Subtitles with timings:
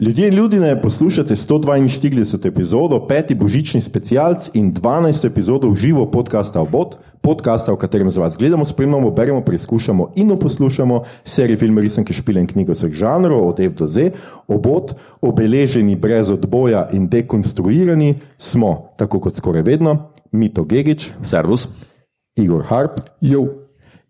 [0.00, 2.48] Ljudje in ljudje, poslušate 142.
[2.48, 5.26] epizodo, peti božični specialc in 12.
[5.26, 10.38] epizodo v živo podcasta Obot, podcasta, v katerem za vas gledamo, spremljamo, beremo, preizkušamo in
[10.40, 14.10] poslušamo serije filme, risanke, špile in knjige vseh žanrov, od F do Z.
[14.48, 21.68] Obot, obeleženi brez odboja in dekonstruirani, smo, tako kot skoraj vedno, Mito Gigič, Servus.
[22.36, 23.00] Igor Harp.
[23.20, 23.59] Jo.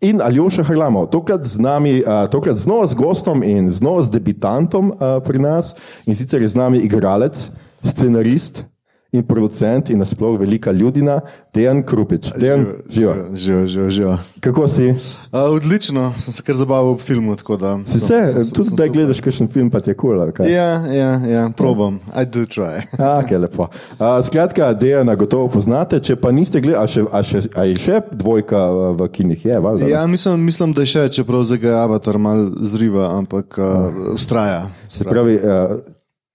[0.01, 5.39] In Aljoša Hrlamo, tokrat z nami, tokrat znova z gostom in znova z debitantom pri
[5.39, 5.75] nas,
[6.09, 7.37] in sicer je z nami igralec,
[7.85, 8.63] scenarist
[9.11, 11.19] in producent in nasploh velika ljudina,
[11.53, 12.31] Dejan Krupič.
[12.37, 13.15] Dejan, živa.
[13.33, 14.17] Živijo, živijo, živijo.
[14.39, 14.85] Kako si?
[14.85, 14.95] Uh,
[15.31, 17.35] odlično, sem se kar zabaval v filmu.
[17.59, 20.15] Da, Si sem- se, sem- tudi sem da gledaš kakšen film, pa ti je kul.
[20.31, 21.99] Cool, Ja, ja, ja, probam.
[22.15, 22.81] I do try.
[22.97, 23.67] A, okay, lepo.
[23.93, 27.75] Uh, skratka, Dejana gotovo poznate, če pa niste gledali, a, še, a, še, a je
[27.75, 28.59] še dvojka
[28.95, 29.87] v kinih, je, valjda.
[29.87, 33.65] Ja, mislim, mislim, da je še, čeprav zdaj ga avatar mal zriva, ampak uh,
[34.13, 34.69] ustraja.
[34.87, 35.79] Se pravi, uh,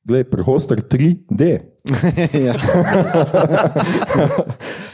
[0.07, 1.61] gled, prehoster 3D.
[2.47, 2.55] ja.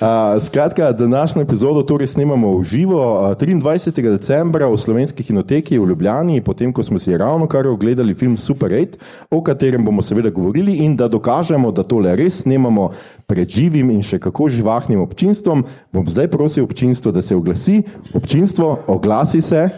[0.03, 4.03] Uh, skratka, današnjo epizodo torej snemamo v živo uh, 23.
[4.03, 8.71] decembra v slovenski kinoteki v Ljubljani, potem ko smo si ravno kar ogledali film Super
[8.73, 8.87] 8,
[9.31, 12.91] o katerem bomo seveda govorili in da dokažemo, da tole res snemamo
[13.27, 17.83] pred živim in še kako živahnim občinstvom, bom zdaj prosil občinstvo, da se oglasi.
[18.15, 19.69] Občinstvo, oglasi se.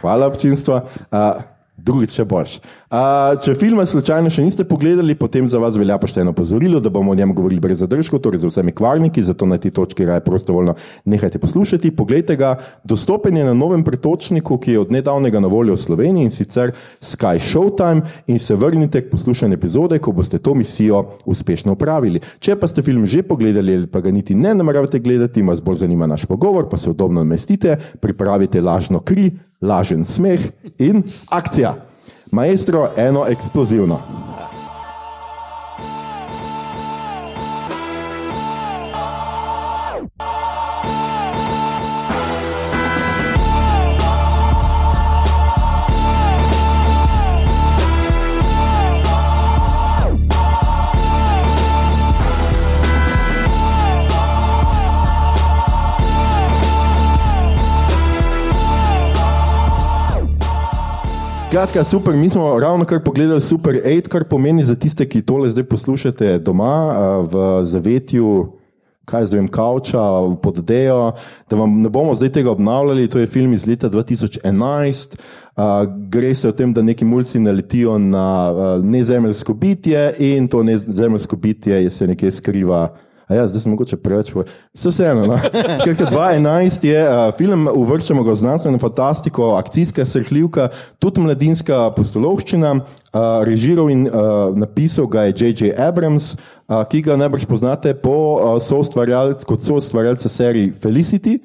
[0.00, 0.82] Hvala, občinstvo.
[1.10, 1.57] Uh,
[1.88, 2.58] drugič še boljš.
[2.88, 7.12] Uh, če filma slučajno še niste pogledali, potem za vas velja pošteno opozorilo, da bomo
[7.12, 10.74] o njem govorili brez zadržkov, torej z vsemi kvarniki, zato na tej točki raje prostovoljno
[11.04, 11.92] nehajte poslušati.
[11.96, 12.54] Poglejte ga,
[12.88, 16.72] dostopen je na novem pretočniku, ki je od nedavnega na voljo v Sloveniji in sicer
[17.04, 22.22] Sky Showtime in se vrnite k poslušanju epizode, ko boste to misijo uspešno upravili.
[22.40, 25.84] Če pa ste film že pogledali ali pa ga niti ne nameravate gledati, vas bolj
[25.84, 29.30] zanima naš pogovor, pa se udobno namestite, pripravite lažno kri,
[29.60, 30.40] lažen smeh
[30.78, 31.74] in akcija.
[32.30, 34.00] Maestro, eno eksplozivno.
[61.48, 65.48] Skratka, super, mi smo ravno kar pogledali Super 8, kar pomeni za tiste, ki tole
[65.50, 66.92] zdaj poslušate doma
[67.24, 68.52] v zavetju.
[69.08, 70.02] Kaj zdaj vem, kavča,
[70.42, 71.12] pod Dejo,
[71.50, 73.08] da vam ne bomo zdaj tega obnavljali.
[73.08, 75.16] To je film iz leta 2011.
[75.16, 75.64] Uh,
[76.08, 81.36] gre se o tem, da neki mulci naletijo na uh, nezemeljsko bitje in to nezemeljsko
[81.36, 82.82] bitje je se nekje skriva.
[82.82, 84.54] A ja, zdaj sem mogoče preveč povedal.
[84.76, 85.26] Vse vseeno.
[85.26, 85.36] No?
[85.82, 90.68] Skratka, 2011 je uh, film, uvrščamo ga v znanstveno fantastiko, akcijska srhljivka,
[90.98, 92.72] tudi mladinska postolovščina.
[93.08, 95.72] Uh, režiral in uh, napisal ga je J.J.
[95.80, 101.38] Abrams, uh, ki ga najbrž poznate po uh, soustvarjalcu, kot soustvarjalca serije Felicity.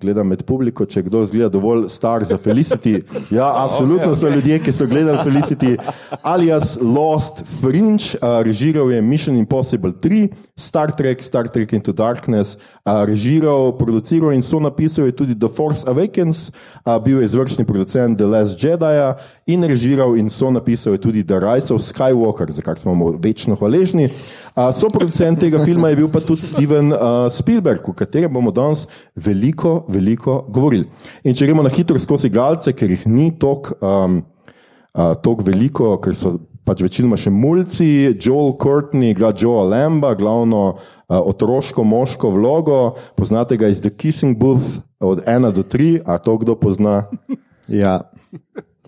[0.00, 3.02] Gledam med publiko, če kdo zgleda dovolj star za Felicity.
[3.28, 5.74] Ja, absolutno so ljudje, ki so gledali Felicity.
[6.24, 12.56] Alias Lost Fringe, uh, režiral je Mission Impossible 3, Star Trek, Star Trek Into Darkness,
[12.56, 17.68] uh, režiral, produciral in so napisal je tudi The Force Awakens, uh, bil je izvršni
[17.68, 18.96] producent The Last Jedi
[19.52, 23.12] in režiral in so napisal je tudi The Rise of Skywalker, za kar smo mu
[23.20, 24.08] večno hvaležni.
[24.56, 28.48] Uh, so producent tega filma je bil pa tudi Steven uh, Spielberg, o katerem bomo
[28.48, 30.86] danes veliko, veliko govorili.
[31.24, 34.20] In če gremo na hitro skozi galce, ker jih ni toliko um,
[34.94, 36.36] uh, tok veliko, ker so
[36.66, 37.88] pač večinoma še mulci,
[38.20, 42.78] Joel Courtney igra Joea Lamba, glavno uh, otroško moško vlogo,
[43.18, 47.02] poznate ga iz The Kissing Booth od 1 do 3, a to kdo pozna?
[47.70, 48.00] Ja.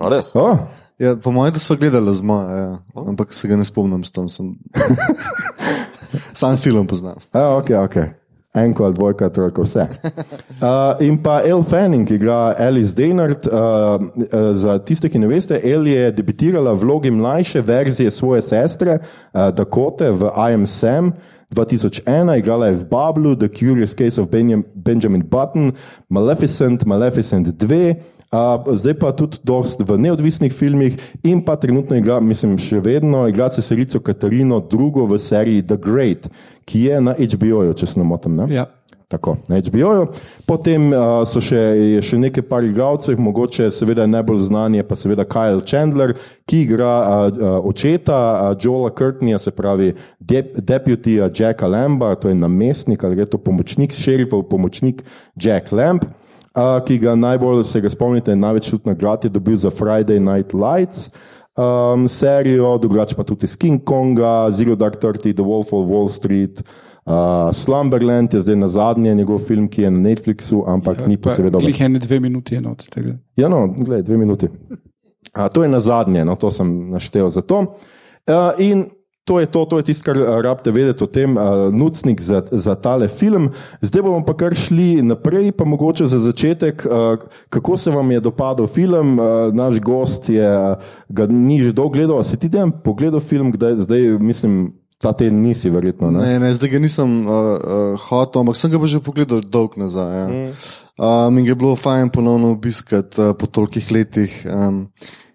[0.02, 0.32] A res?
[0.34, 0.58] Oh,
[1.02, 2.78] Ja, po mojem, da smo gledali z mojo, ja.
[2.94, 4.54] ampak se ga ne spomnim, s tem sem.
[6.34, 7.18] Sam film poznam.
[7.32, 7.96] a, ok, ok.
[8.54, 9.86] Enko ali dvojka, trojka, vse.
[10.62, 10.68] Uh,
[11.02, 13.48] in pa Elle Fanning, ki igra Alice Daynard.
[13.50, 18.44] Uh, uh, za tiste, ki ne veste, Elle je debitirala v vlogi mlajše verzije svoje
[18.46, 21.10] sestre uh, Dakote v I Am Sam.
[21.50, 25.72] 2001 igrala je v Bablu, The Curious Case of Benjam, Benjamin Button,
[26.08, 27.94] Maleficent, Maleficent 2,
[28.32, 33.26] uh, zdaj pa tudi dost v neodvisnih filmih in pa trenutno igra, mislim, še vedno
[33.28, 36.30] igra cesarico Katarino II v seriji The Great,
[36.64, 38.36] ki je na HBO-ju, če se ne motim.
[38.38, 38.48] Ne?
[38.52, 38.68] Ja.
[39.12, 40.06] Tako, na HBO-ju.
[40.48, 41.60] Potem uh, so še,
[42.00, 46.14] še nekaj par igralcev, mogoče seveda najbolj znan je pa seveda Kyle Chandler,
[46.48, 52.32] ki igra uh, uh, očeta uh, Joela Curtneya, se pravi dep deputija Jacka Lamba, to
[52.32, 55.04] je namestnik ali je to pomočnik šerifov, pomočnik
[55.36, 56.08] Jack Lamb.
[56.54, 60.54] Uh, ki ga najbolj se ga spomnite, največ tudi nagrad je dobil za Friday Night
[60.54, 61.10] Lights.
[61.52, 66.08] Um, serijo, drugače pa tudi iz King Konga, Zero Dark Thirty, The Wolf of Wall
[66.08, 66.62] Street,
[67.04, 71.16] uh, Slumberland je zdaj na zadnje njegov film, ki je na Netflixu, ampak ja, ni
[71.20, 71.66] posebej dober.
[71.66, 73.18] Glih ene dve minuti je od tega.
[73.36, 74.48] Ja, no, gledaj, dve minuti.
[75.32, 77.60] A, to je na zadnje, no, to sem naštel za to.
[78.26, 78.86] Uh, in
[79.32, 82.42] to je to, to je tisto, kar uh, rabite vedeti o tem, uh, nucnik za,
[82.52, 83.48] za tale film.
[83.80, 87.16] Zdaj bomo pa kar šli naprej, pa mogoče za začetek, uh,
[87.48, 89.16] kako se vam je dopadel film.
[89.16, 90.76] Uh, naš gost je uh,
[91.08, 94.76] ga ni že dolgo gledal, si ti dan pogledal film, kdaj, zdaj mislim.
[95.02, 96.12] Ta teden nisi, verjetno.
[96.14, 96.20] Ne?
[96.22, 99.74] Ne, ne, zdaj ga nisem uh, uh, hotel, ampak sem ga pa že pogledal dolg
[99.74, 100.12] nazaj.
[100.14, 100.26] Ja.
[100.30, 100.52] Mm.
[100.94, 104.30] Um, in je bilo fajn ponovno obiskati uh, po tolikih letih.
[104.46, 104.86] Um,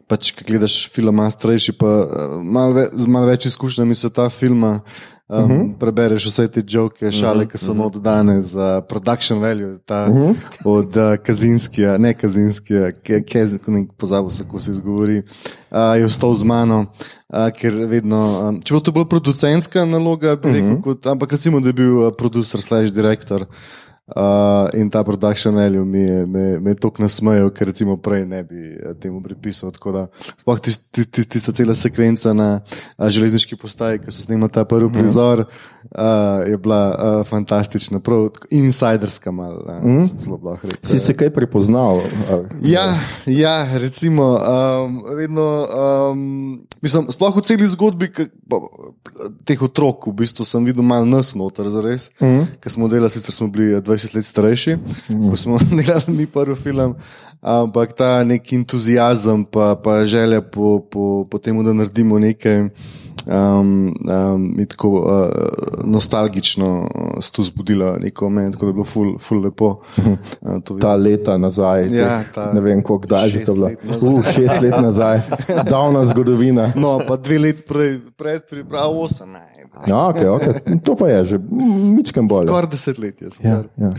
[0.07, 4.30] pač, ki gledaš film, starejši, pa uh, mal ve, z malo več izkušnjami se ta
[4.30, 4.80] filma.
[5.27, 5.77] Um, uh -huh.
[5.80, 7.92] Prebereš vse te joke, šale, ki so uh -huh.
[7.92, 10.36] dodane za production value, ta, uh -huh.
[10.63, 16.36] od uh, Kazinskija, ne Kazinskija, ki ne pozabil se, kako se izgovori, uh, je ostal
[16.36, 16.86] z mano,
[17.27, 20.83] uh, ker vedno, um, če bo to bolj producentska naloga, bi rekel, uh -huh.
[20.83, 23.42] kot, ampak recimo, da je bil uh, producer slash direktor.
[23.42, 23.48] Uh,
[24.74, 28.62] in ta production value mi je, me, me tako nasmejal, ker recimo prej ne bi
[28.71, 29.71] eh, temu pripisal.
[30.38, 32.62] Sploh tista tis, tis, cela sekvenca na
[32.95, 35.00] a, železniški postaji, ki so snimali ta prvi mhm.
[35.00, 40.07] prizor, uh, je bila uh, fantastična, prav insiderska, malo mm.
[40.18, 40.68] zelo lahko.
[40.83, 42.00] Si se kaj prepoznal?
[42.62, 45.68] Ja, ja, recimo, um, vedno,
[46.12, 48.30] um, mislim, sploh v celi zgodbi k,
[49.45, 52.59] teh otrok, v bistvu sem videl malo nas noter, zares, mm.
[52.63, 54.77] ker smo delali, sicer smo bili 20 20 let starejši,
[55.09, 55.29] mm.
[55.29, 56.95] ko smo delali mi prvi film.
[57.41, 62.69] Ampak ta nek entuzijazem, pa, pa želja po, po, po tem, da naredimo nekaj
[63.27, 63.94] um,
[64.33, 65.29] um, tako uh,
[65.85, 66.88] nostalgično,
[67.21, 69.79] se tu zbudila neko meni, tako da je bilo ful, ful lepo.
[70.41, 73.69] Uh, ta leta nazaj, ja, ta, ne vem, koliko daj že to bilo.
[74.01, 75.21] Uh, šest let nazaj,
[75.71, 76.71] davna zgodovina.
[76.75, 79.35] No, pa dve let prej, pred pripravo osem.
[79.88, 80.80] Ja, okay, okay.
[80.83, 81.39] To pa je že,
[81.97, 82.47] mičkam bolje.
[82.47, 83.30] Skoraj deset let je.
[83.44, 83.91] Ja, ja.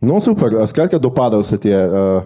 [0.00, 1.88] No, super, skratka, dopadal se ti je.
[1.88, 2.22] Uh...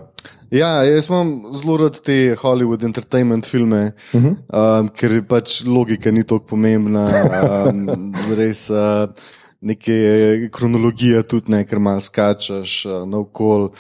[0.51, 4.37] Ja, jaz imam zelo rad te Hollywood entertainment filme, uh -huh.
[4.81, 7.05] um, ker pač logika ni tako pomembna.
[7.69, 9.09] Um, res, uh,
[9.61, 13.73] Neke kronologije tudi ne, ker malo skačeš uh, na okol.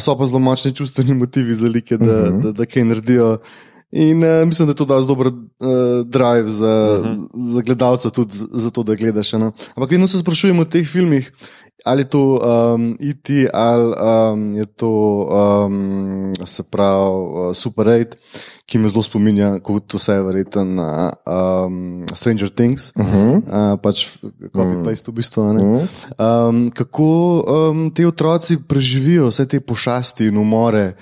[0.00, 2.42] So pa zelo močni čustveni motivi za like, da, uh -huh.
[2.42, 3.38] da, da, kaj naredijo.
[3.92, 5.34] In uh, mislim, da je to dal dober uh,
[6.06, 7.52] drive za, uh -huh.
[7.52, 9.32] za gledalca, tudi za to, da gledaš.
[9.32, 9.52] No?
[9.74, 11.32] Ampak vedno se sprašujemo v teh filmih,
[11.84, 13.94] ali je to um, IT, ali
[14.32, 14.92] um, je to
[15.66, 18.06] um, se pravi uh, Super 8,
[18.66, 20.88] ki me zelo spominja, kot vse verjetno na
[21.28, 23.36] um, Stranger Things, uh -huh.
[23.36, 24.06] uh, pač
[24.52, 25.42] copy-paste v bistvu.
[25.42, 25.88] Uh -huh.
[26.48, 30.96] um, kako um, ti otroci preživijo vse te pošasti in umore?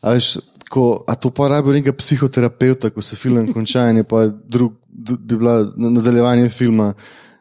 [0.00, 0.38] Až,
[0.68, 4.72] ko, a to pa rabijo nekega psihoterapeuta, ko se film konča in je pa drug,
[5.20, 6.94] bi bila nadaljevanje filma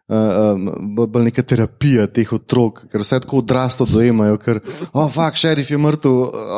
[0.10, 4.60] uh, uh, neka terapija teh otrok, ker vse tako odraslo dojemajo, ker,
[4.92, 6.18] oh, fuck, šerif je mrtev,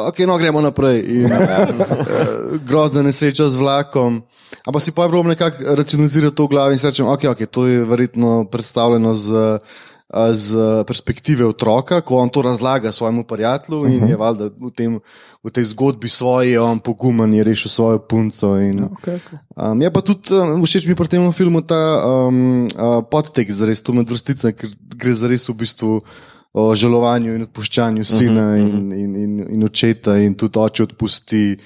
[0.09, 1.01] ok, no, gremo naprej.
[1.19, 4.23] In, uh, grozna nesreča z vlakom.
[4.65, 7.45] Ampak si pa je problem nekako racionalizirati to v glavi in si rečem, ok, ok,
[7.51, 9.59] to je verjetno predstavljeno z.
[10.15, 10.55] Z
[10.87, 13.93] perspektive otroka, ko on to razlaga svojemu prijatelju, uh -huh.
[13.93, 14.11] in mhm.
[14.11, 14.99] je valjda v tem
[15.45, 18.57] v tej zgodbi svoje, on pogumen je rešil svojo punco.
[18.57, 19.37] In, ja, okay, okay.
[19.53, 23.85] Um, je pa tudi um, všeč mi pri tem filmu ta um, uh, podtek, zares
[23.85, 26.01] tu med vrsticami, ker gre za res v bistvu.
[26.55, 28.79] O žalovanju in odpuščanju sina, uh -huh, uh -huh.
[28.79, 31.59] in, in, in, in očeta, in tudi oče odpusti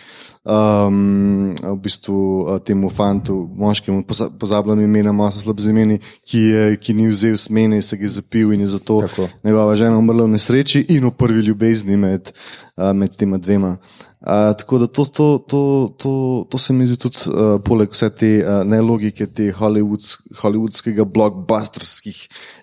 [0.45, 4.03] um, v bistvu uh, temu fantu, moškemu,
[4.39, 6.43] pozabljam imena, malo so slabi imeni, ki,
[6.81, 9.29] ki ni vzel smene, se ga je zapil in je zato Tako.
[9.43, 12.31] njegova žena umrla v nesreči in v prvi ljubezni med,
[12.77, 13.77] uh, med tema dvema.
[14.19, 18.09] Uh, tako da to, to, to, to, to se mi zdi tudi, uh, poleg vse
[18.11, 22.17] te uh, nelogike, te Hollywoods, hollywoodskega blockbusterskih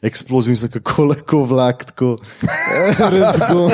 [0.05, 2.11] eksplozij, mislim, kako lahko vlak tako
[3.15, 3.71] rečemo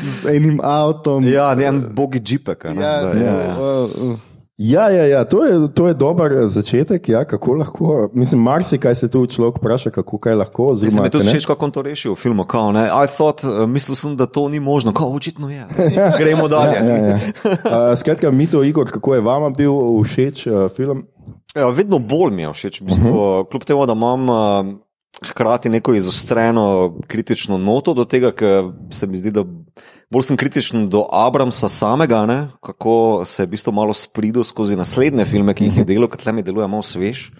[0.00, 1.28] z enim avtom.
[1.28, 2.64] Ja, ne en bogi džipek.
[2.64, 3.52] Ja, ja, ja, ja.
[3.60, 4.16] Uh, uh.
[4.58, 5.24] Ja, ja, ja.
[5.24, 7.08] To, je, to je dober eh, začetek.
[7.08, 10.72] Ja, kako lahko, mislim, marsikaj se tu človek vpraša, kako kaj lahko.
[10.74, 12.44] Zelo mi je tudi všeč, kako on to reši v filmu.
[12.44, 12.72] Kao,
[13.06, 15.66] thought, uh, mislil sem, da to ni možno, kot očitno je.
[16.20, 16.74] Gremo dalje.
[16.74, 17.14] ja, ja, ja.
[17.14, 19.72] uh, skratka, Mito Igor, kako je vam bil
[20.02, 21.06] všeč uh, film?
[21.54, 22.80] Ja, vedno bolj mi je všeč.
[22.80, 23.50] V bistvu, uh -huh.
[23.50, 24.28] Kljub temu, da imam.
[24.28, 24.74] Uh,
[25.24, 29.44] hkrati neko izostreno kritično noto do tega, ker se mi zdi, da
[30.10, 32.38] bolj sem kritičen do Abramsa samega, ne?
[32.64, 36.20] kako se je v bistvu malo spridil skozi naslednje filme, ki jih je delal, ker
[36.22, 37.30] tle mi deluje malo svež,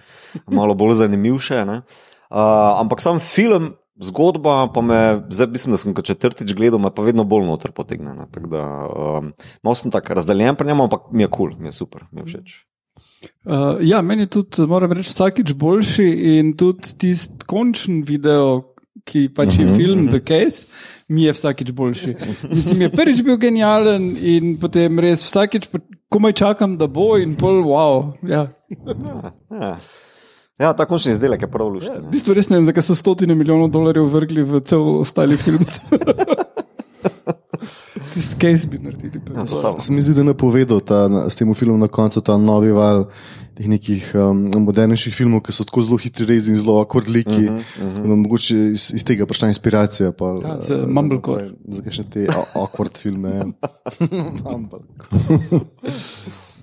[0.47, 1.65] malo bolj zanimiv še.
[2.29, 6.91] Uh, ampak sam film zgodba, pa me, zdaj mislim, da sem kot četrtič gledal, me
[6.95, 8.15] pa vedno bolj noter potegne.
[8.15, 8.27] ne.
[8.47, 11.73] Da, um, malo sem tako razdeljen pri njemu, ampak mi je kul, cool, mi je
[11.73, 12.59] super, mi je všeč.
[13.45, 18.75] Uh, ja, meni je tudi, moram reči, vsakič boljši in tudi tisti končni video,
[19.09, 20.67] ki pač je film The Case,
[21.09, 22.15] mi je vsakič boljši.
[22.53, 25.71] Mislim, je prvič bil genijalen in potem res vsakič
[26.13, 28.13] komaj čakam, da bo in pol wow.
[28.23, 28.47] Ja.
[29.51, 29.77] Ja,
[30.59, 31.97] ja ta končni izdelek je prav luški.
[32.05, 35.65] V bistvu res ne vem, zakaj so stotine milijonov dolarjev vrgli v cel ostali film.
[38.15, 39.21] Tisti case bi naredili.
[39.35, 42.73] Ja, Se mi zdi, da je napovedal ta, s tem filmom na koncu ta novi
[42.73, 43.05] val
[43.59, 47.49] teh nekih um, modernejših filmov, ki so tako zelo hitri rezi in zelo akordliki.
[47.51, 48.17] Uh -huh, uh -huh.
[48.23, 50.13] Mogoče iz, iz tega prišla inspiracija.
[50.13, 51.51] Pa, Ja, za Mumblecore.
[51.69, 53.31] Za kakšne te a- awkward filme.
[53.31, 53.45] ja.
[54.45, 55.19] Mumblecore.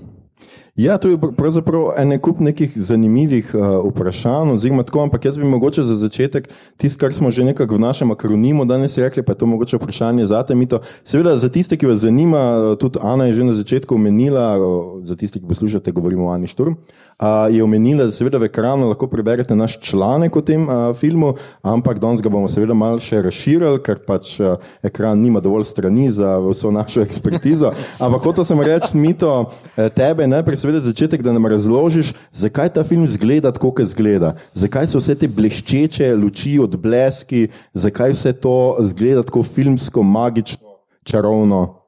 [0.76, 5.38] Ja, to je pr- pravzaprav en kup nekih zanimivih uh, vprašanj, oziroma tako, ampak jaz
[5.40, 9.32] bi mogoče za začetek tisto, kar smo že nekako v našem akronimu danes rekli, pa
[9.32, 10.82] je to mogoče vprašanje za te mito.
[11.04, 15.00] Seveda, za tiste, ki vas zanima, uh, tudi Ana je že na začetku omenila, uh,
[15.08, 18.92] za tiste, ki poslušate, govorimo o Ani Šturm, uh, je omenila, da seveda v ekranu
[18.92, 23.24] lahko preberete naš članek o tem uh, filmu, ampak danes ga bomo seveda malo še
[23.24, 27.72] razširili, ker pač uh, ekran nima dovolj strani za vso našo ekspertizo.
[28.00, 29.32] Ampak hotel sem reči, mito,
[29.78, 34.34] eh, tebe najprej seveda začetek, da nam razložiš, zakaj ta film zgleda tako, kot zgleda.
[34.58, 41.82] Zakaj so vse te bleščeče luči, odbleski, zakaj vse to zgleda tako filmsko, magično, čarovno.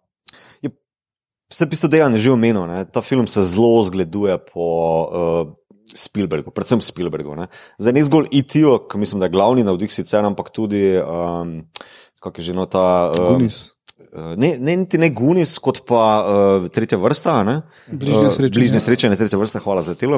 [1.47, 2.83] Vse bistvo dejan je že omenil, ne?
[2.91, 5.53] ta film se zelo zgleduje po uh,
[5.95, 7.37] Spielbergu, predvsem Spielbergu.
[7.39, 7.47] Ne?
[7.79, 11.61] Zdaj ne zgolj IT-jo, ki mislim, da je glavni navdih sicer, ampak tudi, um,
[12.19, 13.13] kako je že no ta.
[13.15, 13.76] Uh, Gunis.
[14.17, 17.41] Ne, ne, niti ne Gunis, kot pa uh, tretja vrsta.
[17.45, 17.55] Ne?
[17.87, 18.53] Bližnje Eh, srečanje.
[18.57, 20.17] Bližnje srečanje, tretja vrsta, hvala za telo.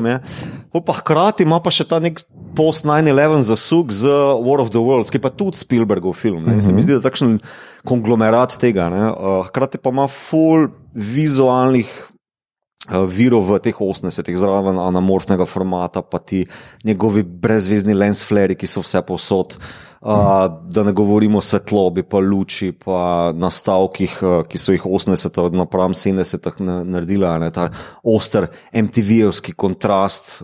[0.71, 2.21] Pa hkrati ima pa še ta nek
[2.55, 4.07] post-9-11 zasuk z
[4.45, 6.47] War of the Worlds, ki pa tudi Spielbergov film.
[6.47, 6.59] Ne?
[6.59, 7.39] In Se mi zdi, da je takšen
[7.87, 8.87] konglomerat tega.
[8.93, 9.03] Ne?
[9.11, 16.23] Uh, hkrati pa ima full vizualnih uh, virov v teh 80-ih, zraven anamorfnega formata, pa
[16.23, 16.45] ti
[16.87, 19.59] njegovi brezvezni lens fleri, ki so vse povsod.
[19.59, 25.51] Uh, da ne govorimo o svetlobi, pa luči, pa nastavkih, uh, ki so jih 80
[25.51, 27.37] napram 70 na- naredila.
[27.39, 27.69] Ne, ta
[28.03, 30.41] oster MTV-evski kontrast,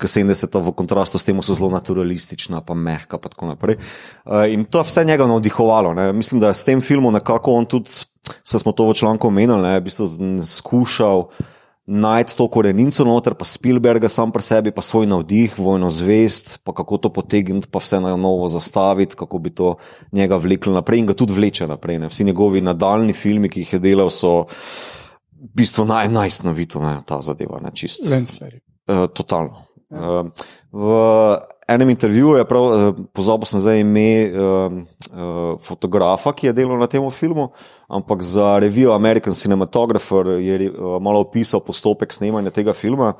[0.00, 3.18] ki 70 v kontrastu s tem so zelo naturalistična, pa mehka.
[3.18, 3.76] Pa tako naprej.
[4.26, 5.94] uh, in to je vse njega navdihovalo.
[5.94, 6.12] Ne.
[6.12, 7.90] Mislim, da je s tem filmom nekako on tudi,
[8.44, 10.06] se smo to v članku omenili, ne, v bistvu
[10.44, 11.28] skušal
[11.90, 16.72] najti to koreninco noter, pa Spielberga sam pri sebi, pa svoj navdih, vojno zvest, pa
[16.76, 19.74] kako to potegniti, pa vse na novo zastaviti, kako bi to
[20.12, 21.98] njega vleklo naprej in ga tudi vleče naprej.
[21.98, 22.08] Ne.
[22.08, 24.46] Vsi njegovi nadaljni filmi, ki jih je delal, so
[25.40, 28.06] v bistvu naj, najsnovito, ne, ta zadeva, ne, čist.
[28.06, 28.62] Lens flare.
[28.86, 29.66] Uh, totalno.
[29.90, 30.30] Uh,
[30.70, 30.90] v
[31.68, 34.78] enem intervjuju je prav, uh, pozabil sem zdaj ime uh,
[35.60, 37.50] fotografa, ki je delal na tem filmu,
[37.88, 43.14] ampak za revijo American Cinematographer je uh, malo opisal postopek snemanja tega filma.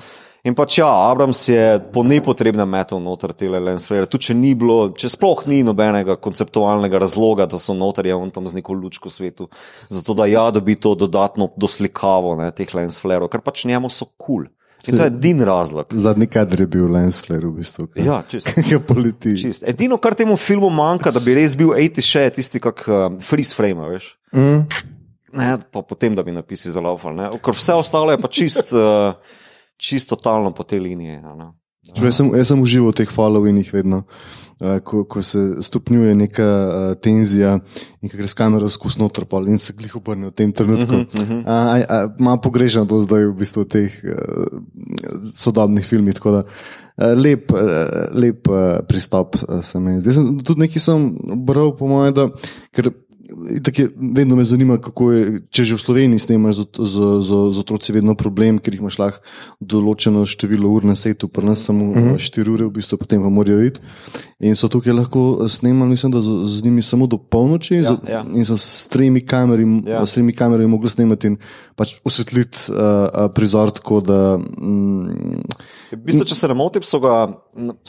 [0.45, 4.93] In pač ja, Abrams je po nepotrebnem metal noter te lensflare, tudi če ni bilo,
[4.97, 9.13] če sploh ni nobenega konceptualnega razloga, da so noter je on tam z neko lučko
[9.13, 9.51] svetu,
[9.91, 14.47] zato da ja dobi to dodatno doslikavo ne, teh lensflarov, ker pač njemu so kul.
[14.47, 14.49] Cool.
[14.87, 15.87] In to je edini razlog.
[15.93, 17.87] Zadnji kader je bil Lens Flair, v bistvu.
[17.87, 18.49] ki- Ja, čist.
[18.65, 19.35] ki je poleti.
[19.37, 19.63] Čist.
[19.63, 23.53] Edino, kar temu filmu manjka, da bi res bil 80 še, tisti, kak uh, freeze
[23.55, 24.15] frame, veš.
[24.33, 24.65] Mm.
[25.33, 27.29] Ne, pa potem, da bi napisi zalaufali.
[27.39, 29.13] Ker vse ostalo je pa čist, uh,
[29.77, 31.21] čist totalno po tej liniji.
[31.21, 31.51] ne.
[31.81, 34.03] Čuj, Jaz sem, jaz sem užival v teh followingih vedno,
[34.61, 37.55] uh, ko, ko se stopnjuje neka uh, tenzija
[38.05, 40.93] in gre s kamero skozi noter pol in se glih obrne v tem trenutku.
[40.93, 42.13] Uh -huh, uh -huh.
[42.21, 44.61] Malo pogrešam to zdaj v bistvu v teh uh,
[45.33, 46.15] sodobnih filmih.
[46.15, 47.59] tako da, uh, Lep, uh,
[48.13, 50.45] lep uh, pristop uh, se mi zdi.
[50.45, 51.17] Tudi nekaj sem
[51.49, 52.29] bral, po mojem, da
[52.77, 52.93] ker
[53.57, 57.31] itak je, vedno me zanima, kako je, če že v Sloveniji snemaš z, z, z,
[57.55, 59.23] z otroci, vedno problem, ker jih imaš lahko
[59.61, 62.19] določeno število ur na setu, pri nas samo uh -huh.
[62.19, 63.81] 4 ure, v bistvu potem pa morajo iti.
[64.41, 67.99] In so tukaj lahko snemali, mislim, da z, z njimi samo do polnoči, Ja, za,
[68.09, 68.25] ja.
[68.35, 70.07] in so s tremi kamerami, Ja.
[70.07, 71.37] s tremi kamerami mogli snemati in
[71.77, 74.39] pač osvetliti uh, prizor tako, da.
[74.39, 75.43] Mm,
[75.91, 77.15] V bistvu, če se ne motim, so, ga,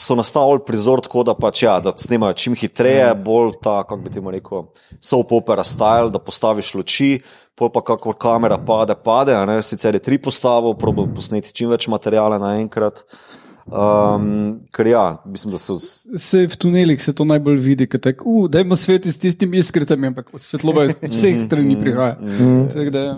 [0.00, 4.10] so nastavili prizor tako, da, pač, ja, da snemajo čim hitreje, bolj ta, kako bi
[4.10, 4.64] ti rekel,
[4.98, 7.12] soap opera style, da postaviš luči.
[7.54, 9.60] Pol pa, kako kamera pade, pade, a ne?
[9.62, 13.04] sicer je tri postavo, probo posneti čim več materijala naenkrat.
[13.68, 15.76] Um, ker ja, mislim, da so.
[15.78, 20.10] Se v tunelih se to najbolj vidi, kot tako, uh, dajmo sveti s tistim iskricami,
[20.10, 22.16] ampak svetloba iz vseh strani prihaja.
[22.72, 23.16] Tako da, ja.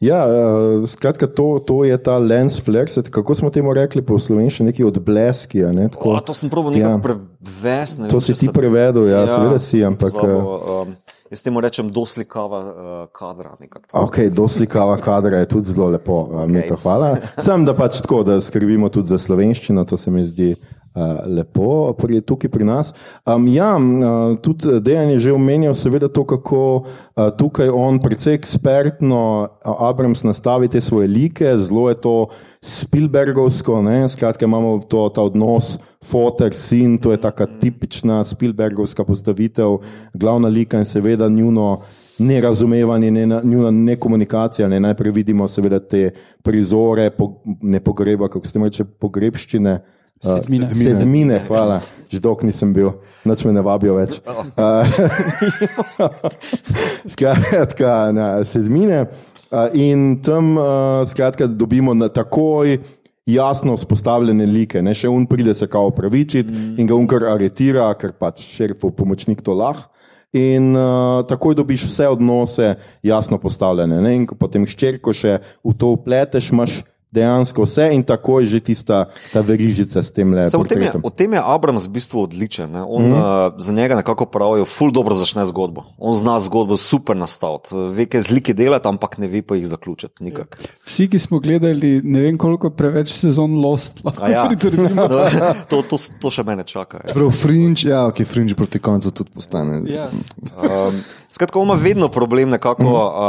[0.00, 4.18] Ja, uh, skratka, to, to je ta lens flare, set, kako smo temu rekli po
[4.20, 5.62] slovenščini, neki odbleski.
[5.72, 7.02] Ne, tako, O, to sem probil nekako ja.
[7.06, 8.02] prevesti.
[8.02, 10.92] ne To vem, si ti se- prevedel, ja, seveda si, ampak, pozabil, um,
[11.32, 13.56] jaz temu rečem doslikava uh, kadra.
[13.96, 16.52] Ok, doslikava kadra je tudi zelo lepo, okay.
[16.52, 17.14] mi to hvala.
[17.40, 20.52] Sem da pač tako, da skrbimo tudi za slovenščino, to se mi zdi
[21.26, 22.92] lepo pri, tukaj pri nas.
[23.26, 28.34] Um, ja, uh, tudi Dejan je že omenjal, seveda to, kako uh, tukaj on precej
[28.34, 32.16] ekspertno, uh, Abrams nastavi te svoje like, zelo je to
[32.60, 34.08] Spielbergovsko, ne?
[34.08, 39.78] skratka imamo to, ta odnos fotor, sin, to je taka tipična Spielbergovska postavitev,
[40.14, 41.80] glavna lika in seveda njuno
[42.18, 44.68] nerazumevanje, ne, njuna nekomunikacija.
[44.68, 46.10] Ne, najprej vidimo seveda te
[46.42, 49.78] prizore, po, ne pogreba, kako se reče, pogrebščine.
[50.24, 50.70] Uh, Sedmine.
[50.70, 51.80] Sedmine, hvala,
[52.12, 52.92] že dolgo nisem bil,
[53.26, 54.20] noč me ne vabijo več.
[54.56, 54.86] Uh,
[57.12, 59.06] skratka, na sedmine.
[59.76, 60.56] In tam
[61.06, 62.78] skratka, dobimo na takoj
[63.26, 64.82] jasno vzpostavljene like.
[64.82, 64.94] Ne?
[64.94, 66.74] Še un pride se kao opravičiti mm.
[66.80, 69.90] in ga unkar aretira, ker pač šerifov pomočnik to lahko.
[70.36, 72.74] In uh, takoj dobiš vse odnose
[73.06, 74.00] jasno postavljene.
[74.04, 74.14] Ne?
[74.18, 76.82] In potem ščerko še v to upleteš, imaš
[77.16, 80.46] dejansko vse in takoj že tista ta verižica s tem le.
[80.52, 82.70] Samo v tem, je, v tem je Abrams v bistvu odličen.
[82.72, 82.82] Ne?
[82.84, 83.52] On, mm -hmm.
[83.52, 85.84] uh, za njega nekako pravijo, ful dobro začne zgodbo.
[85.98, 90.24] On zna zgodbo super nastaviti, ve, kaj zlike delati, ampak ne ve pa jih zaključiti.
[90.24, 90.60] Nikak.
[90.84, 94.46] Vsi, ki smo gledali ne vem koliko preveč sezon Lost, lahko Ja.
[94.48, 94.88] pritrdimo.
[95.06, 97.00] No, to, to, to še mene čaka.
[97.06, 97.14] Ja.
[97.14, 99.82] Prav fringe, ja, ok, fringe proti koncu tudi postane.
[99.90, 100.08] Ja.
[100.56, 102.84] Um, skratka, ima vedno problem nekako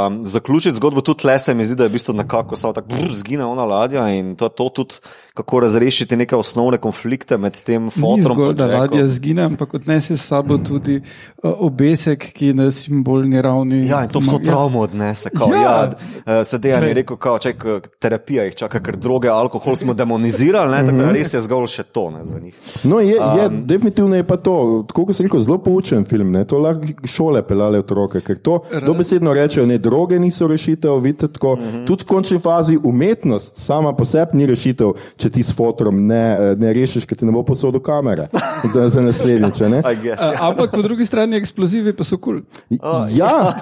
[0.08, 2.88] um, zaključiti zgodbo, tudi le se mi zdi, da je v bistvu nekako samo tako
[2.90, 4.96] brr, zgine ona ladja in to to tudi,
[5.34, 8.24] kako razrešiti neke osnovne konflikte med tem fotom.
[8.24, 11.02] zgolj, da ladja zgine, ampak odnese s sabo tudi
[11.44, 13.88] uh, obesek, ki je na simbolni ravni.
[13.88, 15.30] Ja, in to vso Ma- travmo odnese.
[15.30, 15.62] Kao, Ja.
[15.62, 15.94] ja.
[16.28, 17.64] ja, Sedaj je rekel, kao, ček,
[18.00, 21.84] terapija jih čaka, ker droge, alkohol smo demonizirali, ne, tako da res je zgolj še
[21.86, 22.56] to ne, za njih.
[22.84, 24.56] No, je, je, um, definitivno je pa to,
[24.88, 26.32] tako kot sem rekel, zelo poučen film.
[26.32, 26.44] Ne?
[26.44, 31.54] To lahko šole pelale otroke, ker to dobesedno rečejo, ne droge niso rešitev, vidite tako.
[31.54, 31.86] Uh -huh.
[31.88, 36.38] Tudi v končni fazi umetnost sama po sebi ni rešitev, če ti s fotom ne,
[36.40, 38.28] eh, ne rešiš, ker ti ne bo posodil kamere
[38.74, 39.62] da, za naslednjič.
[39.62, 39.78] a ne.
[39.94, 40.34] I guess, ja.
[40.42, 42.42] ampak po drugi strani eksplozivi pa so kul.
[42.70, 43.08] Cool.
[43.10, 43.54] Ja,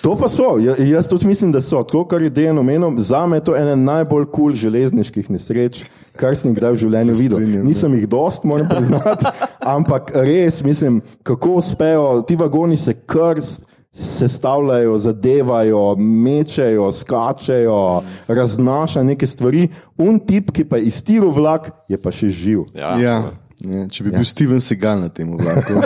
[0.00, 0.56] to pa so.
[0.58, 1.82] Ja, jaz tudi mislim, da so.
[1.82, 5.84] To, kar je Dejan omenil, za me je to ena najbolj kul cool železniških nesreč,
[6.16, 7.38] kar sem jih kdaj v življenju Se videl.
[7.38, 7.64] strinjam, ja.
[7.64, 9.24] Nisem jih dost, moram priznati,
[9.76, 13.58] ampak res mislim, kako uspejo, ti vagoni se kar s-
[13.96, 19.68] sestavljajo, zadevajo, mečejo, skačejo, raznaša neke stvari.
[19.96, 22.66] Un tip, ki pa je iztiril vlak, je pa še živ.
[22.76, 22.96] Ja.
[23.00, 23.18] Ja.
[23.64, 25.80] Ja, če bi bil Steven Segal na tem vlaku.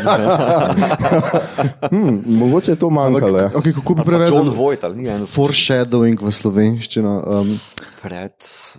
[1.91, 3.39] Hm, mogoče je to manjkalo.
[3.39, 3.51] Ja.
[3.55, 4.51] okay, kako bi John prevedel?
[4.55, 7.15] Voight, ali ni en Foreshadowing v slovenščino.
[7.27, 7.51] Um,
[8.03, 8.33] pred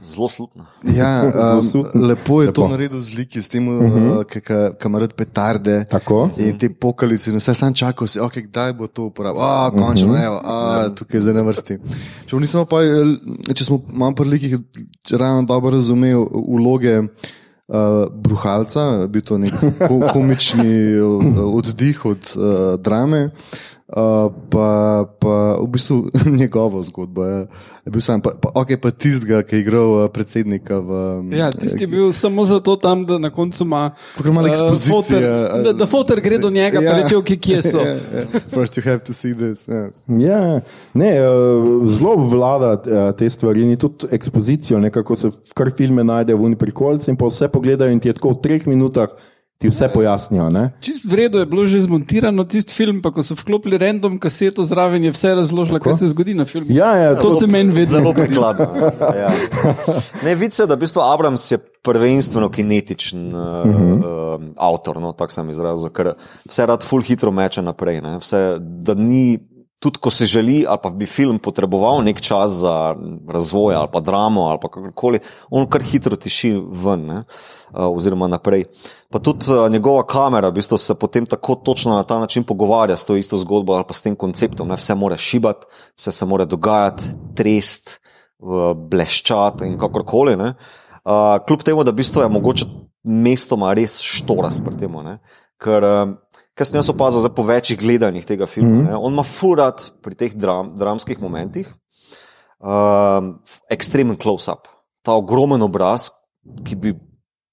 [0.04, 0.66] zelo slutno.
[0.96, 1.12] ja,
[1.60, 2.62] um, lepo je lepo.
[2.62, 4.24] to naredil z liki, s tem, uh -huh.
[4.80, 5.86] ki rad petarde.
[5.90, 6.30] Tako.
[6.38, 9.42] In te pokalice, in vse sam čakal, si, okay, kdaj bo to uporabil.
[9.42, 10.26] A, končno, uh -huh.
[10.26, 11.78] evo, a, tukaj je zdaj na vrsti.
[12.26, 12.36] Če,
[12.70, 14.58] pa, eh, če smo manj pri likih,
[15.02, 16.28] če ravno dobro razumel
[16.58, 17.02] vloge.
[17.72, 19.54] Uh, bruhalca, bil to nek
[19.88, 21.24] ko, komični uh,
[21.56, 23.30] oddih od uh, drame,
[23.92, 24.68] uh, pa,
[25.20, 26.08] pa v bistvu
[26.40, 27.40] njegova zgodba je,
[27.86, 30.90] je bil sam, pa, pa, okay, pa tistega, ki je igral uh, predsednika v.
[31.32, 34.92] Ja, tisti je bil samo zato tam, da na koncu ima Kako malo eh, ekspozicije,
[34.92, 36.92] foter- Da, da fotor gre do njega, Ja.
[36.92, 37.78] pa reče, "Okej, kje so.
[37.82, 38.26] Ja, ja.
[38.50, 39.68] First you have to see this.
[39.68, 39.90] Ja.
[40.08, 40.62] Ja,
[40.94, 41.12] ne,
[41.88, 42.82] zelo vlada
[43.14, 47.26] te stvari in tudi ekspozicijo, nekako se v kar filme najde v uniprikolci in pa
[47.26, 49.10] vse pogledajo in ti je tako v treh minutah
[49.62, 50.50] ti vse pojasnijo.
[50.50, 50.72] Ne?
[50.82, 54.66] Čist v redu je bilo že zmontirano tisti film, pa ko so vklopili random kaseto
[54.66, 56.74] zraven, je vse razložilo, kaj se zgodi na filmu.
[56.74, 58.66] Ja, ja, to se meni vedno Zelo prikladno.
[59.22, 59.30] Ja.
[60.26, 63.98] Ne, vidi se, da v bistvu Abrams je prvenstveno kinetičen uh, uh -huh.
[63.98, 66.14] uh, avtor, no, tako sem izrazil, ker
[66.50, 68.02] vse rad full hitro meče naprej.
[68.02, 69.40] Ne, vse, da ni,
[69.82, 72.96] tudi ko se želi, ali pa bi film potreboval nek čas za
[73.28, 76.52] razvoj ali pa dramo ali pa kakorkoli, on kar hitro tiši
[76.84, 78.68] ven ne, uh, oziroma naprej.
[79.10, 82.98] Pa tudi uh, njegova kamera v bistvu se potem tako točno na ta način pogovarja
[82.98, 84.68] s to isto zgodbo ali pa s tem konceptom.
[84.68, 85.66] Ne, vse mora šibati,
[85.98, 87.98] vse se mora dogajati, trest
[88.40, 90.36] uh, bleščati in kakorkoli.
[90.36, 90.54] ne.
[91.48, 92.66] Kljub temu, da v bistvu je mogoče
[93.04, 94.94] mestoma res štoras pri tem.
[95.62, 95.86] Ker,
[96.62, 99.00] kar sem jaz opazil po večjih gledanjih tega filma, mm -hmm.
[99.02, 101.68] on ima furat pri teh dram, dramskih momentih
[102.60, 104.68] um, ekstremen close-up.
[105.02, 106.12] Ta ogromen obraz,
[106.66, 106.94] ki bi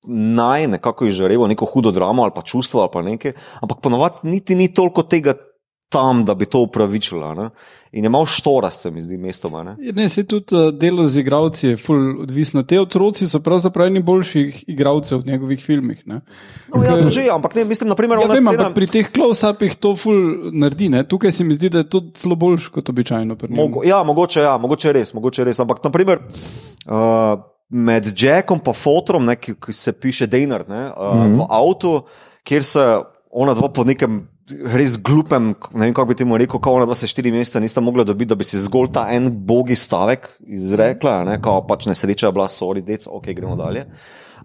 [0.08, 4.54] naj nekako izžareval neko hudo dramo ali pa čustvo ali pa nekaj, ampak ponovadi niti
[4.54, 5.34] ni toliko tega
[5.88, 7.34] tam, da bi to upravičila.
[7.34, 7.50] Ne?
[7.92, 9.62] In je malo štorast, se mi zdi, mestoma.
[9.62, 9.76] Ne?
[9.80, 12.62] Ja, Ne, se tudi uh, delo z igralci je ful odvisno.
[12.62, 16.02] Te otroci so pravzaprav eni boljših igralcev v njegovih filmih.
[16.06, 16.20] Ne?
[16.74, 19.78] No, ja, to že, ampak ne, mislim, naprimer, Ja, vem, scena- ampak pri teh close-upih
[19.80, 20.88] to ful naredi.
[20.92, 21.04] Ne?
[21.08, 23.36] Tukaj se mi zdi, da je to celo boljš kot običajno.
[23.48, 25.60] Mogo, ja, mogoče, ja, mogoče res, mogoče res.
[25.60, 26.20] Ampak, naprimer,
[26.84, 31.38] uh, med Jackom in Fotrom, ne, ki, ki se piše Dejnar, ne, uh, mm -hmm.
[31.38, 32.02] v avtu,
[32.44, 32.84] kjer se
[33.30, 34.28] ona dva po nekem.
[34.48, 37.60] Res glupem, ne vem, kako bi ti mu rekel, kako ona dva se štiri meseca
[37.60, 41.86] nista mogla dobiti, da bi si zgolj ta en bogi stavek izrekla, ne, kao pač
[41.90, 43.84] nesreča je bila, sorry, dec, ok, gremo dalje.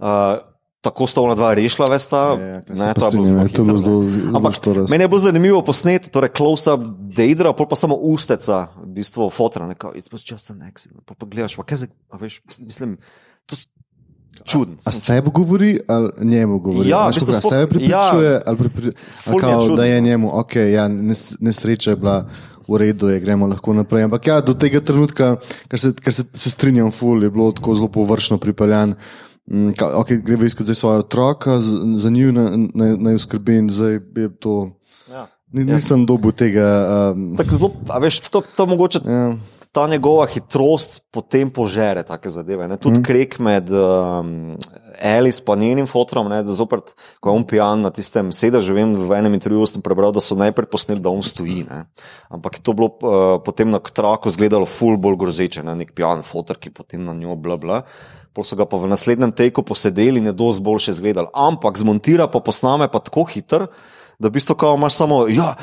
[0.02, 0.42] Uh,
[0.84, 3.28] tako sta ona dva rešila, veste, Ja, ja, se ne, pa to je bilo strinjam,
[3.28, 4.10] zelo ja, to je bilo ne.
[4.10, 4.92] zelo- štorast.
[4.92, 6.84] Meni je bilo zanimivo posneto, torej close-up
[7.16, 11.00] Deidra, pol pa samo usteca, v bistvu fotra, nekaj, it was just an accident.
[11.08, 12.98] Pa, pa gledaš, pa kaj a veš, mislim,
[13.48, 13.56] to
[14.34, 14.76] je čudno.
[14.84, 16.90] A sebe govori ali njemu govori?
[16.90, 18.92] Ja, Veš, kako, a sploh- sebe pripričuje, ja, ali, pripri,
[19.26, 19.76] ali je kao, čudno.
[19.76, 22.26] da je njemu, ok, ja, nes, nesreča je bila.
[22.64, 24.04] V redu je, gremo lahko naprej.
[24.04, 25.36] Ampak ja, do tega trenutka,
[25.68, 28.96] ker se, ker se, se strinjam, ful je bilo tako zelo površno pripeljan.
[29.46, 31.60] Mm, ka- Okay, gre v iskati svoje otroka,
[31.96, 32.48] za njih naj,
[32.98, 34.72] naj skrbi in zdaj je to.
[35.12, 35.28] Ja.
[35.52, 36.64] Ni, nisem dobil tega.
[37.12, 39.00] Um, Tako zelo, a veš, to, to mogoče.
[39.04, 39.36] ja.
[39.74, 42.68] Ta njegova hitrost potem požere take zadeve.
[42.70, 42.78] Ne?
[42.78, 43.04] Tudi mm.
[43.04, 44.54] krek med um,
[45.02, 48.94] Alice in njenim fotrom, ne, da zopet, ko je on pijan na tistem sedežu, vem,
[48.94, 51.64] v enem intervjuju sem prebral, da so najprej posneli, da on stoji.
[51.70, 51.84] Ne?
[52.30, 55.76] Ampak je to bilo uh, potem na traku izgledalo ful bolj grozeče, ne?
[55.82, 57.82] nek pijan fotor, ki potem na njo bla bla.
[58.34, 61.30] Pol so ga pa v naslednjem teku posedeli in je dosti boljše izgledal.
[61.34, 63.68] Ampak zmontira pa posname pa tako hiter,
[64.18, 65.26] da v bistvu kao imaš samo.
[65.30, 65.54] Ja,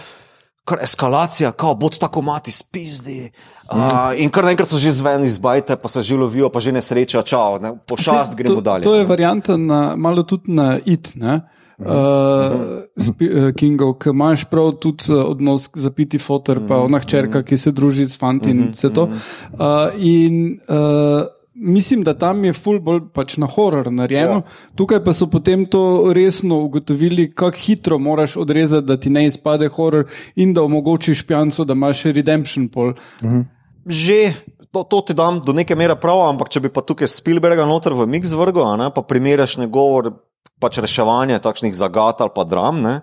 [0.71, 3.31] kar eskalacija, kao bod tako mati spizdi.
[3.71, 6.73] Uh, in kar naenkrat so že zveni iz bajte, pa se že lovijo, pa že
[6.73, 8.87] nesreča, čau, ne, pošast, gremo to, dalje.
[8.87, 11.15] To je varianta, na, malo tudi na IT.
[11.15, 11.41] Ne?
[11.81, 17.43] Uh, uh, Kingov, ki imaš prav tudi uh, odnos k zapiti fotor, pa ona hčerka,
[17.43, 19.09] ki se druži s fanti in vse to.
[19.09, 21.25] Uh, in uh,
[21.61, 24.71] mislim, da tam je ful bolj pač na horor narejeno, ja.
[24.77, 29.69] tukaj pa so potem to resno ugotovili, kako hitro moraš odrezati, da ti ne izpade
[29.69, 32.95] horor in da omogočiš pijancu, da imaš redemption pol.
[33.87, 34.33] Že
[34.73, 37.95] to, to ti dam do neke mere prav, ampak če bi pa tukaj Spielberga noter
[37.97, 40.13] v mix vrgel, a ne, pa primerjaš njegov
[40.61, 43.01] pač reševanje takšnih zagat ali pa dram, ne,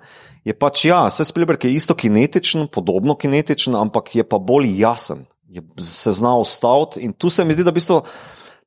[0.47, 5.25] je pač ja, vse Spielberg je isto kinetičen, podobno kinetičen, ampak je pa bolj jasen,
[5.49, 8.01] je se zna ustaviti in tu se mi zdi, da v bistvu.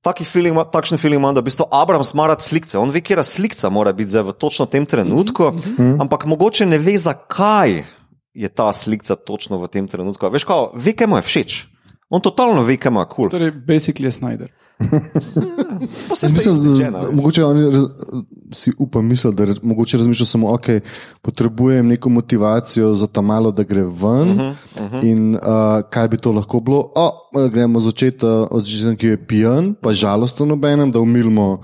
[0.01, 2.79] Feeling, ima- takšen feeling imam, da v bistvu Abrams mara slikce.
[2.79, 5.53] On ve, kje slika mora biti zdaj v točno tem trenutku,
[6.01, 7.85] ampak mogoče ne ve, zakaj
[8.35, 10.31] je ta slika točno v tem trenutku.
[10.31, 11.67] Veš, kaj, ve, kaj mu je všeč.
[12.11, 13.29] On totalno ve, kaj je kul.
[13.29, 13.29] Cool.
[13.31, 14.49] Torej, basically je Snyder.
[16.15, 17.89] Se Mislim, da, da, mogoče oni raz-
[18.53, 20.67] si upam misliti, da mogoče razmišljajo samo, ok,
[21.23, 23.91] potrebujem neko motivacijo za ta malo, da gre ven.
[24.31, 25.11] Uh -huh, uh -huh.
[25.11, 25.41] In uh,
[25.91, 26.93] kaj bi to lahko bilo?
[26.95, 27.11] O,
[27.53, 31.59] gremo začeti od začetka, ki je pijan, pa žalosten obenem, da umilimo.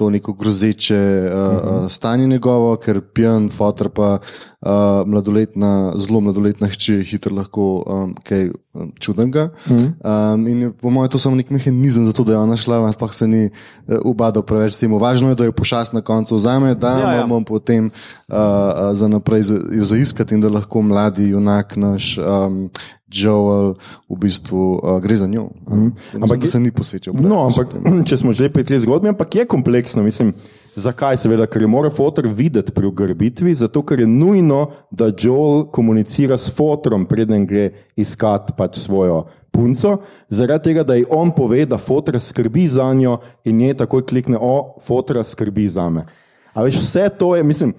[0.00, 1.40] To neko grozeče uh,
[1.84, 4.70] uh, stanje njegovo, ker pijan, fotor pa uh,
[5.06, 9.50] mladoletna, zelo mladoletna hči je hitro lahko um, kaj um, čudnega.
[9.68, 12.80] Um, in je po mojem to samo nek mehanizem za to, da je ona šla,
[12.98, 14.94] pa se ni uh, ubadal preveč s tem.
[14.96, 17.24] Važno je, da jo pošast na koncu vzame, da Ja, ja.
[17.24, 22.16] imamo potem uh, uh, za naprej za, jo zaiskati in da lahko mladi junak naš.
[22.18, 22.70] Um,
[23.10, 23.74] Joel
[24.08, 25.50] v bistvu uh, gre za njo.
[25.68, 25.92] Mm.
[26.22, 27.14] Ampak da se ni posvečal.
[27.14, 27.74] No, preveč ampak
[28.08, 30.02] če smo že pri tej zgodbi, ampak je kompleksno.
[30.06, 30.32] Mislim,
[30.78, 31.18] zakaj?
[31.20, 36.38] Seveda, ker je mora fotor videti pri ugrbitvi, zato ker je nujno, da Joel komunicira
[36.38, 39.98] s fotorom, preden gre iskat pač svojo punco,
[40.30, 44.38] zaradi tega, da ji on pove, da fotor skrbi za njo in nje takoj klikne,
[44.40, 46.06] o, fotor skrbi za me.
[46.54, 47.74] A veš, vse to je, mislim,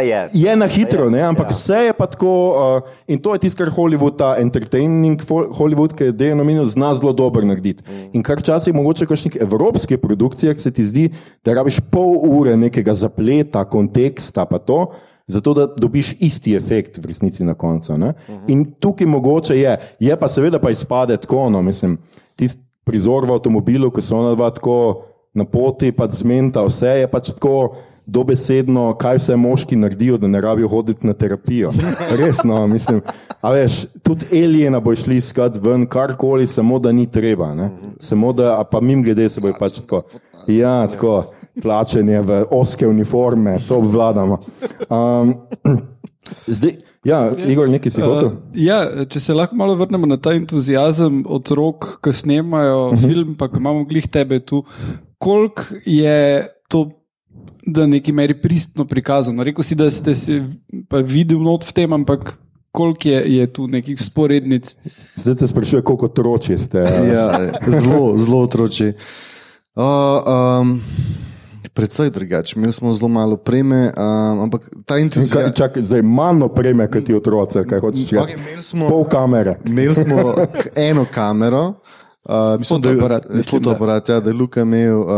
[0.00, 0.28] je.
[0.32, 1.22] Je na hitro, ne?
[1.22, 1.56] ampak Ja.
[1.56, 2.32] vse je pa tako.
[2.56, 7.12] Uh, in to je tisto, kar Hollywood, ta entertaining Hollywood, ki je denominiran, zna zelo
[7.12, 7.84] dobro narediti.
[7.86, 8.10] Mm.
[8.12, 11.10] In kar včasih mogoče v kakšnih evropskih produkcijah se ti zdi,
[11.44, 14.90] da rabiš pol ure nekega zapleta, konteksta, pa to.
[15.26, 17.92] Zato, da dobiš isti efekt v resnici na koncu.
[17.92, 18.12] Uh -huh.
[18.48, 21.98] In tukaj mogoče je, je pa seveda pa izpade tako, no, mislim,
[22.36, 27.06] tisti prizor v avtomobilu, ko so ona dva tako na poti, pač zmenta, vse je
[27.10, 27.74] pač tako
[28.06, 31.72] dobesedno, kaj vse moški naredijo, da ne rabijo hoditi na terapijo.
[32.20, 33.00] Resno, mislim.
[33.40, 37.54] A veš, tudi Elijena bo šli iskat ven, karkoli, samo da ni treba.
[37.54, 37.70] Ne?
[38.00, 40.02] Samo da, pa mim glede se bo pač tako.
[40.46, 41.24] Ja, tako.
[41.62, 44.38] Plačenje v oske uniforme, to obvladamo.
[44.90, 45.34] Um,
[46.56, 46.72] zdaj,
[47.04, 48.28] ja, Igor, nekaj si hotel.
[48.28, 53.06] Uh, ja, če se lahko malo vrnemo na ta entuzijazem otrok, ki snemajo uh -huh.
[53.06, 54.64] film, pa ko imamo glih tebe tu,
[55.18, 56.90] koliko je to.
[57.64, 59.40] Da, v neki meri pristno prikazano.
[59.40, 60.42] Rekl si, da ste se
[60.84, 62.36] pa videli not v tem, ampak
[62.70, 64.74] koliko je, je tu nekih sporednic.
[65.16, 66.78] Zdaj te sprašuje, koliko otroci ste.
[67.06, 67.28] Ja,
[67.62, 68.92] zelo, zelo otroči.
[69.72, 69.82] Uh,
[70.60, 70.80] um,
[71.72, 75.52] predvsej drugače, imeli smo zelo malo preme, um, ampak ta Kaj, entuzijazem.
[75.52, 78.36] čakaj, zdaj manj opreme, kot ti otroci, kaj hočeš reči.
[78.36, 79.56] Okay, smo- Pol kamere.
[79.64, 80.34] Imeli smo
[80.90, 81.80] eno kamero.
[82.24, 83.42] Uh, mislim, da je Fotoaparat, da.
[83.42, 85.08] fotoaparat, ja, da je Luka imel uh,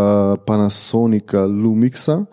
[0.47, 2.25] Panasonica Lumixa.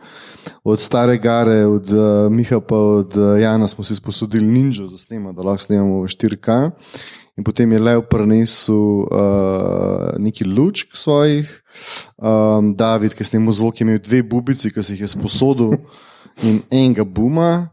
[0.64, 4.98] Od stare gare, od uh, Miha pa od uh, Jana smo si sposodili Ninja za
[4.98, 6.72] snema, da lahko snemamo v 4K.
[7.38, 9.08] In potem je Lev prinesel uh,
[10.18, 11.50] neki lučk svojih,
[12.18, 15.74] um, David, ki je snemal zvok, je imel dve bubici, ki si jih je sposodil
[16.44, 17.73] in enega buma.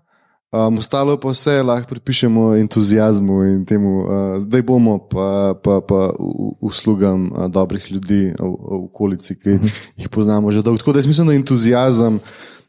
[0.52, 6.10] Um, ostalo pa vse lahko pripišemo entuzijazmu in temu, uh, da bomo pa, pa, pa
[6.60, 9.58] uslugam uh, dobrih ljudi v, v okolici, ki
[9.96, 10.82] jih poznamo že dolgo.
[10.82, 12.18] Tako da jaz mislim, da entuzijazem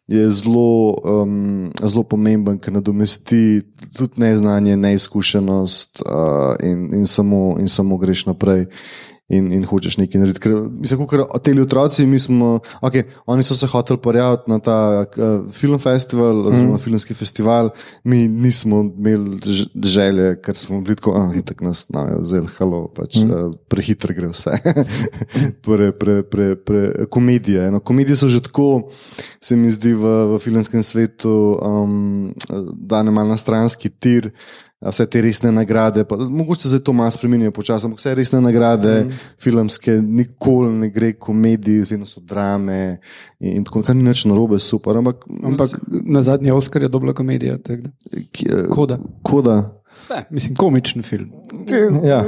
[0.08, 3.62] je zelo, um, zelo pomemben, ker nadomesti
[3.98, 8.68] tudi neznanje, neizkušenost uh, in, in, samo, in samo greš naprej.
[9.32, 10.42] In, in hočeš nekaj narediti.
[10.44, 15.06] Ker, mislim, ker ti otroci, mi smo, okay, oni so se hoteli prijaviti na ta
[15.06, 16.82] uh, film festival, oziroma mm.
[16.84, 17.70] filmski festival,
[18.04, 19.40] mi nismo imeli
[19.84, 23.32] želje, ker smo bili tako, ah, tako nas znajo, zelo halo, pač, mm.
[23.32, 24.58] uh, prehitro gre vse.
[25.66, 27.70] pre, pre, pre, pre, komedije.
[27.72, 28.90] No, komedije so že tako,
[29.42, 32.34] se mi zdi, v, v filmskem svetu, um,
[32.74, 34.32] da ne malo na stranski tir.
[34.82, 38.16] A Vse te resne nagrade, pa, mogoče se zdaj to malo spremenja počasi, ampak vse
[38.16, 39.20] resne nagrade, mm.
[39.42, 42.98] filmske, nikoli ne gre komediji, vedno so drame
[43.40, 44.98] in, in tako, kar ni nič narobe, super.
[44.98, 47.60] Ampak, Ampak na zadnji Oscar je dobila komedija.
[48.32, 48.98] ki, eh, Koda.
[49.22, 49.82] koda.
[50.10, 51.30] Ne, mislim, komičen film.
[52.04, 52.24] Ja.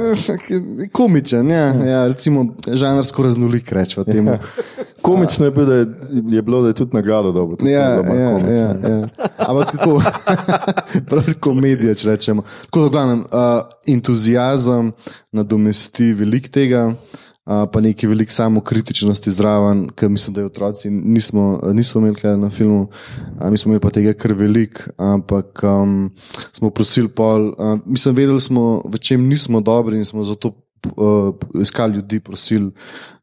[0.92, 4.38] Komičen, ja, ja, recimo žanrsko raznolik, rečemo temu.
[5.04, 5.86] Komično je bilo, da je,
[6.30, 7.68] je, bilo, da je tudi nagrado dobro.
[7.68, 9.08] Ja, ja, ja, ja.
[9.38, 10.02] Ampak tako,
[11.10, 12.42] pravi komedija, če rečemo.
[12.64, 13.26] Tako da, glavnem, uh,
[13.86, 14.92] entuzijazem
[15.32, 21.60] nadomesti velik tega, uh, pa nekaj velik samokritičnosti zraven, ker mislim, da je otroci nismo,
[21.76, 26.10] nismo imeli kaj na filmu, uh, mi smo imeli pa tega kar velik, ampak um,
[26.52, 30.56] smo prosili pol, uh, mislim, vedeli smo, v čem nismo dobri in smo zato.
[30.96, 32.66] Uh, iskali ljudi, prosili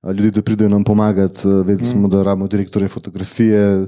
[0.02, 1.48] uh, ljudi, da pridejo nam pomagati.
[1.48, 3.88] Uh, vedeli smo, da rabimo direktorje fotografije,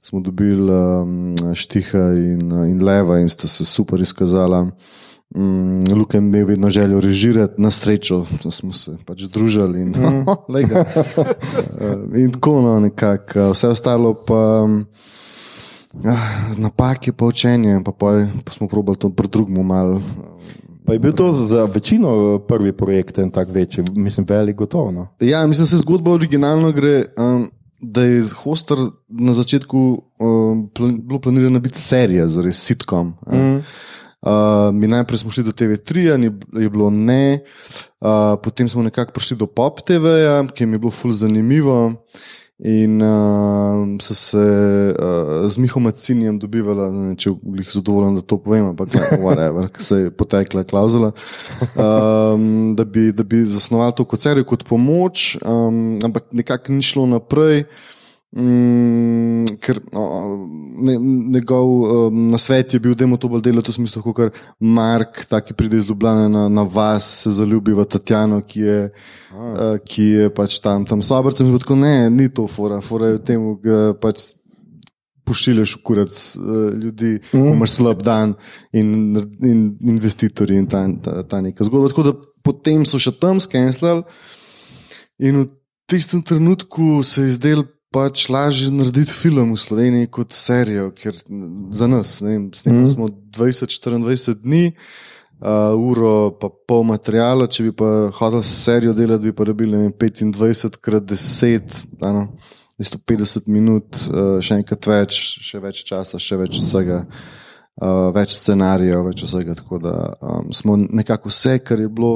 [0.00, 4.70] smo dobili um, Štiha in, in Leva in sta se super izkazala.
[5.34, 10.24] Um, Luka je imel vedno željo režirati, na srečo smo se pač družili in, mm.
[10.28, 10.34] uh,
[12.22, 13.50] in tako no, nekako.
[13.50, 14.68] Vse ostalo pa.
[16.04, 20.02] Ah, Napake, pa učenje, pa, pa smo probali to pri drugemu malo.
[20.86, 24.90] Pa je bil to za večino prvi projekt en tak večji, mislim, velik gotovo.
[24.90, 25.08] No?
[25.20, 28.76] Ja, mislim, se zgodba originalno gre, um, da je Hoster
[29.08, 33.14] na začetku um, plan, bilo planirano biti serija, zares sitkom.
[33.32, 33.56] Mm.
[34.24, 34.30] Uh,
[34.72, 36.30] mi najprej smo šli do TV3, ni,
[36.62, 37.40] je bilo ne,
[38.00, 38.08] uh,
[38.42, 41.92] potem smo nekako prišli do Pop TV-ja, ki mi je bilo ful zanimivo.
[42.58, 48.38] In uh, so se uh, z Mihom Macinjem dobivala, ne če je zadovoljen, da to
[48.38, 51.10] povem, ampak ne, whatever, ker se je potekla klauzula,
[51.74, 56.86] um, da, bi, da bi zasnovali to kot serijo, kot pomoč, um, ampak nekako ni
[56.86, 57.64] šlo naprej.
[58.34, 60.04] Mm, ker o,
[60.82, 60.96] ne,
[61.36, 65.38] njegov um, nasvet je bil, da je to bolj delati v smislu, kot Mark, ta,
[65.38, 68.78] ki pride iz Ljubljana na, na vas, se zaljubi v Tatjano, ki je,
[69.30, 71.52] uh, ki je pač tam, tam sobrcem.
[71.62, 74.32] Tako ne, ni to fora, fora je v tem, da pač
[75.24, 77.52] pošiljaš v kurac uh, ljudi, mm.
[77.54, 78.34] imaš slab dan
[78.72, 79.14] in,
[79.46, 79.60] in
[79.94, 81.92] investitorji in ta, ta, ta neka zgodba.
[81.94, 84.02] Tako da potem so še tam skenslali
[85.22, 85.46] in v
[85.86, 91.14] tistem trenutku se je zdel pač lažje narediti film v Sloveniji kot serijo, ker
[91.70, 94.68] za nas, ne vem, snemali smo 20-24 dni.
[95.44, 99.90] Uh, uro pa pol materijala, če bi pa hodil serijo delati, bi pa rabili vem,
[99.92, 102.28] 25 krat 10, ano,
[102.80, 109.02] 150 minut, uh, še enkrat več, še več časa, še več vsega, uh, več scenarijev,
[109.10, 109.58] več vsega.
[109.58, 112.14] Tako da um, smo nekako vse, kar je bilo,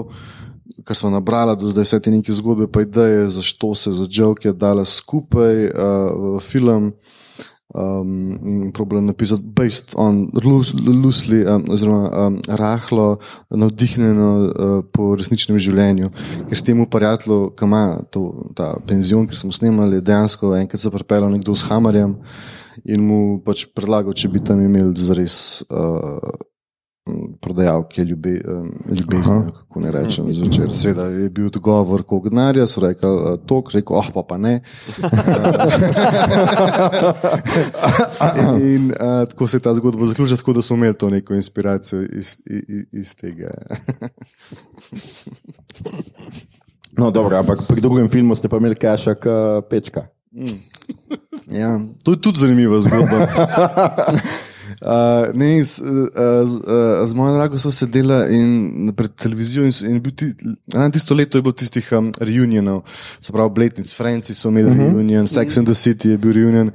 [0.85, 4.53] kar smo nabrali do zdaj, vse te neke zgodbe, pa ideje, zašto se za Joke
[4.53, 6.93] dala skupaj uh, v film.
[7.75, 10.31] Um, in problem napisati, based on
[11.03, 13.19] loosely, um, oziroma um, rahlo,
[13.51, 16.09] navdihnjeno uh, po resničnem življenju.
[16.49, 18.23] Ker temu prijatelju, ki ima to,
[18.57, 22.17] ta penzion, ki smo snemali, dejansko enkrat se pripeljal nekdo s Hamarjem
[22.89, 26.17] in mu pač predlagal, če bi tam imeli zares uh,
[27.41, 28.41] prodajalke ljube,
[28.87, 30.75] ljubezni, kako ne rečem, zvečer.
[30.75, 34.61] Seveda je bil dogovor, koliko denarja, so rekli, uh, tok, rekel, oh, pa, pa ne.
[38.75, 42.03] In uh, tako se je ta zgodba zaključila, tako da smo imeli to neko inspiracijo
[42.03, 43.51] iz, iz, iz tega.
[46.99, 50.07] No, dobro, ampak pri drugem filmu ste pa imeli kašak uh, pečka.
[51.51, 53.27] Ja, to je tudi zanimiva zgodba.
[54.79, 55.89] Uh, ne, z, uh,
[56.47, 60.31] z, uh, z mojo drago so sedela in pred televizijo in, in bil ti,
[60.75, 62.85] ravno tisto leto je bilo tistih um, reunionov,
[63.21, 64.93] se pravi, Bletnic, Franci so imeli uh -huh.
[64.93, 66.71] reunion, Sex and the City je bil reunion.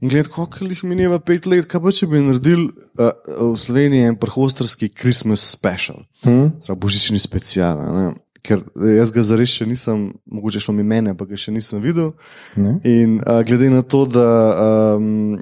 [0.00, 3.10] In gled, kako jih mineva pet let, kaj pa če bi naredili uh,
[3.52, 6.52] v Sloveniji en prhostrski Christmas special, hmm.
[6.76, 7.82] božični special.
[7.96, 8.14] Ne?
[8.40, 11.82] Ker eh, jaz ga zares še nisem, mogoče šlo mi mene, pa ga še nisem
[11.84, 12.14] videl.
[12.56, 12.78] Ne?
[12.88, 14.24] In uh, glede na to, da
[14.96, 15.36] um,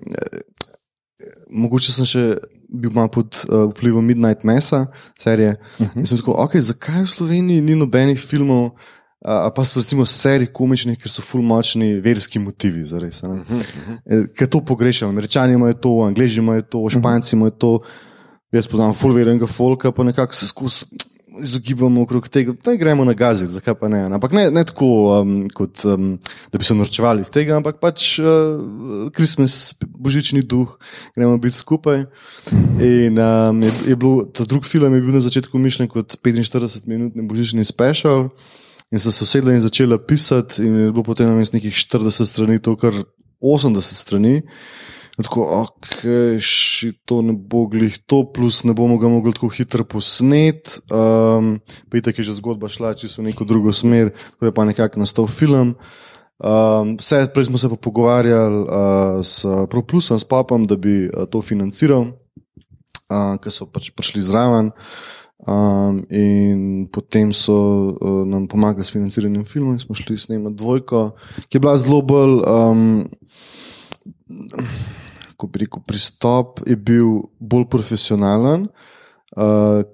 [1.50, 2.24] mogoče sem še
[2.68, 4.86] bil malo pod uh, vplivom Midnight Mesa,
[5.18, 5.56] serije.
[5.78, 5.98] Uh -huh.
[5.98, 8.70] In sem tako, okay, zakaj v Sloveniji ni nobenih filmov, uh,
[9.24, 13.22] a pa so recimo serij komičnih, ker so fulmočni verski motivi, zares.
[13.22, 14.28] Uh -huh.
[14.34, 15.08] Ker to pogrešam.
[15.08, 17.80] Američani imajo to, Angliji imajo to, Španci imajo to.
[18.52, 20.84] Jaz poznam fulverenga folka, pa nekako se skozi.
[21.42, 24.00] Izogibamo okrog tega, da gremo na gazi, zakaj pa ne.
[24.00, 26.18] Ampak ne, ne tako, um, kot, um,
[26.52, 28.26] da bi se norčevali iz tega, ampak pač uh,
[29.14, 30.78] Christmas, božični duh,
[31.16, 32.06] gremo biti skupaj.
[32.80, 37.26] In um, je, je bil, ta drugi film je bil na začetku mišljen kot 45-minutni
[37.28, 38.30] božični special.
[38.88, 42.62] In so se usedli in začeli pisati, in je bilo potem namesto nekih 40 strani,
[42.62, 42.94] to kar
[43.42, 44.42] 80 strani.
[45.18, 45.96] Tako, ok,
[46.38, 50.78] ši, to ne bo glih to, plus ne bomo ga mogli tako hitro posnet.
[50.94, 51.56] Um,
[51.90, 55.02] pa je tako že zgodba šla čisto v neko drugo smer, tako je pa nekako
[55.02, 55.74] nastal film.
[56.38, 61.26] Um, vse, prej smo se pa pogovarjali uh, s ProPlusom, s Papom, da bi uh,
[61.26, 62.12] to financiral,
[63.10, 64.70] uh, ker so pač prišli zraven.
[65.46, 67.54] Um, in potem so
[67.94, 71.02] uh, nam pomagali s financiranjem filmov, in smo šli snemati dvojko,
[71.46, 72.42] ki je bila zelo bolj.
[72.46, 73.08] Um,
[75.38, 78.66] Ko bi rekel, pristop je bil bolj profesionalen,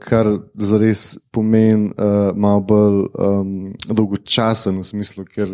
[0.00, 0.26] kar
[0.57, 3.50] zares pomeni uh, malo bolj um,
[3.90, 5.50] dolgočasen v smislu, ker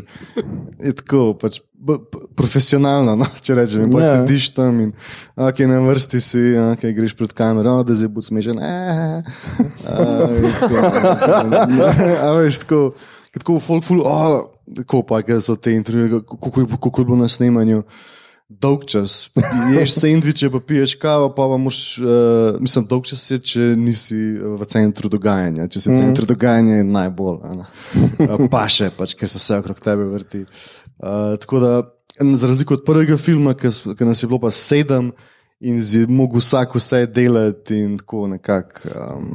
[0.79, 1.59] je tako pač
[2.37, 3.17] profesionalno.
[3.17, 4.11] No, če rečem, in pa Ja.
[4.21, 4.91] sediš tam in
[5.35, 8.61] okay, na vrsti si, okay, greš pred kamero, da zdaj bo smešen.
[8.61, 9.23] Eh,
[12.21, 12.93] A veš, tako,
[13.33, 17.17] tako folk ful, oh, tako pa, ker so te intervjuje, kako, je- kako je bilo
[17.17, 17.83] na snemanju.
[18.51, 19.29] Dolg čas,
[19.77, 24.19] ješ sendviče, pa piješ kavo, pa pa moš, uh, mislim, dolg čas je, če nisi
[24.43, 25.69] v centru dogajanja.
[25.71, 27.39] Če si v centru dogajanja, je najbolj.
[27.47, 30.43] Uh, pa še, pač, ker se vse okrog tebe vrti.
[30.99, 31.73] Uh, tako da,
[32.19, 33.71] za razliko od prvega filma, ki
[34.03, 35.13] nas je bilo pa sedem
[35.63, 39.33] in si mogel vsak vse delati, in tako nekako um,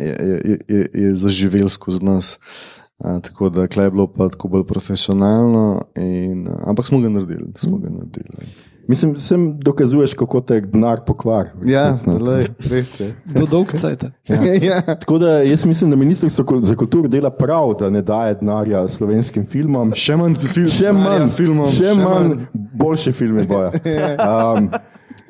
[0.00, 2.34] je, je, je, je, je zaživel skozi nas.
[2.42, 2.71] Uh,
[3.02, 7.52] tako da je bilo pa tako bolj profesionalno, in, ampak smo ga naredili.
[7.56, 8.52] Smo ga naredili.
[8.88, 11.48] Mislim, sem dokazuješ, kako te denar pokvar.
[11.66, 12.18] Ja, no.
[12.18, 13.12] lej, res je.
[13.24, 14.04] Do dolg cajt.
[14.68, 14.80] ja.
[14.82, 19.46] Tako da jaz mislim, da ministrstvo za kulturo dela prav, da ne daje denarja slovenskim
[19.46, 19.94] filmom.
[19.94, 23.70] Še manj fil Še manj, filmom, še manj, boljše filme bojo.
[24.22, 24.68] Um,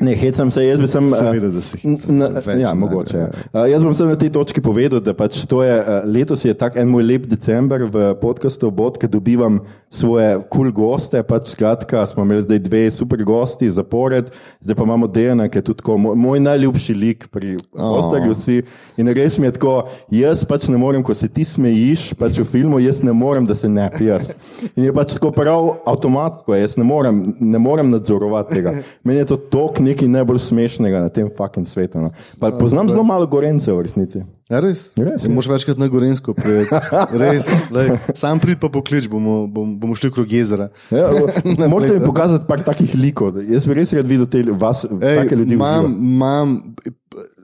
[0.02, 1.04] ne, hecam se, jaz bi sem.
[1.06, 3.16] Seveda, da si na- Več Ja, mogoče.
[3.16, 3.28] ja.
[3.52, 3.62] Ja.
[3.62, 6.54] Uh, jaz bom samo na tej točki povedal, da pač to je uh, letos je
[6.54, 9.60] tak en moj lep december v podkastu Bot, ker dobivam
[9.90, 11.22] svoje kul cool goste.
[11.22, 15.62] Pač skratka, smo imeli zdaj dve super gosti zapored, zdaj pa imamo Dejana, ki je
[15.62, 18.62] tudi tako, moj, moj najljubši lik pri Ostarju si.
[18.96, 22.44] In res mi je tako, jaz pač ne morem, ko se ti smejiš pač v
[22.44, 24.32] filmu, jaz ne morem, da se ne piješ.
[24.76, 28.72] In je pač tako prav avtomatsko, jaz ne morem, ne morem nadzorovati tega.
[29.04, 32.00] Meni je to tok nekaj najbolj smešnega na tem fucking svetu.
[32.02, 32.10] No.
[32.40, 34.24] Pa, poznam zelo malo gorencev v resnici.
[34.50, 34.90] Ja, res.
[34.98, 36.68] Res, Ja, Moš večkrat na Gorensko priti.
[37.22, 37.46] Res.
[37.72, 37.94] Lej.
[38.18, 40.68] Sam prid pa poklič, bomo, bom, bomo šli krog jezera.
[40.92, 41.08] Ja,
[41.72, 43.38] Morate mi pokazati par takih likov.
[43.48, 45.56] Jaz bi res rad videl te vas, Ej, take ljudi.
[45.56, 46.58] imam, imam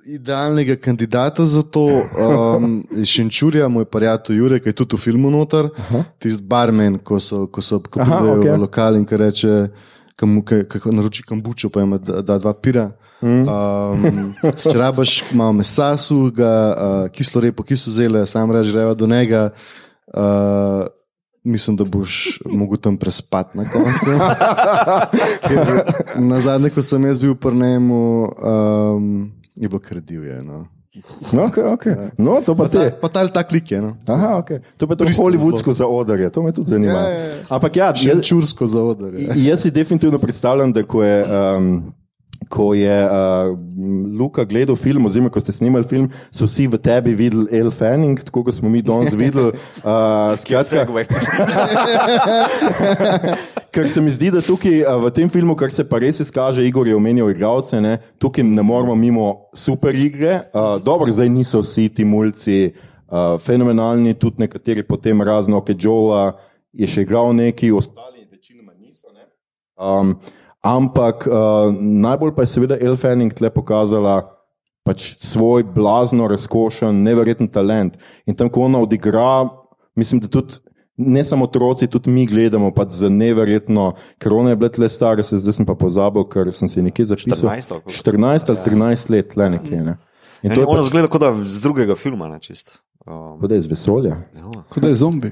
[0.08, 5.68] idealnega kandidata za to, um, Šenčurja, moj prijatelj Jurek, ki je tudi v filmu noter,
[6.18, 9.54] tisti barmen, ko so, ko so ko Aha, v lokal in ki reče,
[10.18, 12.90] kam- kako naroči kambučo, pa ima da, da dva pira.
[13.22, 19.06] Um, če rabaš malo mesa, suhega, uh, kislo repo, kislo zele, sam reži, greva do
[19.06, 19.50] njega.
[20.14, 20.86] Uh,
[21.44, 24.10] mislim, da boš mogel tam prespati na koncu.
[26.30, 30.42] Na zadnje, ko sem jaz bil pri njemu, um, je bilo kredivje.
[30.42, 30.66] No.
[31.32, 31.94] No, okay, okay.
[32.18, 32.96] no, to pa Pa, ta, te.
[33.00, 33.80] pa ta ali tak lik je.
[33.82, 33.96] No.
[34.06, 34.58] Aha, okay.
[34.76, 36.92] To pa je to Pristno hollywoodsko zaodrje, to me tudi zanima.
[36.92, 37.34] Ja, ja, ja.
[37.48, 39.12] Ampak ja, Še čursko zaodar.
[39.36, 41.24] jaz si definitivno predstavljam, da ko je.
[41.24, 41.92] Um,
[42.48, 43.58] ko je uh,
[44.18, 48.24] Luka gledal film, oziroma ko ste snimali film, so vsi v tebi videli El Fanning,
[48.24, 49.52] tako kot smo mi danes videli.
[49.82, 50.86] Uh, skratka,
[53.74, 56.64] Ker se mi zdi, da tukaj a, v tem filmu, kar se pa res izkaže,
[56.64, 60.40] Igor je omenjal igralce, ne, tukaj ne moramo mimo super igre.
[60.54, 62.72] A, dobro, zdaj niso vsi ti mulci
[63.08, 66.32] a, fenomenalni, tudi nekateri potem razno, ki Joe
[66.72, 69.12] je še igral neki, ostali večinoma niso.
[69.12, 69.28] Ne.
[69.76, 70.16] Um,
[70.68, 74.20] ampak a, najbolj pa je seveda El Fanning tle pokazala.
[74.88, 77.98] Pač svoj blazno razkošen, neverjeten talent.
[78.24, 79.44] In tam, ko ona odigra,
[79.98, 80.62] mislim, da tudi
[80.98, 85.22] ne samo otroci, tudi mi gledamo pač za neverjetno, ker ona je bila tle stara,
[85.22, 87.36] se zdaj sem pa pozabil, ker sem si nekje zapisal.
[87.36, 87.98] 14 ali koliko?
[88.00, 89.82] 14 ali 13 let, le nekje.
[89.84, 89.98] Ne.
[90.42, 92.78] In In to je ono pač, zgleda kot da z drugega filma, ne čist.
[93.08, 94.16] Um, kot da je iz vesolja.
[94.68, 95.30] Kot da je zombi.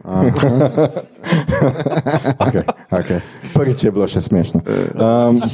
[2.41, 2.63] Okay,
[3.01, 3.21] okay.
[3.55, 4.63] Prvič je bilo še smešno.
[4.97, 5.41] Um,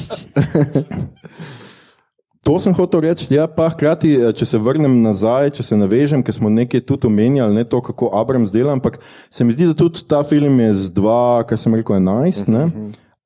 [2.43, 6.25] To sem hotel reči, ja, pa hkrati, eh, če se vrnem nazaj, če se navežem,
[6.27, 8.99] ker smo nekaj tudi omenjali, ne to, kako Abrams dela, ampak
[9.31, 12.51] se mi zdi, da tudi ta film je z 2, kar sem rekel, 11.
[12.51, 12.65] ne.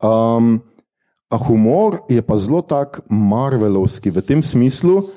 [0.04, 0.60] Um,
[1.32, 5.08] a humor je pa zelo tak marvelovski v tem smislu,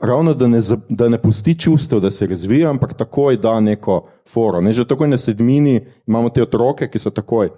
[0.00, 4.60] ravno da ne, da ne pusti čustev, da se razvija, ampak takoj da neko foro.
[4.60, 5.76] Ne, že takoj na sedmini
[6.06, 7.50] imamo te otroke, ki so takoj.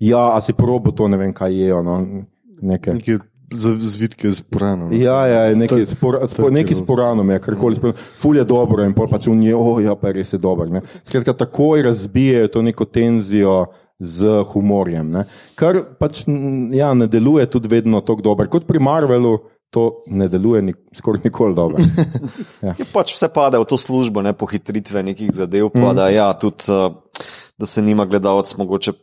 [0.00, 1.82] Ja, a si probo to, ne vem, kaj je.
[1.82, 2.04] No.
[2.60, 2.90] Neke
[3.48, 4.92] z- zvitke z puranom.
[4.92, 6.78] Ja, ja, nekaj, To je- spor, to spor, nekaj krivo.
[6.78, 7.74] s poranom, je, karkoli.
[7.74, 10.68] spor- Ful je dobro in pol pač v njej, oh, ja, pa res je dober.
[10.68, 10.80] ne.
[11.02, 13.66] Skratka, takoj razbijajo to neko tenzijo
[13.98, 15.10] z humorjem.
[15.10, 15.24] Ne.
[15.54, 16.24] Kar pač
[16.72, 18.46] ja, ne deluje tudi vedno tako dobro.
[18.46, 19.38] Kot pri Marvelu,
[19.70, 21.82] to ne deluje nik, skoraj nikoli dobro.
[22.78, 26.70] Je pač vse pade v to službo, ne pohitritve nekih zadev, pa da, ja, tudi,
[26.72, 26.94] uh,
[27.58, 28.94] da se nima gledalec mogoče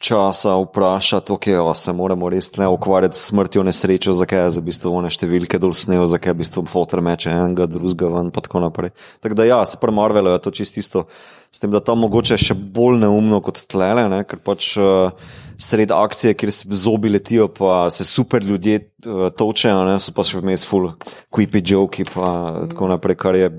[0.00, 4.62] časa vprašati, ok, o, se moramo res ne ukvarjati s smrtjo nesrečo, zakaj je za
[4.64, 8.64] bistvo one številke dol snejo, zakaj je bistvo fotor meče enega, drugega ven, pa tako
[8.64, 8.94] naprej.
[9.20, 11.04] Tako da ja, se pri Marvelu je to čisto isto,
[11.50, 14.74] s tem, da tam mogoče še bolj neumno kot tlele, ne, ker pač.
[14.80, 15.30] Uh,
[15.60, 20.24] Sred akcije, kjer se zobi letijo, pa se super ljudje uh, točejo, ne, so pa
[20.24, 20.86] še vmes full
[21.28, 22.30] creepy joki, pa
[22.70, 23.50] tako naprej, kar je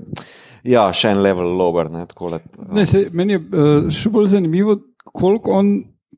[0.66, 1.92] ja, še en level lower.
[1.94, 2.40] Ne, takole,
[2.74, 4.80] Ne, se, meni je uh, še bolj zanimivo,
[5.14, 5.70] koliko on,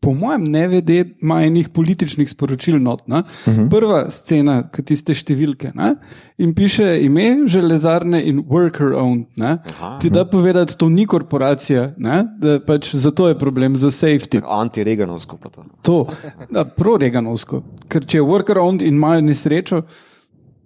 [0.04, 2.78] po mojem, ne vede, ima enih političnih sporočil.
[2.78, 3.14] Not, uh
[3.46, 3.70] -huh.
[3.70, 5.94] Prva scena, ki tiste številke ne?
[6.38, 9.26] in piše ime železarne in worker owned.
[9.36, 9.58] ne.
[10.00, 12.24] Ti da povedati, to ni korporacija, ne?
[12.38, 14.40] da pač zato je problem za safety.
[14.44, 15.62] Anti-Reganovsko pa to.
[15.82, 16.06] To,
[16.50, 17.62] da, pro-reganovsko.
[17.88, 19.82] Ker če je worker owned in imajo nesrečo.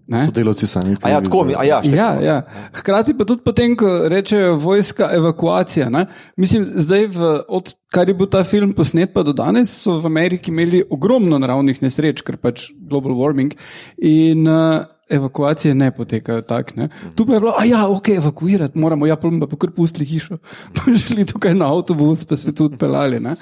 [0.08, 0.24] Ne?
[0.26, 0.96] Sodelavci sami.
[1.04, 2.36] A ja, tako a ja, Ja, ja.
[2.72, 5.90] Hkrati pa tudi potem, ko rečejo vojska evakuacija.
[5.92, 6.06] Ne?
[6.36, 10.08] Mislim, zdaj, v, od kar je bil ta film posnet, pa do danes, so v
[10.08, 13.52] Ameriki imeli ogromno naravnih nesreč, ker pač global warming.
[14.00, 16.72] In, uh, Evakuacije ne potekajo tako.
[16.76, 16.88] Ne.
[17.16, 20.36] Tu pa je bilo, a ja, ok, evakuirati moramo, ja, pa pa kar pustili hišo.
[20.76, 23.16] Pa šli tukaj na avtobus, pa se tudi pelali.
[23.16, 23.32] Uh,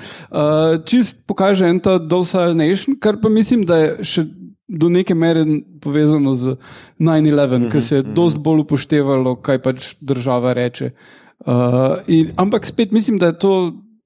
[0.87, 4.25] čist pokaže en ta docile nation, kar pa mislim, da je še
[4.69, 5.45] do neke mere
[5.81, 6.57] povezano z
[6.99, 10.91] 9-11, ki se je dosti bolj upoštevalo, kaj pač država reče.
[11.47, 13.53] Uh, in, ampak spet mislim, da je to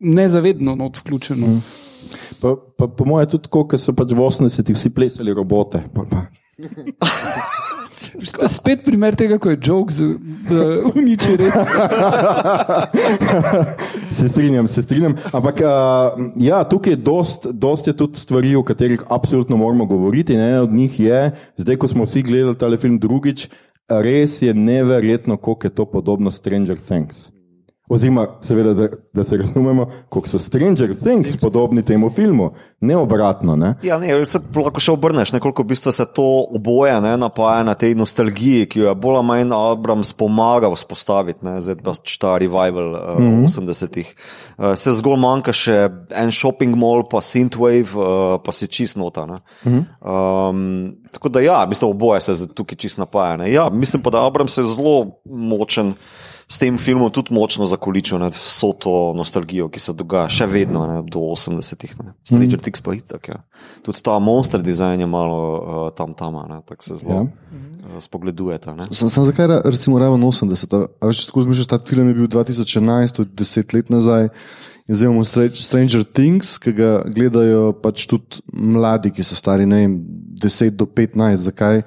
[0.01, 1.61] nezavedno not vključeno.
[2.41, 5.85] Pa, pa, po mojem je tudi tako, ker so pač v 80-ih vsi plesali robote.
[5.95, 6.05] Pa,
[6.59, 6.69] je
[8.49, 9.93] spet primer tega, ko je jok,
[10.49, 11.55] da uniči res.
[14.21, 15.15] Se strinjam, se strinjam.
[15.33, 15.71] Ampak uh,
[16.37, 20.35] ja, tukaj je dost, dost je tudi stvari, o katerih absolutno moramo govoriti.
[20.35, 23.49] In ena od njih je, zdaj ko smo vsi gledali ta film drugič,
[23.89, 27.31] res je neverjetno, koliko je to podobno Stranger Things.
[27.91, 33.57] Oziroma, seveda, da, da se razumemo, koliko so Stranger Things podobni temu filmu, ne obratno.
[33.57, 33.75] Ne?
[33.83, 37.75] Ja, ne, se lahko še obrneš, nekoliko v bistvu se to oboje ne, napaja na
[37.75, 42.37] tej nostalgiji, ki jo je bolj ali manj Abrams pomagal spostaviti, ne, zdaj pa ta
[42.39, 43.51] revival uh, mm -hmm.
[43.59, 44.15] 80-ih.
[44.15, 49.27] Uh, se zgolj manjka še en shopping mall, pa Synthwave, uh, pa si čist nota.
[49.27, 49.85] Mm -hmm.
[50.51, 53.37] um, tako da ja, mislim, oboje se tukaj čist napaja.
[53.37, 53.53] Ne.
[53.53, 55.95] Ja, mislim pa, da Abrams je zelo močen.
[56.51, 60.83] S tem filmom tudi močno zakoličil nad vso to nostalgijo, ki se dogaja še vedno
[60.83, 61.93] ne, do 80-ih.
[62.03, 62.15] ne.
[62.27, 62.63] Stranger mm.
[62.63, 63.29] Things pa itak.
[63.29, 63.37] Ja.
[63.87, 66.35] Tudi ta monster dizajn je malo uh, tam tam,
[66.67, 67.23] tako se zelo Ja.
[67.23, 68.75] uh, spogledujeta.
[68.75, 68.91] Ne.
[68.91, 70.75] Sem, sem zakaj recimo raven 80?
[70.75, 74.29] A- A veš, tako zmišljaš, ta film je bil 2011, to je 10 let nazaj.
[74.89, 79.67] In zdaj imamo Stra- Stranger Things, ki ga gledajo pač tudi mladi, ki so stari
[79.67, 80.01] ne vem,
[80.35, 81.47] 10 do 15.
[81.47, 81.87] Zakaj?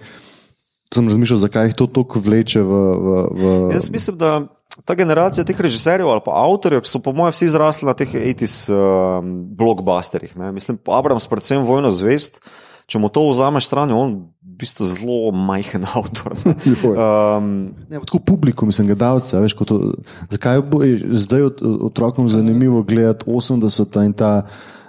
[0.87, 2.71] Sem razmišljal, zakaj jih to tako vleče v.
[2.95, 4.45] v, v Jaz mislim, da
[4.85, 8.09] ta generacija teh režiserjev ali pa avtorjev, ki so po mojem vsi zrasli na teh
[8.09, 10.33] 80s um, blockbusterjih.
[10.37, 10.51] Ne.
[10.51, 12.41] Mislim, Abrams, predvsem Vojno zvest,
[12.89, 16.33] če mu to vzameš stran, je on v bistvu zelo majhen avtor.
[16.45, 16.55] ne.
[16.89, 17.53] Um,
[17.89, 19.39] Ne, tako publikum, mislim, gledalca.
[19.39, 19.71] Veš, kot,
[20.33, 20.81] zakaj bo
[21.13, 21.63] zdaj ot-
[21.93, 24.41] otrokom zanimivo gledati 80 in ta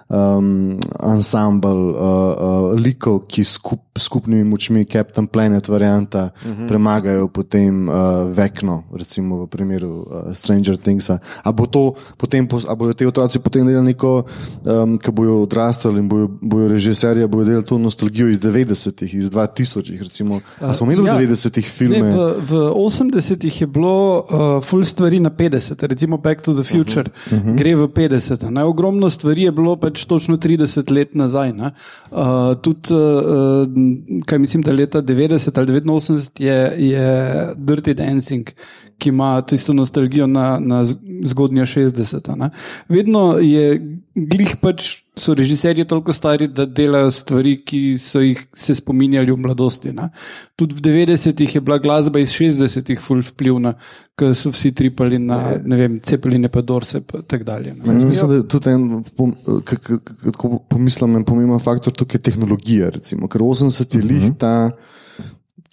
[0.09, 6.69] um, ansambl uh, uh, likov, ki skup, skupnimi močmi, Captain Planet, varianta, uh -huh.
[6.69, 7.95] premagajo potem uh,
[8.31, 11.19] vekno, recimo v primeru uh, Stranger Thingsa.
[11.43, 14.25] A, bo to, potem, a bodo ti otroci potem delali neko,
[14.67, 19.31] um, ki bojo odrastali in bojo, bojo režiserja, bojo delali to nostalgijo iz 90-ih, iz
[19.31, 20.03] 2000-ih.
[20.03, 20.41] Recimo.
[20.61, 21.17] A smo imeli ja.
[21.17, 22.03] v 90-ih filme?
[22.03, 26.65] Ne, v, v 80-ih je bilo uh, full stvari na 50, recimo Back to the
[26.65, 27.37] Future, uh -huh.
[27.39, 27.57] Uh -huh.
[27.57, 28.51] gre v 50.
[28.51, 28.65] Ne?
[28.65, 31.53] Ogromno stvari je bilo pač točno 30 let nazaj.
[31.53, 31.71] ne.
[32.11, 33.84] Uh, tudi, uh,
[34.26, 37.09] kaj mislim, da leta 90 ali 89 je, je
[37.57, 38.51] Dirty Dancing,
[38.99, 40.85] ki ima tisto nostalgijo na, na
[41.24, 42.37] zgodnja 60.
[42.37, 42.51] Ne?
[42.89, 45.04] Vedno je glih pač.
[45.17, 49.93] So režiserji toliko stari, da delajo stvari, ki so jih se spominjali v mladosti.
[49.93, 50.09] Ne?
[50.57, 53.75] Tudi v 90-ih je bila glasba iz 60-ih ful vplivna,
[54.19, 57.75] ker so vsi tripali na ne vem, cepeline, pa dorse in tako dalje.
[57.75, 57.95] ne.
[57.95, 61.93] Jaz mislim, da je tudi en, pom- k- k- k- ko pomislim, en pomemben faktor
[61.93, 62.91] tukaj je tehnologija.
[62.91, 64.71] Recimo, ker 80 je lih ta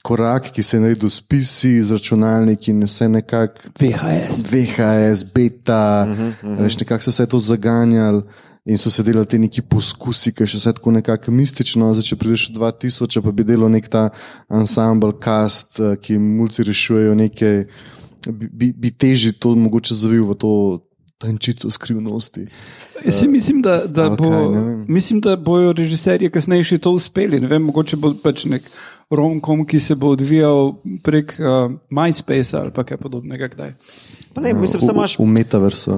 [0.03, 3.73] korak, ki se je naredil s PC, z računalniki in vse nekako.
[3.79, 4.45] VHS.
[4.53, 6.63] VHS, beta, uh -huh, uh -huh.
[6.63, 8.21] veš, nekako so vse to zaganjali.
[8.65, 11.87] In so se delali ti neki poskusi, ki še vse tako nekako mistično.
[11.97, 14.03] Zdaj, če prideš v 2000, pa bi delal nek ta
[14.53, 17.57] ansambl, cast, eh, ki mulci rešujejo nekaj,
[18.29, 20.53] bi, bi, teži to mogoče zavil v to
[21.21, 22.45] tančico skrivnosti.
[23.05, 27.41] Jaz si mislim, da, da, bo, kaj, mislim, da bojo režiserji kasneje še to uspeli.
[27.41, 28.69] Ne Vem, mogoče bo pač nek
[29.11, 33.47] romkom, ki se bo odvijal prek uh, MySpace ali pa kaj podobnega.
[33.47, 33.73] Kdaj.
[34.33, 35.97] pa ne, mislim, da imaš v, v metaversu.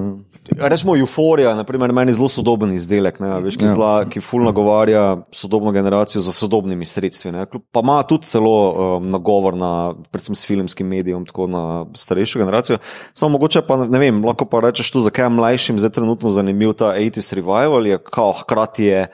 [0.59, 3.73] Rečemo, euforija, naprimer, meni zelo sodoben izdelek, ne, veš, ki, Ja.
[3.75, 7.31] zla, ki ful nagovarja sodobno generacijo za sodobnimi sredstvi.
[7.31, 7.45] Ne.
[7.71, 8.55] Pa ima tudi celo
[8.97, 12.77] um, nagovor na, predvsem s filmskim medijem, tako na starejšo generacijo.
[13.13, 16.73] Samo mogoče pa ne vem, lahko pa rečeš tu, zakaj je mlajšim zdaj trenutno zanimiv
[16.73, 19.07] ta 80s revival, je kao hkrati je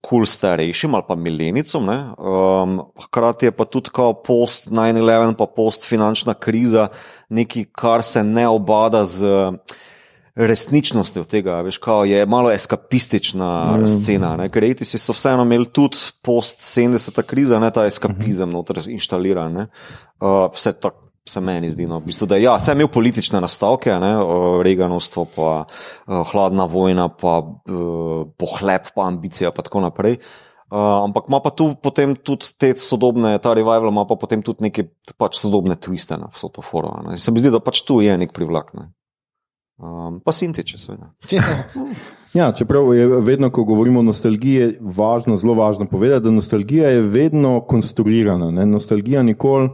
[0.00, 3.90] kul cool starejšim ali pa milenicom, ne, um, hkrati je pa tudi
[4.26, 6.88] post 9-11, pa post finančna kriza,
[7.30, 9.26] nekaj, kar se ne obada z
[10.38, 13.88] resničnostjo tega, veš, kao je malo eskapistična mm.
[13.88, 14.36] scena.
[14.36, 14.46] Ne?
[14.54, 17.22] Ker etisi so vseeno imeli tudi post 70.
[17.26, 19.52] kriza, ne ta eskapizem noter inštaliran.
[19.52, 19.66] ne.
[20.20, 21.86] Uh, vse tako se meni zdi.
[21.86, 22.00] No.
[22.02, 24.12] V bistvu, da, ja, sem imel politične nastavke, ne,
[24.64, 30.18] Reganovstvo, pa uh, hladna vojna, pa uh, pohlep, pa ambicija, pa tako naprej.
[30.68, 34.66] Uh, ampak ima pa tu potem tudi te sodobne, ta revival ima pa potem tudi
[34.66, 34.84] neke
[35.16, 36.92] pač sodobne twiste na vso to foro.
[37.06, 37.16] Ne.
[37.16, 38.74] Se mi zdi, da pač tu je nek privlak.
[38.76, 38.90] Ne.
[39.78, 41.14] Um, pa sintiče, seveda.
[42.34, 47.00] Ja, čeprav je vedno, ko govorimo o nostalgiji, važno, zelo važno povedati, da nostalgija je
[47.02, 48.50] vedno konstruirana.
[48.50, 48.66] Ne?
[48.66, 49.70] Nostalgija nikoli,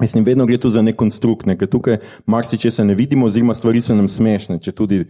[0.00, 1.58] mislim, vedno gre tu za nek konstrukt, ne?
[1.58, 4.58] ker tukaj marsikaj ne vidimo, oziroma stvari so nam smešne.
[4.58, 5.04] Če tudi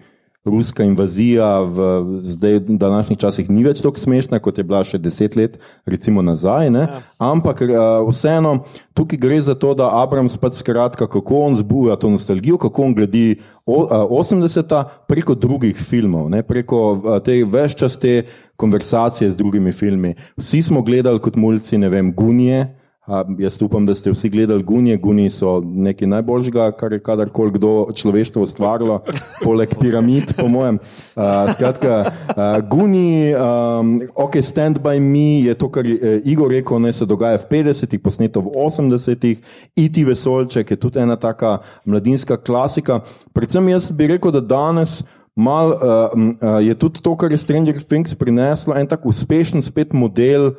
[0.44, 5.00] ruska invazija v zdaj, v današnjih časih ni več tako smešna, kot je bila še
[5.00, 5.56] deset let
[5.88, 6.68] recimo nazaj.
[6.70, 6.84] Ne?
[7.18, 8.58] Ampak uh, vseeno
[8.94, 12.94] tukaj gre za to, da Abrams pač skratka, kako on zbuja to nostalgijo, kako on
[12.94, 16.42] a, 80-ta preko drugih filmov, ne?
[16.44, 18.22] preko a, te več čas te
[18.60, 20.14] konversacije z drugimi filmi.
[20.36, 22.83] Vsi smo gledali kot mulci, ne vem, Gunje.
[23.06, 24.96] A, jaz upam, da ste vsi gledali Gunje.
[24.96, 29.02] Guni so nekaj najboljšega, kar je kadarkoli kdo človeštvo ustvarilo,
[29.42, 30.78] poleg piramid, po mojem.
[31.16, 31.98] A, skratka,
[32.36, 36.92] a, Guni, um, ok, Stand by Me je to, kar je eh, Igor rekel, ne
[36.92, 43.02] se dogaja v 50-ih, posneto v 80-ih, Iti Vesolček je tudi ena taka mladinska klasika.
[43.36, 45.02] Predvsem jaz bi rekel, da danes.
[45.36, 49.92] Mal, uh, uh, je tudi to, kar je Stranger Things prineslo, en tak uspešen spet
[49.92, 50.54] model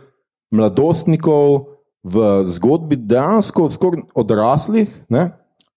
[0.52, 1.75] mladostnikov
[2.06, 4.92] v zgodbi, dejansko skoraj odraslih.
[5.10, 5.32] Ne?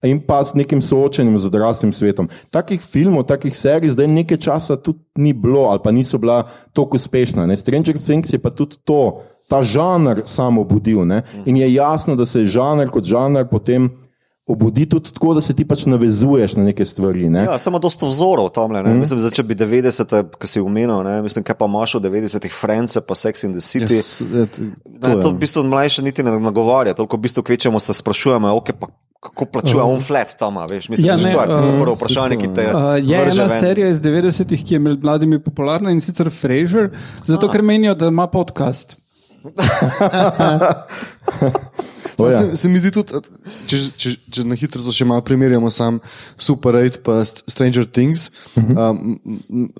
[0.06, 2.28] In pa s nekim soočenjem z odraslim svetom.
[2.54, 6.44] Takih filmov, takih serij zdaj nekaj časa tudi ni bilo, ali pa niso bila
[6.76, 7.48] tako uspešna.
[7.48, 7.56] Ne?
[7.56, 11.02] Stranger Things je pa tudi to, ta žanr samo obudil.
[11.08, 11.24] Ne?
[11.46, 13.90] In je jasno, da se je žanr kot žanr potem
[14.48, 17.28] obudi tudi tako, da se ti pač navezuješ na neke stvari.
[17.28, 17.44] Ne?
[17.44, 18.82] Ja, samo dosta vzorov tam le.
[18.82, 18.98] Mm.
[18.98, 22.54] Mislim, da če bi 90, ki si umenil, ne, mislim, kaj pa imaš v 90-ih,
[22.54, 24.00] France, pa Sex in the City.
[24.00, 24.62] Jaz, eh, to
[25.08, 25.34] Ne, to je.
[25.34, 28.88] v bistvu mlajše niti ne nagovarja, toliko v bistvu kvečemo se sprašujemo, okay, pa
[29.20, 30.88] kako plačuje on flat tam, veš.
[30.88, 33.50] Mislim, Ja, ja, ne, to je uh, prvo vprašanje, ki te Uh, je vrže ena
[33.50, 33.60] ven.
[33.60, 36.90] serija iz 90-ih, ki je med mladimi popularna in sicer Fraser,
[37.26, 38.96] zato ker menijo, da ima podcast.
[42.18, 42.40] O, ja.
[42.42, 43.14] se, se mi zdi tudi,
[43.66, 46.00] če, če, če na hitro to še malo primerjamo, sam
[46.34, 48.24] Super 8 pa St- Stranger Things.
[48.56, 48.72] Uh Mhm.
[48.72, 48.90] -huh.
[48.90, 49.20] um,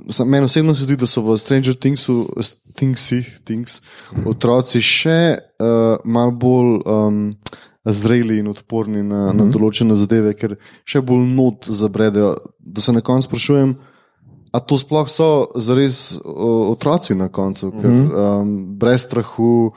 [0.09, 2.29] sam- meni osebno se zdi, da so v Stranger Thingsu,
[2.75, 3.81] Thingsih, Things,
[4.25, 5.19] otroci še
[5.59, 5.67] uh,
[6.05, 6.81] malo bolj.
[6.87, 7.37] Um,
[7.85, 12.35] Zreli in odporni na, na določene zadeve, ker še bolj not zabredejo.
[12.61, 13.77] Da se na koncu sprašujem,
[14.53, 16.19] a to sploh so zares
[16.71, 19.73] otroci na koncu, ker um, brez strahu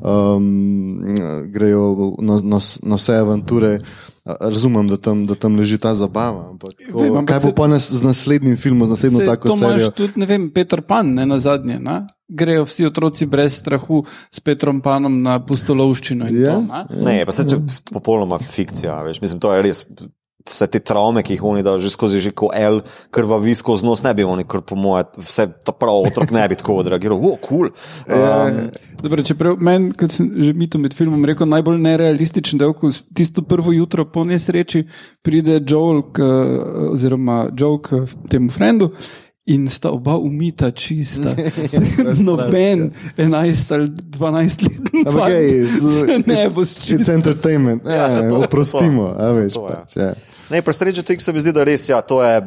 [0.00, 1.04] um,
[1.46, 3.78] grejo na, na, na vse avanture.
[4.24, 6.48] Razumem, da tam, da tam leži ta zabava.
[6.48, 9.26] Ampak, o, Vem, ampak kaj bo se- pa nas, z naslednjim filmom, z naslednjo Saj
[9.28, 11.76] tako to imaš tudi, ne vem, Petr Pan, ne na zadnje.
[11.78, 12.06] Ne?
[12.26, 14.00] Grejo vsi otroci brez strahu
[14.30, 16.28] s Petrom Panom na pustolovščino.
[16.28, 16.54] in Ja.
[16.54, 17.02] to, ne?
[17.04, 17.60] Ne, pa se če
[17.92, 19.84] popolnoma fikcija, veš, mislim, to je res.
[20.44, 24.02] Vse te travme, ki jih oni da že skozi že ko L, krvavi skozi nos,
[24.04, 27.16] ne bi oni, kar po mojem, vse ta prav otrok ne bi tako odreagiral.
[27.16, 27.70] Wow, cool.
[28.04, 28.68] Um,
[29.00, 32.92] Dobro, čeprav meni, kot sem že mi to med filmom rekel, najbolj nerealističen del, ko
[33.16, 34.84] tisto prvo jutro po nesreči
[35.24, 36.20] pride Joel, k,
[36.92, 38.92] oziroma Joe k temu frendu.
[39.46, 41.34] In sta oba umita, čista.
[42.24, 45.28] Noben 11 ali 12 let Ampak,
[45.80, 47.14] se ne bo It's sčistil.
[47.14, 49.12] entertainment, Ja, ja, to, oprostimo.
[49.12, 49.76] to, a veš, to, ja.
[49.84, 50.12] pač, ja.
[50.50, 52.42] Ne, pri Stranger Things se mi zdi, da res, ja, to je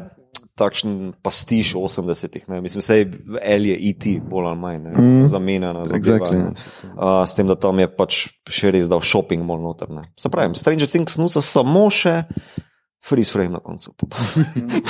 [0.57, 2.49] takšen pastiš 80-ih.
[2.49, 2.61] ne.
[2.65, 3.05] Mislim, sej
[3.41, 5.25] L je IT, bolj ali manj, ne, mm.
[5.29, 6.51] zamenjana za Exactly, ne.
[6.97, 9.91] uh, S tem, da tam je pač še res dal shopping mall noter.
[9.93, 10.07] Ne.
[10.17, 12.23] Se pravi, Stranger Things nuca samo še
[13.07, 13.93] freeze frame na koncu.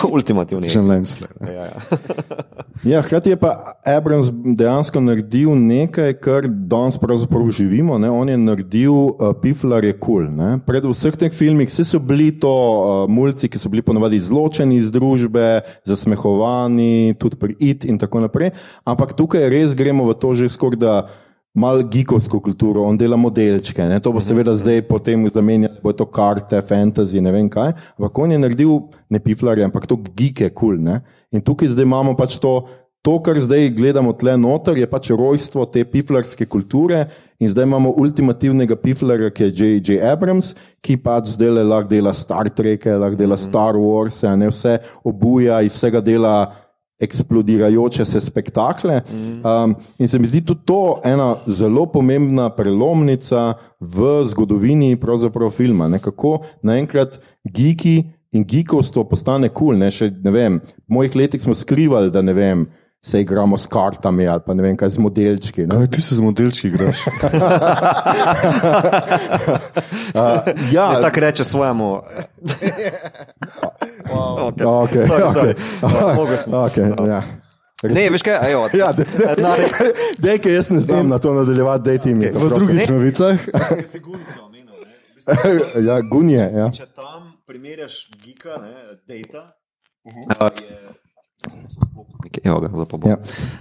[0.01, 0.71] Po ultimativni.
[0.73, 1.53] Še lens flare.
[1.53, 1.79] Ja, ja.
[2.85, 7.97] Ja, hkrati je pa Abrams dejansko naredil nekaj, kar danes pravzaprav živimo.
[7.97, 8.09] Ne?
[8.13, 10.27] On je naredil uh, Piflar je kul.
[10.29, 14.21] Cool, Pred vseh teh filmih vsi so bili to uh, mulci, ki so bili ponovadi
[14.21, 18.53] izločeni iz družbe, zasmehovani, tudi pri IT in tako naprej.
[18.85, 20.97] Ampak tukaj res gremo v to že skoraj da.
[21.57, 23.97] Mal geekovsko kulturo, on dela modelčke, ne?
[24.03, 27.73] to bo seveda zdaj potem zamenjal, bo to karte, fantasy, ne vem kaj.
[27.97, 28.75] Ampak on je naredil
[29.09, 30.77] ne piflarje, ampak to geeke, kul.
[30.77, 30.99] Cool,
[31.33, 32.59] in tukaj zdaj imamo pač to,
[33.01, 37.05] to, kar zdaj gledamo tle noter, je pač rojstvo te piflarske kulture
[37.39, 39.97] in zdaj imamo ultimativnega piflarja, ki je J.J.
[40.11, 40.53] Abrams,
[40.83, 44.77] ki pač zdaj le lahko dela Star Trek, lahko dela Star Wars, ne vse
[45.07, 46.35] obuja iz vsega dela
[46.99, 49.01] eksplodirajoče se spektakle.
[49.07, 54.97] Um, in se mi zdi tudi to ena zelo pomembna prelomnica v zgodovini
[55.51, 55.87] filma.
[55.87, 55.99] Ne?
[55.99, 59.77] Kako naenkrat geeki in geekovstvo postane kul.
[59.77, 62.67] Cool, Še ne vem, v mojih letih smo skrivali, da ne vem.
[63.07, 65.61] Se igramo s kartami ali pa ne vem kaj z modelčki.
[65.63, 65.75] Ne?
[65.77, 66.97] Kaj ti se z modelčki igraš?
[70.09, 70.39] Uh,
[70.71, 72.01] ja, Ne, tako reče svojemu.
[74.05, 74.47] wow.
[74.47, 74.65] okay.
[74.65, 75.33] okay, sorry, okay.
[75.33, 75.53] sorry.
[75.83, 76.53] Ja, mogel sem.
[76.53, 77.23] Okay, ja.
[77.83, 81.83] Ne, veš kaj, ajo, Ja, de- de- Dej, ker jaz ne znam na to nadaljevati,
[81.83, 82.25] dej ti mi.
[82.25, 82.39] Okay.
[82.39, 83.37] V drugih novicah.
[85.87, 86.49] ja, gunje.
[86.55, 86.71] Ja.
[86.71, 88.73] Če tam primerjaš gika, ne,
[89.05, 89.53] data,
[90.07, 90.19] Mhm.
[90.41, 90.77] uh, je.
[92.43, 93.09] Evo ga, pa bom.
[93.09, 93.17] Ja.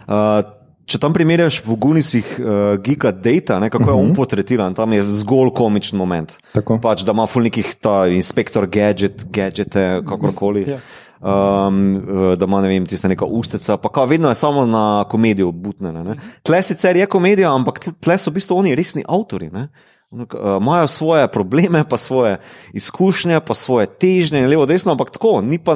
[0.06, 0.42] Uh,
[0.86, 5.02] če tam primerjaš v Gunisih uh, gika data, ne, kako je on portretiran, tam je
[5.22, 6.36] zgolj komičen moment.
[6.38, 6.52] Mhm.
[6.60, 6.78] Tako.
[6.82, 10.66] Pač, da ima ful nekih ta inspektor gadget, gadgete, kakorkoli.
[10.76, 10.78] Ja.
[11.16, 11.96] Um,
[12.36, 16.04] da ima ne vem, tiste neka ustica, pa kao, vedno je samo na komedijo butnene.
[16.04, 16.14] ne.
[16.44, 19.48] Tle sicer je komedija, ampak tle- so v bistvu oni resni avtori.
[19.50, 19.68] ne.
[20.12, 22.36] Eh, Imajo svoje probleme, pa svoje
[22.72, 25.74] izkušnje, pa svoje težnje, levo, desno, ampak tako, ni pa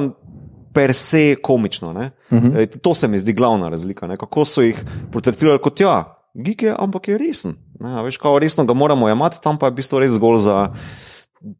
[0.73, 1.89] per se komično.
[1.89, 2.61] Uh -huh.
[2.61, 4.07] e, to se mi zdi glavna razlika.
[4.07, 4.17] Ne?
[4.17, 7.53] Kako so jih portretirali kot ja, gig je, ampak je resen.
[7.79, 7.89] Ne?
[7.89, 10.73] a Veš, kao resno ga moramo jemati, tam pa je v bistvu res zgolj za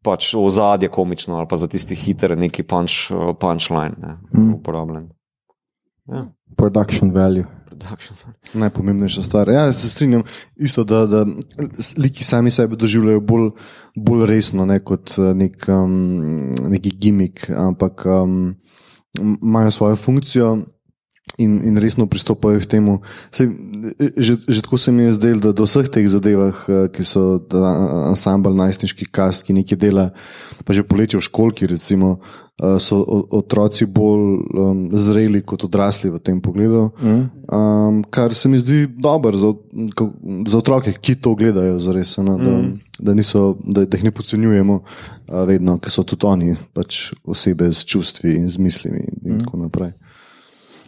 [0.04, 4.54] pač ozadje komično ali pa za tisti hiter neki punch, punchline ne, mm.
[4.54, 5.10] uporabljen.
[6.06, 7.46] Ja, Production value.
[7.82, 8.18] production.
[8.54, 9.50] Najpomembnejša stvar.
[9.50, 10.24] Ja, se strinjam,
[10.56, 11.26] isto, da, da
[11.98, 13.50] liki sami sebe doživljajo bolj,
[13.96, 18.56] bolj resno, ne kot eh, nek, um, neki gimik, ampak um,
[19.20, 20.58] imajo svojo funkcijo.
[21.40, 23.00] In, in resno pristopajo k temu.
[23.32, 23.56] Sej,
[24.20, 27.40] že, že tako se mi je zdelo, da do vseh teh zadevah, eh, ki so
[28.12, 30.12] ansambl, najstniški kast, ki nekaj dela,
[30.68, 32.20] pa že poletje v školki, recimo,
[32.60, 33.00] eh, so
[33.32, 36.92] otroci bolj um, zreli kot odrasli v tem pogledu.
[37.00, 37.24] Mm.
[37.48, 39.56] Um, kar se mi zdi dobro za,
[40.52, 43.00] za otroke, ki to gledajo, zares, no, da, mm.
[43.00, 47.72] da, niso, da, da jih ne podcenjujemo, uh, vedno, ker so tudi oni pač osebe
[47.72, 49.44] s čustvi in z mislimi in mm.
[49.48, 49.96] tako naprej.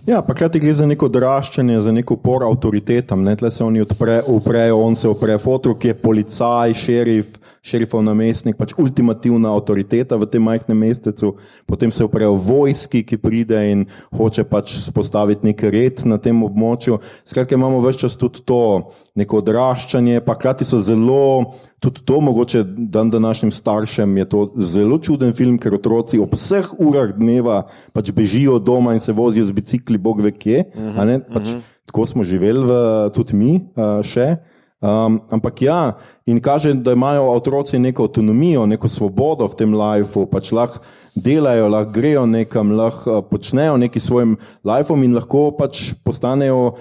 [0.05, 3.21] Ja, pa hkrati gre za neko odraščanje, za neko upor avtoritetam.
[3.23, 3.37] Ne?
[3.39, 8.57] Tle se oni odpre, uprejo, on se upre fotru, ki je policaj, šerif, šerifov namestnik,
[8.59, 11.31] pač ultimativna avtoriteta v tem majhnem mestecu.
[11.71, 16.99] Potem se uprejo vojski, ki pride in hoče pač spostaviti nek red na tem območju.
[17.23, 22.63] Skratka, imamo vse čas tudi to neko odraščanje, pa hkrati so zelo tudi to, mogoče
[22.63, 28.13] dan današnjim staršem je to zelo čuden film, ker otroci ob vseh urah dneva pač
[28.15, 30.63] bežijo doma in se vozijo z bicikli, bog ve kje.
[30.71, 31.61] Uh -huh, pač, uh -huh.
[31.85, 32.71] Tako smo živeli, v,
[33.13, 34.37] tudi mi uh, še.
[34.83, 35.95] Um, ampak ja,
[36.27, 40.81] in kaže, da imajo otroci neko avtonomijo, neko svobodo v tem lifeu, pač lahko
[41.15, 46.73] delajo, lahko grejo nekam, lahko počnejo neki svojim lifeom in lahko pač postanejo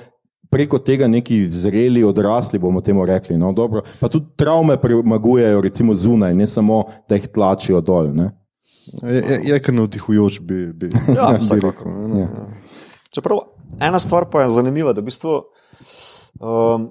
[0.53, 3.39] preko tega neki zreli, odrasli, bomo temu rekli.
[3.41, 3.83] No, dobro.
[4.01, 8.13] pa tudi travme premagujejo, recimo zunaj, ne samo, da jih tlačijo dol.
[8.15, 8.31] Ne.
[9.03, 11.93] Je, je, je kar navdihujoč, bi, bi, Ja, bi rekel.
[11.93, 12.21] ne, ne.
[12.21, 12.47] Ja.
[13.15, 13.39] Čeprav
[13.81, 15.39] ena stvar pa je zanimiva, da v bistvu,
[16.41, 16.91] um,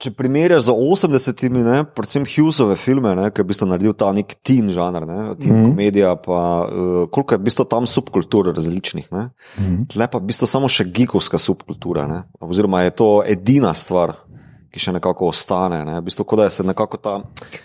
[0.00, 4.08] če primerjaš z 80-imi, ne, predvsem Hughesove filme, ne, ki je v bistvu naredil ta
[4.16, 5.58] nek teen žanr, ne, teen mm.
[5.58, 5.68] -hmm.
[5.68, 9.12] komedija, pa uh, koliko je v bistvu tam subkultur različnih.
[9.12, 9.28] Ne.
[9.58, 9.84] Mhm.
[9.92, 14.16] Tle pa v bistvu samo še gigovska subkultura, ne, oziroma je to edina stvar.
[14.70, 15.80] Ki še nekako ostane.
[15.82, 15.96] Ne.
[15.98, 17.14] V bistvu, da se nekako ta.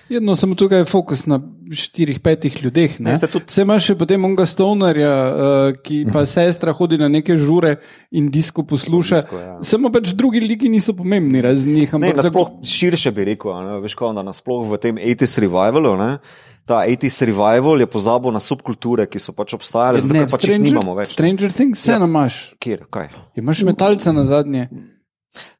[0.09, 1.37] Jedno samo tukaj je fokus na
[1.71, 2.99] štirih, petih ljudeh.
[2.99, 3.11] Ne?
[3.11, 7.05] Ne, ste tudi- Vse imaš še potem onega stonerja, uh, ki pa sestra hodi na
[7.07, 7.75] neke žure
[8.11, 9.15] in disko posluša.
[9.15, 9.53] Disko, ja.
[9.61, 11.93] Samo pač drugi liki niso pomembni, razen njih.
[11.93, 15.37] Ne, ampak za- nasploh širše bi rekel, ne, veš, kao, da nasploh v tem 80s
[15.37, 15.93] revivalu.
[15.97, 16.17] Ne,
[16.65, 20.57] Ta 80s revival je pozabil na subkulture, ki so pač obstajale, zato Ne, pač jih
[20.57, 21.13] nimamo več.
[21.13, 21.99] Stranger Things, vse Ja.
[21.99, 22.03] ja.
[22.03, 22.57] imaš.
[22.57, 23.13] Kjer, kaj?
[23.37, 24.65] Imaš metalca na zadnje.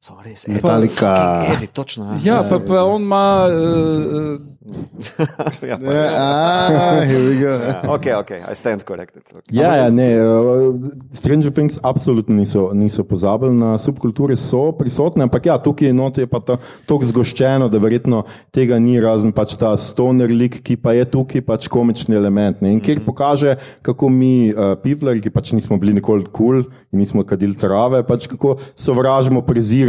[0.06, 1.46] Samo res, Metallica.
[1.58, 2.14] Edi, točno.
[2.24, 3.48] Ja, pa, pa on ima.
[3.50, 4.40] Uh,
[5.70, 7.50] ja, pa, Ja, ah, here we go.
[7.50, 9.24] ja, ok, ok, I stand corrected.
[9.34, 9.50] Okay.
[9.50, 10.76] Ja, ja, ne, uh,
[11.14, 16.28] Stranger Things absolutno niso, niso pozabili na subkulture, so prisotne, ampak ja, tukaj not je
[16.28, 20.94] pa to tako zgoščeno, da verjetno tega ni razen pač ta stoner lik, ki pa
[20.98, 22.62] je tukaj pač komični element.
[22.62, 26.64] Ne, in kjer pokaže, kako mi, uh, pivlari, ki pač nismo bili nikoli kul cool
[26.94, 29.46] in nismo kadili trave, pač kako sovražimo,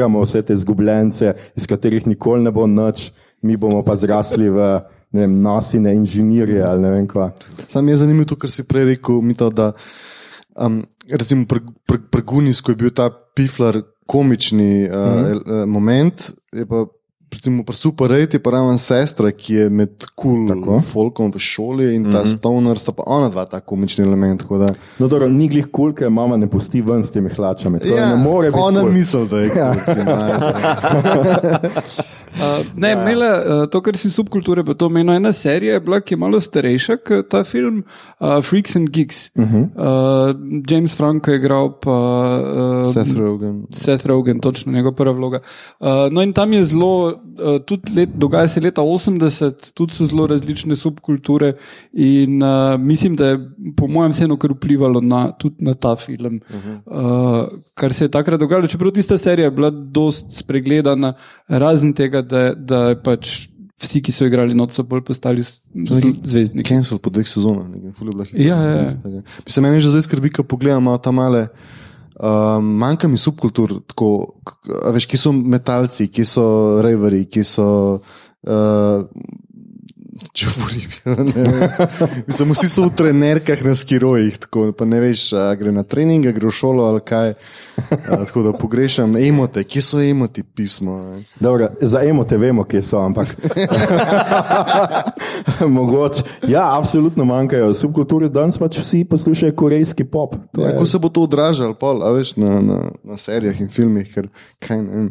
[0.06, 4.80] preziramo vse te zgubljence, iz katerih nikoli ne bo nič, mi bomo pa zrasli v
[5.12, 7.32] vem, nasine inženirje ali ne vem kva.
[7.68, 9.72] Sam je zanimivo to, kar si prej rekel, Mito, da
[10.56, 15.66] um, recimo pri pri- pri Gunis, ko je bil ta piflar komični uh, mm -hmm.
[15.66, 16.86] moment, je pa
[17.36, 21.38] recimo pri Super 8 je pa ravno sestra, ki je med kul cool folkom v
[21.38, 22.36] šoli in ta mm -hmm.
[22.36, 24.40] stoner, sta pa ona dva ta komični element.
[24.40, 27.78] tako Da, No, dobro, ni glih kul, ker mama ne pusti ven s temi hlačami.
[27.78, 28.60] Tako, ja, ne more biti.
[28.62, 28.92] ona kul.
[28.92, 29.60] misli, da je kul.
[32.36, 33.02] Uh, ne, Ja.
[33.02, 33.30] imela,
[33.62, 36.40] uh, to, kar si subkulture, pa to meni ena serija, je bila, ki je malo
[36.40, 37.84] starejša kot ta film,
[38.20, 39.30] uh, Freaks and Geeks.
[39.34, 39.64] Uh -huh.
[39.76, 40.36] uh,
[40.70, 43.66] James Franco je igral, pa uh, Seth Rogen.
[43.70, 45.38] Seth Rogen, točno njegova prva vloga.
[45.80, 47.20] Uh, no, in tam je zelo,
[47.66, 51.52] tudi let, dogaja se leta 80, tudi so zelo različne subkulture,
[51.92, 53.38] in uh, mislim, da je
[53.76, 56.40] po mojem vseeno kar vplivalo na, tudi na ta film.
[56.50, 56.78] Uh -huh.
[56.86, 61.14] uh, kar se je takrat dogajalo, čeprav tista serija je bila dost spregledana,
[61.48, 63.48] razen tega, da, da je pač.
[63.76, 66.68] Vsi, ki so igrali noč, so bolj postali z- z- zvezdniki.
[66.68, 68.42] Cancel po dveh sezonah, nekaj ful je bila hitra.
[68.42, 69.22] Ja, ja, ja.
[69.46, 71.48] Mislim, meni že zdaj skrbi, ko pogledam tam male.
[72.16, 74.10] Um, manjka mi subkultur, tako,
[74.94, 76.46] veš, ki so metalci, ki so
[76.84, 77.66] reveri, ki so.
[78.46, 79.02] Uh,
[80.32, 80.80] Če govorim,
[82.26, 86.24] Mislim, vsi so v trenerkah na skirojih, tako pa ne veš, a gre na trening,
[86.26, 87.34] a gre v šolo ali kaj.
[88.08, 90.96] A, tako da pogrešam emote, kje so emoti pismo.
[91.40, 93.34] Dobro, za emote vemo, kje so, ampak.
[95.68, 96.22] Mogoče.
[96.48, 100.36] Ja, absolutno manjkajo subkulture, danes pač vsi poslušajo korejski pop.
[100.52, 103.60] To Ja, je- kako se bo to odražalo pol, a veš, na, na, na serijah
[103.60, 104.28] in filmih, ker,
[104.62, 105.10] kaj, ne vem,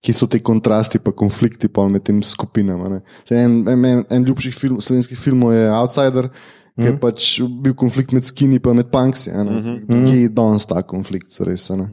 [0.00, 3.00] kje so ti kontrasti in konflikti pol med tem skupinama.
[3.30, 6.28] En, en, en, en ljubših film, slovenskih filmov je Outsider,
[6.76, 9.30] ki je pač bil konflikt med skini in med punksi.
[9.30, 9.80] a ne.
[9.88, 11.70] Kje je danes ta konflikt, res.
[11.70, 11.88] ne.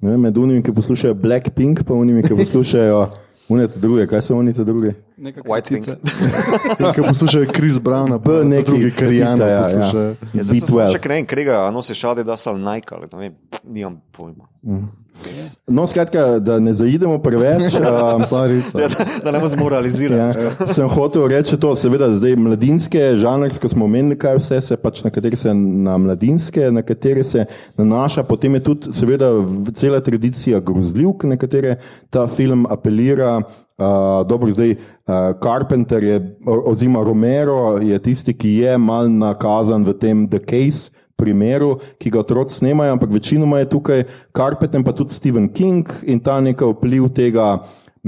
[0.00, 3.08] Ne, vem, med unimi, ki poslušajo Blackpink, pa unimi, ki poslušajo
[3.48, 4.06] unite druge.
[4.06, 4.92] Kaj so unite druge?
[5.16, 5.84] Neka White Pink.
[5.84, 6.92] kratica.
[6.94, 9.62] Ki poslušajo Kris Browna, pa, pa neki drugi Karijano kratica, ja, ja.
[9.62, 10.14] poslušajo.
[10.34, 10.92] Ja, zdaj sem B12.
[10.92, 14.46] še kaj, krega, a nosiš šade, da so Nike, ali ne vem, nimam pojma.
[15.66, 17.74] No, skratka, da ne zaidemo preveč.
[17.74, 18.82] Um, Sorry, sorry.
[18.82, 20.20] Ja, da, da ne bomo zmoralizirali.
[20.20, 25.02] Ja, sem hotel reči to, seveda, zdaj mladinske, žanrsko smo omenili, kaj vse se pač
[25.04, 27.44] na katere se na mladinske, na katere se
[27.76, 29.32] nanaša, potem je tudi seveda
[29.76, 31.78] cela tradicija grozljivk, na katere
[32.10, 33.40] ta film apelira.
[33.78, 35.12] Uh, dobro, zdaj uh,
[35.42, 36.16] Carpenter je,
[36.46, 42.22] oziroma Romero je tisti, ki je mal nakazan v tem The Case primeru, ki ga
[42.22, 44.06] otroci snemajo, ampak večinoma je tukaj
[44.36, 47.58] Carpenter, pa tudi Stephen King in ta neka vpliv tega.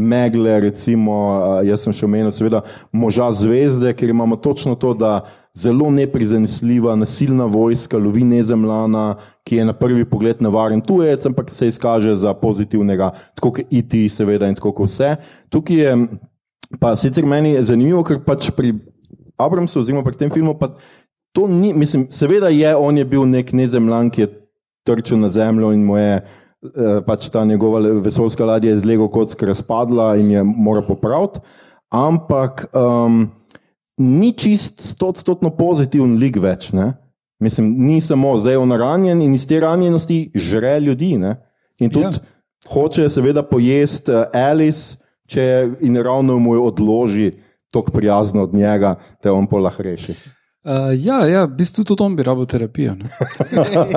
[0.00, 2.60] Megle, recimo, a, jaz sem še omenil, seveda,
[2.94, 9.66] moža zvezde, ker imamo točno to, da zelo neprizanesljiva, nasilna vojska lovi nezemljana, ki je
[9.66, 14.56] na prvi pogled nevaren tujec, ampak se izkaže za pozitivnega, tako kot IT, seveda, in
[14.56, 15.16] tako kot vse.
[15.50, 15.96] Tukaj je
[16.78, 18.76] Pa sicer meni je zanimivo, ker pač pri
[19.40, 20.68] Abramsu, oziroma pri tem filmu, pa
[21.32, 24.30] to ni, mislim, seveda je, on je bil nek nezemljan, ki je
[24.86, 29.46] trčil na zemljo in mu je eh, pač ta njegova vesoljska ladja iz Lego kocka
[29.46, 31.40] razpadla in je mora popraviti,
[31.90, 33.28] ampak um,
[33.98, 36.72] ni čist stotstotno pozitiven lik več.
[36.72, 36.92] Ne?
[37.40, 41.16] Mislim, ni samo zdaj on ranjen in iz te ranjenosti žre ljudi.
[41.18, 41.36] Ne?
[41.80, 42.10] In tudi Ja.
[42.10, 42.72] ja.
[42.72, 44.98] hoče seveda pojesti uh, Alice,
[45.30, 45.44] če
[45.80, 47.32] in ravno mu jo odloži
[47.72, 50.14] tako prijazno od njega, da on pa lahko reši.
[50.60, 52.92] Uh, ja, ja, v bistvu tudi on bi rabo terapijo.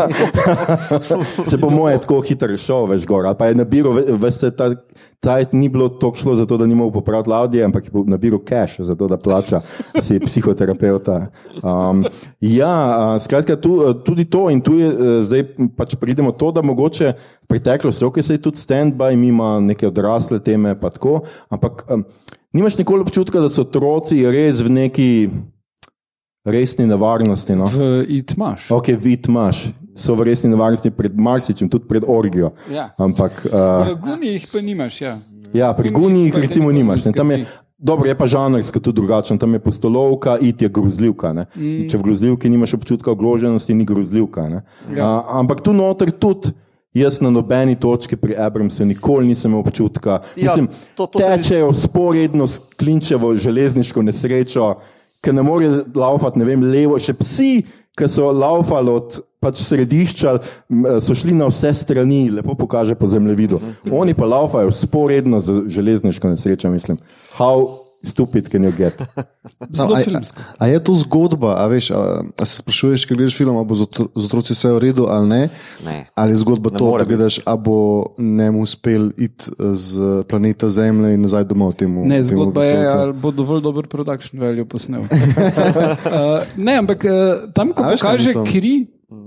[1.49, 3.28] Se po moje tako hitro šel, veš, gor.
[3.36, 4.70] Pa je nabiral, ve- veste, ta
[5.20, 8.39] cajt ni bilo toliko šlo za to, da ni mogel popraviti ladje, ampak je nabiral
[8.47, 9.59] cash, za to, da plača
[9.99, 11.28] si psihoterapeuta.
[11.59, 12.05] Um,
[12.39, 15.43] ja, a, skratka, tu, tudi to in tu je eh, zdaj
[15.76, 17.11] pač pridemo to, da mogoče
[17.43, 22.07] v preteklosti, ok, se je tudi stand-by, ima neke odrasle teme, pa tako, ampak um,
[22.55, 25.09] nimaš nikoli občutka, da so otroci res v neki
[26.43, 27.55] resni nevarnosti.
[27.55, 27.65] No?
[27.65, 28.67] V itmaš.
[28.69, 29.63] Ok, vid imaš,
[29.93, 32.51] so v resni nevarnosti pred marsičem, tudi pred orgijo.
[32.67, 32.91] Ja.
[32.97, 35.01] Ampak uh, V gunijih pa nimaš.
[35.01, 35.19] Ja.
[35.53, 37.05] ja, pri Gunijih recimo nimaš.
[37.05, 37.45] Ne, tam je,
[37.77, 41.33] dobro, je pa žanrsko tudi drugačen, tam je postolovka, it je grozljivka.
[41.33, 41.45] ne.
[41.53, 41.87] Mm.
[41.87, 44.49] Če v grozljivki nimaš občutka ogroženosti, ni grozljivka.
[44.49, 44.61] ne.
[44.89, 45.07] Ja.
[45.19, 46.51] Uh, ampak tu noter tudi.
[46.93, 51.17] Jaz na nobeni točki pri Abramsu nikoli nisem imel občutka, da Ja, ja, to- to
[51.17, 54.75] se mi- tečejo sporedno s klinčevo železniško nesrečo,
[55.24, 57.53] ki ne more laufati, ne vem, levo, še psi,
[57.97, 60.34] ki so laufali od pač središča,
[60.71, 63.59] m, so šli na vse strani, lepo pokaže po zemljevidu.
[63.91, 66.99] Oni pa laufajo sporedno z železniško nesrečo, mislim.
[67.38, 69.01] How stupid can you get?
[69.76, 70.41] Zelo a, filmsko.
[70.60, 73.66] a, a je to zgodba, a, veš, a, a se sprašuješ, ker gledaš film, ali
[73.66, 75.41] bo z otro- z otroci vse v redu ali ne?
[75.86, 75.97] Ne.
[76.16, 77.78] Ali je zgodba Ne to, da gledaš, ali bo
[78.18, 82.06] njemu uspel iti z planeta Zemlje in nazaj domov temu?
[82.06, 82.97] Ne, temu zgodba je, vesoljcu?
[82.99, 85.01] ali bo dovolj dober production value posnel.
[85.01, 85.08] uh,
[86.68, 88.45] ne, ampak uh, tam, ko A veš, pokaže mislim?
[88.45, 88.76] kri.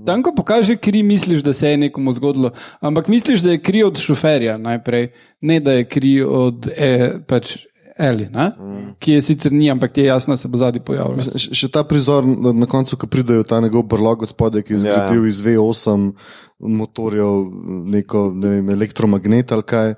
[0.05, 2.51] Tam, ko pokaže kri, misliš, da se je nekomu zgodilo.
[2.83, 5.11] Ampak misliš, da je kri od šoferja najprej,
[5.41, 7.66] ne da je kri od e, pač
[7.97, 8.95] Eli, mm.
[8.99, 11.17] ki je sicer ni, ampak ti je jasno, da se bo zadnji pojavil.
[11.33, 14.73] Še, še ta prizor na, na koncu, ko pridejo ta njegov brlog od spodaj, ki
[14.73, 14.93] je Ja, ja.
[14.93, 16.11] zgradil iz V8
[16.59, 17.49] motorjev,
[17.89, 19.93] neko ne vem, elektromagnet ali kaj.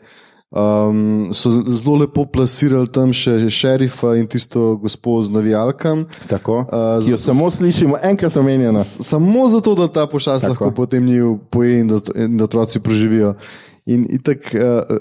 [0.50, 6.08] Um, so zelo lepo plasirali tam še šerifa in tisto gospod z navijalkam.
[6.26, 8.82] Tako, Uh, jo samo slišimo enkrat omenjeno.
[8.84, 10.66] Samo zato, da ta pošast Tako.
[10.66, 13.36] lahko potem njiju poje in da, in da otroci preživijo.
[13.90, 14.98] In tako uh,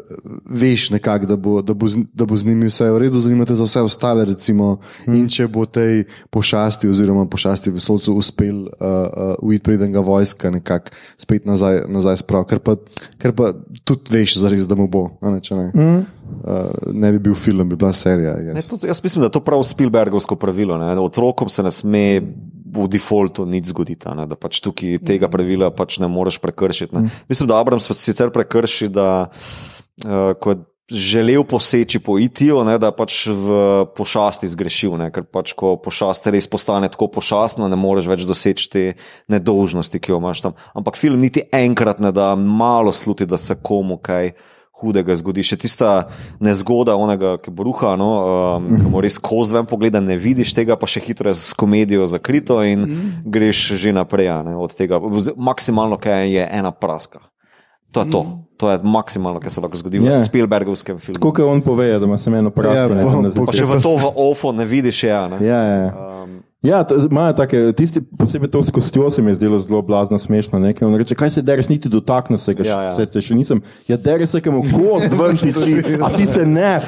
[0.49, 3.45] veš, nekak, da, bo, da, bo z, da bo z njimi vse v redu, zanima
[3.45, 4.25] te za vse ostale.
[4.25, 5.15] Recimo, hmm.
[5.19, 10.51] In če bo tej pošasti, oziroma pošasti vesolcu, uspel uh, uh, uiti, preden ga vojska
[10.51, 12.79] nekako spet nazaj, nazaj spravi, ker, pa-
[13.21, 13.53] ker pa
[13.85, 15.11] tudi veš, zares, da mu bo.
[15.21, 15.71] a Ne, ne.
[15.75, 16.07] Hmm.
[16.45, 18.37] Uh, ne bi bil film, bi bila serija.
[18.55, 20.79] Ne, to, jaz mislim, da je to prav Spielbergovsko pravilo.
[20.79, 20.93] Ne?
[21.01, 22.21] Otrokom se ne sme
[22.75, 24.27] v defaultu nič zgoditi, ne?
[24.29, 26.95] da pač tukaj tega pravila pač ne moreš prekršiti.
[26.97, 27.09] Ne?
[27.31, 30.59] Mislim, da Abrams sicer prekrši, da uh, ko je
[30.89, 33.49] želel poseči po IT-ju, da je pač v
[33.97, 35.11] pošasti zgrešil, ne?
[35.13, 38.85] ker pač ko pošast res postane tako pošastna, ne moreš več doseči te
[39.29, 40.57] nedolžnosti, ki jo imaš tam.
[40.73, 44.33] Ampak film niti enkrat ne da malo sluti, da se komu kaj
[44.81, 45.43] hudega zgodi.
[45.43, 46.09] Še tista
[46.41, 48.11] nezgoda, onega, ki bruha, no,
[48.59, 51.53] um, ki mu res koz ven pogleda, ne vidiš tega, pa še hitro je s
[51.53, 53.09] komedijo zakrito in mm.
[53.27, 54.29] greš že naprej.
[54.29, 55.01] a Ne, od tega.
[55.37, 57.21] Maksimalno, kaj je ena praska.
[57.93, 58.21] To je to.
[58.57, 60.17] To je maksimalno, kar se lahko zgodi v Ja.
[60.19, 61.21] Spielbergovskem filmu.
[61.21, 62.95] Kot on pove, da ima semeno Ja, prasko.
[62.95, 65.29] ne, po- po- Pa še v to v ofo ne vidiš, ja.
[65.29, 65.39] Ne?
[65.41, 65.91] Ja, ja, ja.
[66.23, 69.83] Um, Ja, to- imajo take, tisti, posebej to s kostjo se mi je zdelo zelo
[69.83, 70.59] blazno smešno.
[70.59, 70.75] Ne?
[70.81, 73.61] On reče, kaj se dereš, niti dotakne se ga, Ja, ja, se še nisem.
[73.89, 76.81] Ja, dere se, kam kost ven tiči, a ti se ne.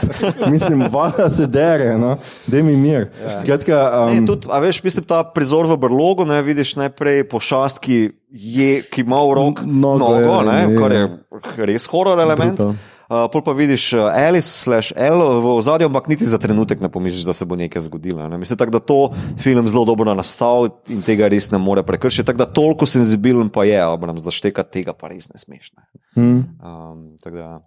[0.51, 2.17] Mislim, valjda se dere, no?
[2.47, 3.09] daj mi mir.
[3.23, 3.39] Ja.
[3.41, 3.79] Skratka,
[4.11, 8.11] Ne, um, tudi, a veš, mislim, ta prizor v brlogu, ne vidiš najprej pošast, ki,
[8.31, 10.81] je, ki ima v roki Nogo, nogo, ja, ne, ja.
[10.81, 12.59] kar je res horor element.
[12.59, 12.75] Brutal.
[13.11, 16.87] Uh, pol pa vidiš uh, Alice slash L v ozadju, ampak niti za trenutek ne
[16.89, 18.23] pomisliš, da se bo nekaj zgodilo.
[18.29, 18.39] Ne?
[18.39, 19.11] Mislim, tak, da to
[19.43, 22.27] film zelo dobro nastavi in tega res ne more prekršiti.
[22.27, 25.73] Tako da toliko senzibilen pa je, Abrams, da šteka tega pa res ne smeš.
[25.75, 25.83] Ne?
[26.15, 27.59] hm, Um, da,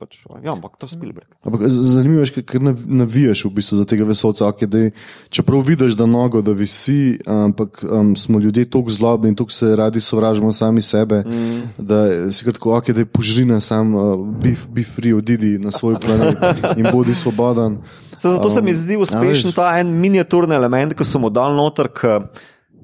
[0.00, 1.28] pač, ja, ampak to je Spielberg.
[1.44, 4.48] Ampak zanimivo je, ker nav- navijaš v bistvu za tega vesolca.
[4.48, 4.90] Okay, dej,
[5.28, 9.76] čeprav vidiš, da nogo, da visi, ampak um, smo ljudje tako zlobni in tako se
[9.76, 11.60] radi sovražimo sami sebe, mm.
[11.78, 15.70] da si kar tako, okay, da je požrina sam, uh, be, be free, odidi na
[15.70, 16.40] svoj planet
[16.80, 17.78] in bodi svoboden.
[18.16, 19.56] Se, zato um, se mi zdi uspešen veš.
[19.56, 21.88] ta en miniaturni element, ki so mu dal noter.
[21.92, 22.20] K,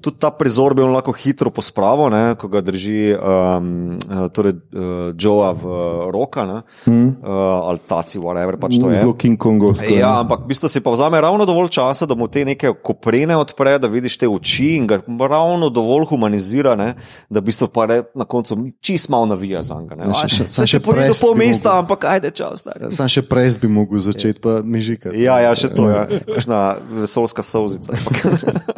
[0.07, 3.67] tudi ta prizor bi lahko hitro pospravil, ne, ko ga drži um,
[3.99, 5.65] uh, torej, uh, Joea v
[6.11, 7.19] roka ne, Hmm.
[7.19, 7.27] uh,
[7.67, 9.01] ali taci, whatever pač to je.
[9.01, 9.91] Zelo King Kongovsko.
[9.91, 13.35] Ja, ampak v bistvu si pa vzame ravno dovolj časa, da mu te neke koprene
[13.35, 16.95] odpre, da vidiš te oči in ga ravno dovolj humanizira, ne,
[17.27, 20.07] da v bistvu pa re, na koncu čist malo navija za njega.
[20.07, 21.83] Ja, Se še pori do pol mesta, mogel.
[21.83, 22.63] ampak ajde čas.
[22.63, 22.93] stari.
[22.93, 25.11] Sam še prej bi mogel začeti, pa mi žika.
[25.11, 25.97] Ja, ja, še to je.
[25.97, 26.21] Ja.
[26.29, 26.61] Kakšna
[27.01, 27.97] vesolska solzica.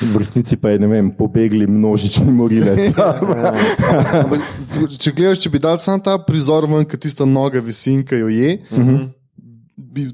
[0.00, 2.96] V resnici pa je, ne vem, pobegli množični morilec.
[4.22, 4.40] Ampak,
[4.98, 8.58] če gledaš, če bi dal sam ta prizor ven, ki tista noga visinka jo je,
[8.70, 9.08] uh -huh.
[9.76, 10.08] bi,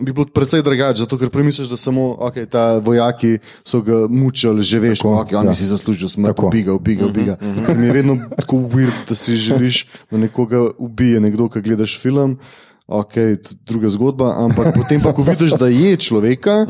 [0.00, 4.62] bi bilo precej drugače, zato ker premisliš, da samo okay, ta vojaki so ga mučili,
[4.62, 5.50] že veš, Tako, okay, oni ja.
[5.50, 5.54] ja.
[5.54, 6.46] si zaslužijo smrt, Tako.
[6.46, 7.36] ubiga, ubiga, ubiga.
[7.66, 11.98] Ker mi je vedno tako weird, da si želiš, da nekoga ubije nekdo, ki gledaš
[12.00, 12.38] film.
[12.86, 16.66] Ok, to je druga zgodba, ampak potem pa, ko vidiš, da je človeka,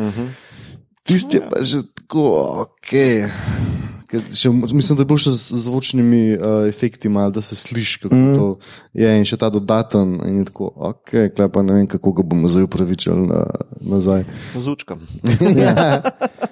[1.03, 2.25] tisti je pa že tako,
[2.65, 2.93] ok.
[4.05, 8.05] Ker Še, mislim, da je bolj še z zvočnimi uh, efekti, malo, da se sliši,
[8.05, 8.35] kako mm.
[8.37, 8.49] to
[9.01, 9.11] je.
[9.19, 12.51] In še ta dodaten, in je tako, ok, klej pa ne vem, kako ga bomo
[12.53, 13.43] zdaj upravičili na,
[13.81, 14.27] nazaj.
[14.55, 15.01] Z učkam.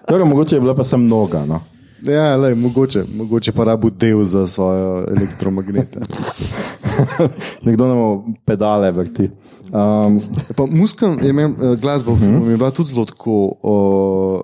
[0.09, 1.45] Dobro, mogoče je bila pa sem noga.
[1.47, 1.61] No.
[2.03, 6.03] Ja, lej, mogoče, mogoče pa rabu del za svoje elektromagnete.
[7.69, 9.29] Nekdo nam pedale vrti.
[9.71, 10.19] Um,
[10.57, 13.39] Pa muskam, je imel, uh, glasba v filmu je bila tudi zelo tako.
[13.63, 14.41] Uh,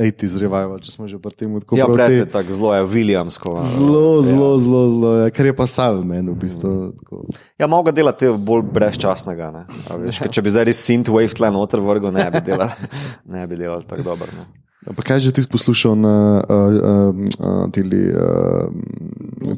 [0.00, 2.82] Ejti zrevajo, če smo že pri tem tako Ja, pred te- je tako zelo je
[2.86, 3.52] Williamsko.
[3.52, 4.22] a, Zelo, ja.
[4.24, 6.70] zelo, zelo, zelo, ja, kar je pa Salmen v bistvu.
[6.94, 7.26] tako.
[7.54, 9.50] Ja, malo ga delati bolj brezčasnega.
[9.50, 9.62] Ne?
[9.86, 12.72] A Veš, ker če bi zdaj res synthwave tle noter vrgel, ne bi delali,
[13.28, 14.32] ne bi delali tako dobro.
[14.32, 14.48] No.
[14.90, 18.72] Pa kaj že ti poslušal na uh, uh, uh, tili uh,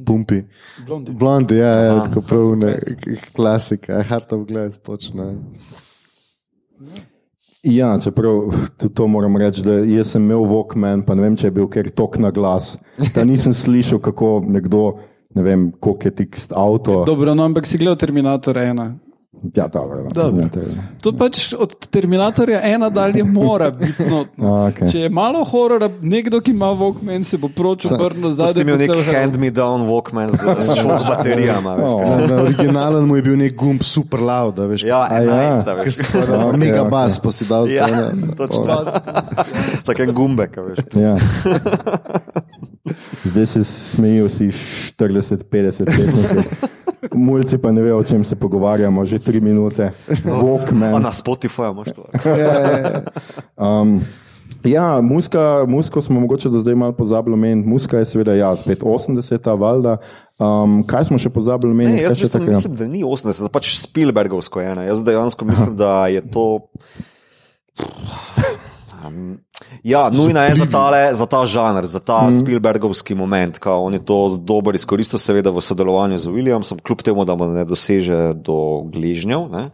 [0.01, 0.43] pumpi?
[0.83, 1.13] Blondi.
[1.13, 2.07] Blondi, ja, ja Aha.
[2.07, 5.23] tako prav, ne, k- klasika, Heart of Glass, točno.
[5.23, 5.39] ja,
[8.05, 11.51] čeprav tudi to moram reči, da jaz sem imel Walkman, pa ne vem, če je
[11.51, 12.77] bil ker tok na glas,
[13.15, 14.99] da nisem slišal, kako nekdo,
[15.35, 17.05] ne vem, koliko je tikst avto.
[17.07, 19.12] Dobro, no, ampak si gledal Terminator 1.
[19.55, 20.03] Ja, dobro.
[20.05, 20.45] No, Dobro.
[21.03, 24.55] to pač od Terminatorja ena dalje mora biti notno.
[24.55, 24.91] A, okej.
[24.91, 28.53] Če je malo horora, nekdo, ki ima Walkman, se bo proč obrnil Zdaj zadaj.
[28.53, 30.45] ste imeli nek cel hand me down Walkman z,
[30.77, 31.75] šok baterijama.
[31.77, 32.01] Oh.
[32.03, 34.85] Na, na originalen mu je bil nek gumb super loud, da veš.
[34.85, 35.33] Ja, A ja.
[35.57, 35.95] 11, Ker veš.
[35.95, 36.91] si pa dal Ok, mega ok.
[36.91, 38.37] bas, pa si dal Ja, vse.
[38.37, 38.85] točno.
[39.83, 40.79] Tako en gumbek, a veš.
[40.95, 41.17] Ja.
[43.25, 44.53] Zdaj se smejijo vsi
[44.93, 46.47] 40-50 letniki.
[47.11, 49.91] Mulci pa ne vejo, o čem se pogovarjamo, že tri minute.
[50.25, 51.03] Walkman.
[51.03, 52.05] na Spotifyju imaš to.
[53.57, 54.01] Um,
[54.65, 57.69] ja, muska, musko smo mogoče do zdaj malo pozabili omeniti.
[57.69, 59.97] Muska je seveda, ja, spet 80-ta, valjda.
[60.39, 62.03] Um, kaj smo še pozabili Ne, omeniti?
[62.03, 62.57] jaz mislim, takega?
[62.57, 64.75] mislim, da ni 80, pač Spielbergovsko je.
[64.75, 64.87] Ne.
[64.87, 66.61] Jaz dejansko mislim, da je to.
[69.03, 69.41] Um,
[69.85, 72.41] ja, nujna je za, tale, za ta žanr, za ta mm.
[72.41, 73.59] Spielbergovski moment.
[73.59, 77.47] Kao, on je to dobro izkoristil, seveda v sodelovanju z Williamsom, kljub temu, da mu
[77.47, 79.49] ne doseže do gležnjev.
[79.53, 79.71] Ne.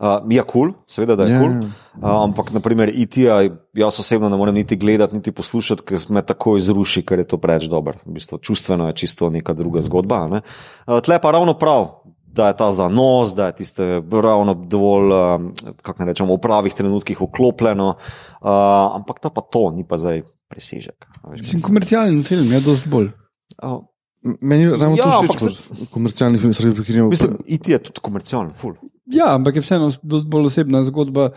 [0.00, 1.40] Uh, je kul, cool, seveda da je Ja.
[1.40, 1.60] kul.
[1.60, 1.70] Cool.
[2.00, 3.42] Uh, ampak, naprimer, IT-ja,
[3.76, 7.36] jaz osebno ne morem niti gledati, niti poslušati, ker me tako izruši, ker je to
[7.36, 7.98] preveč dobro.
[8.06, 10.24] V bistvu, čustveno je čisto neka druga zgodba.
[10.28, 10.40] Ne?
[10.86, 11.99] Uh, tle pa ravno prav.
[12.30, 15.48] Da je ta zanos, da je tiste ravno dovolj, um,
[15.82, 18.50] kako ne rečemo, v pravih trenutkih vklopljeno, uh,
[18.94, 21.08] ampak to pa to, ni pa zdaj presežek.
[21.34, 23.10] Mislim, komercialen film je dosti bolj.
[23.62, 23.82] Uh,
[24.22, 27.08] Meni je ravno Ja, to ampak všeč, kot komercialni film, sredi prekinjamo.
[27.08, 28.74] mislim, IT je tudi komercialen, ful.
[29.08, 31.30] Ja, ampak je vseeno dosti bolj osebna zgodba.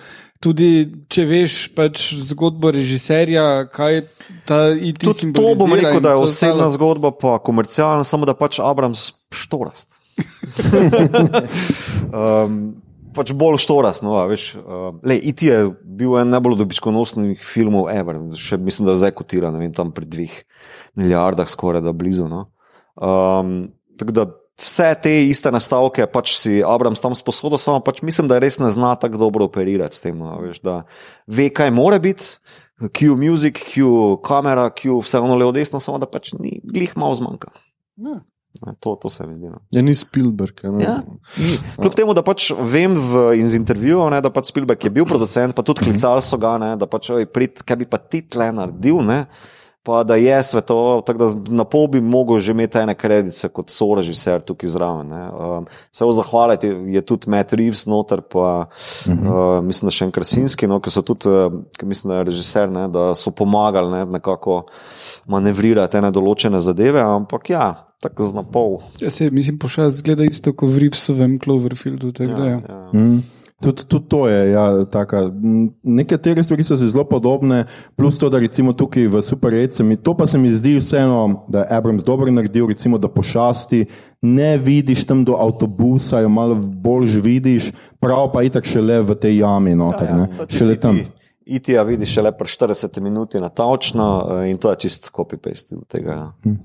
[0.44, 0.68] Tudi
[1.08, 4.04] če veš pač zgodbo režiserja, kaj
[4.50, 6.76] ta IT Tudi to bom rekel, da je osebna ostalo.
[6.76, 9.96] zgodba, pa komercialna, samo da pač Abrams štorast.
[12.14, 12.58] um,
[13.16, 14.04] pač bolj štorast.
[14.06, 18.20] No, veš, uh, le, IT je bil en najbolj dobičkonosnih filmov ever.
[18.40, 20.38] Še mislim, da zdaj kotira, ne vem, tam pri dveh
[21.00, 22.30] milijardah, skoraj da blizu.
[22.32, 22.48] No.
[22.98, 24.28] Um, tako da
[24.62, 28.70] vse te iste nastavke pač si Abrams tam sposodil, samo pač mislim, da res ne
[28.74, 30.20] zna tako dobro operirati s tem.
[30.20, 30.84] No, veš, da
[31.28, 32.36] ve, kaj more biti.
[32.84, 37.16] Q music, Q kamera, Q vse ono levo desno, samo da pač ni, glih malo
[37.16, 37.54] zmanjka.
[38.62, 39.50] Ne, To, to se mi zdi.
[39.50, 39.62] No.
[39.74, 40.62] Ja, ni Spielberg.
[40.64, 40.84] a Ne?
[40.84, 41.58] Ja, ni.
[41.80, 45.56] Kljub temu, da pač vem v, iz intervjujev, ne, da pač Spielberg je bil producent,
[45.58, 48.52] pa tudi klicali so ga, ne, da pač oj, prid, kaj bi pa ti tle
[48.54, 49.02] naredil.
[49.06, 49.24] Ne,
[49.84, 53.70] Pa da je svetoval, tako da na pol bi mogel že imeti ene kredice kot
[53.70, 55.08] sorežiser tukaj zraven.
[55.08, 55.30] ne.
[55.32, 58.68] Um, se zahvaliti je tudi Matt Reeves noter, pa
[59.06, 59.58] uh -huh.
[59.58, 62.24] uh, mislim, da še en Krasinski, no, ki so tudi, uh, ki mislim, da je
[62.24, 64.66] režiser, ne, da so pomagali ne, nekako
[65.26, 68.80] manevrirati ene določene zadeve, ampak ja, tako z napol.
[69.02, 72.12] Ja, se, mislim, pošast zgleda isto kot v Rivsovem Cloverfieldu.
[72.12, 72.90] tako da Ja, Ja.
[72.94, 73.24] Mm.
[73.64, 74.52] Tudi, tudi to je.
[74.52, 75.32] Ja, taka,
[75.84, 77.64] nekatere stvari so zelo podobne,
[77.96, 80.76] plus to, da recimo tukaj v Super 8, se mi, to pa se mi zdi
[80.78, 83.86] vseeno, da je Abrams dobro naredil, recimo, da pošasti
[84.22, 89.38] ne vidiš tam do avtobusa, jo malo bolj vidiš, prav pa itak šele v tej
[89.38, 91.00] jami noter, ja, ja, šele tam.
[91.46, 94.06] Iti, a vidiš šele pri 40 minuti na točno
[94.48, 96.32] in to je čist copy-paste tega.
[96.44, 96.56] Hm.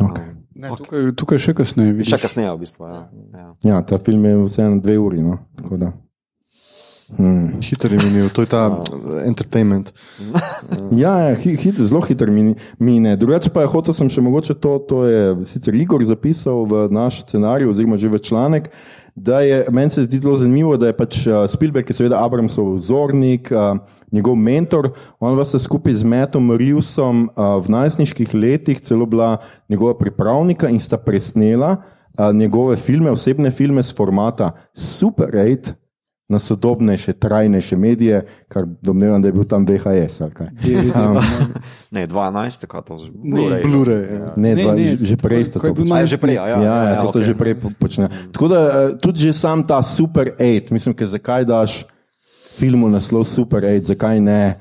[0.00, 0.24] Okay.
[0.54, 1.92] Ne, tukaj, tukaj še kasneje.
[1.98, 2.12] Vidiš.
[2.14, 2.86] Še kasneje, v bistvu.
[2.88, 3.00] Ja.
[3.34, 3.48] Ja.
[3.66, 5.20] ja, ta film je vseeno dve uri.
[5.24, 5.38] No?
[5.58, 5.92] tako da.
[7.16, 7.60] Hmm.
[7.60, 8.80] Hiter je minil, to je ta
[9.26, 9.92] entertainment.
[10.92, 12.30] Ja, ja hi, hit, zelo hiter
[12.78, 13.16] mine.
[13.16, 17.22] Drugače pa je hotel sem še mogoče to, to je sicer Igor zapisal v naš
[17.24, 18.68] scenarij oziroma že v članek,
[19.16, 22.20] da je, meni se zdi zelo zanimivo, da je pač uh, Spielberg, ki je seveda
[22.24, 23.80] Abramsov vzornik, uh,
[24.12, 29.36] njegov mentor, on vas je skupaj z Metom Reevesom v najstniških letih celo bila
[29.68, 31.76] njegova pripravnika in sta presnela
[32.32, 35.81] njegove filme, osebne filme z formata Super 8
[36.32, 38.16] na sodobnejše, trajnejše medije,
[38.48, 40.20] kar domnevam, da je bil tam VHS.
[40.20, 40.48] ali kaj.
[40.94, 41.20] Um,
[41.90, 44.32] Ne, 12, kaj to že Ne, Blu-ray, ja.
[44.34, 46.06] ne, Ne, dva, ne, že prej ste to počeli.
[46.06, 47.20] Že prej, ja, ja, Ja, ja, to okay.
[47.22, 48.08] že prej po- počeli.
[48.32, 51.84] Tako da eh, tudi že sam ta Super 8, mislim, ker zakaj daš
[52.54, 54.56] filmu naslov Super 8, zakaj ne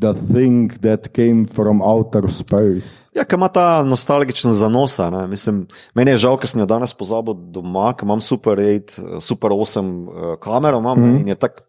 [0.00, 3.08] The Thing That Came from Outer Space.
[3.16, 4.98] Ja, ker ima ta nostalgičen zanos.
[5.28, 5.62] Mislim,
[5.96, 9.88] meni je žal, ker sem jo danes pozabil doma, ker imam super 8, super 8
[9.88, 11.28] uh, kamero, imam, mm.
[11.32, 11.62] je tak.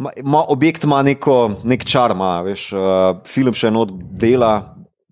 [0.00, 1.36] Ma, ma, objekt ima neko,
[1.68, 4.54] nek čar, ima, veš, uh, film še eno dela.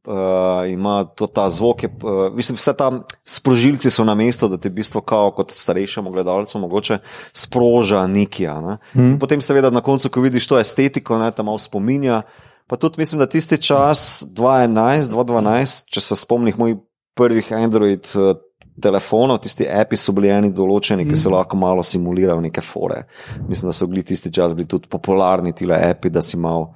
[0.08, 4.56] Uh, ima to ta zvok, je, uh, mislim, vse tam sprožilci so na mestu, da
[4.56, 6.96] ti v bistvu, kao, kot starejšemu gledalcu, mogoče
[7.36, 8.48] sproža nekaj.
[8.64, 8.78] Ne?
[8.96, 9.18] Mm.
[9.20, 12.22] Potem, seveda, na koncu, ko vidiš to estetiko, ne, tam malo spominja.
[12.68, 16.80] Pa tudi mislim, da tisti čas 2011, 2012, če se spomnim mojih
[17.18, 18.34] prvih Android eh,
[18.82, 23.02] telefonov, tisti api so bili eni določeni, ki so lahko malo simulirali neke fore.
[23.48, 26.70] Mislim, da so bili tisti čas bili tudi popularni ti api, da si mal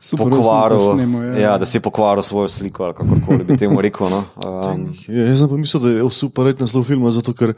[0.00, 1.38] Super, pokvaril, snemo, ja.
[1.38, 3.04] ja, da si pokvaril svojo sliko ali kako
[3.44, 4.08] bi temu rekel.
[4.08, 4.22] No.
[4.40, 7.52] Um, Ja, jaz sem pa mislil, da je super red naslov filma, zato ker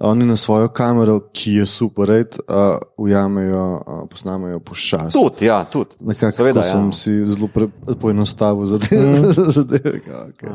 [0.00, 5.12] oni na svojo kamero, ki je super red, uh, ujamejo, uh, posnamejo pošast.
[5.12, 5.96] tudi, ja, tudi.
[6.00, 6.72] Nekako Seveda, tako ja.
[6.72, 7.68] sem si zelo pre-
[8.00, 9.32] poenostavil zadeve.
[9.58, 10.50] zadeve ja, okay.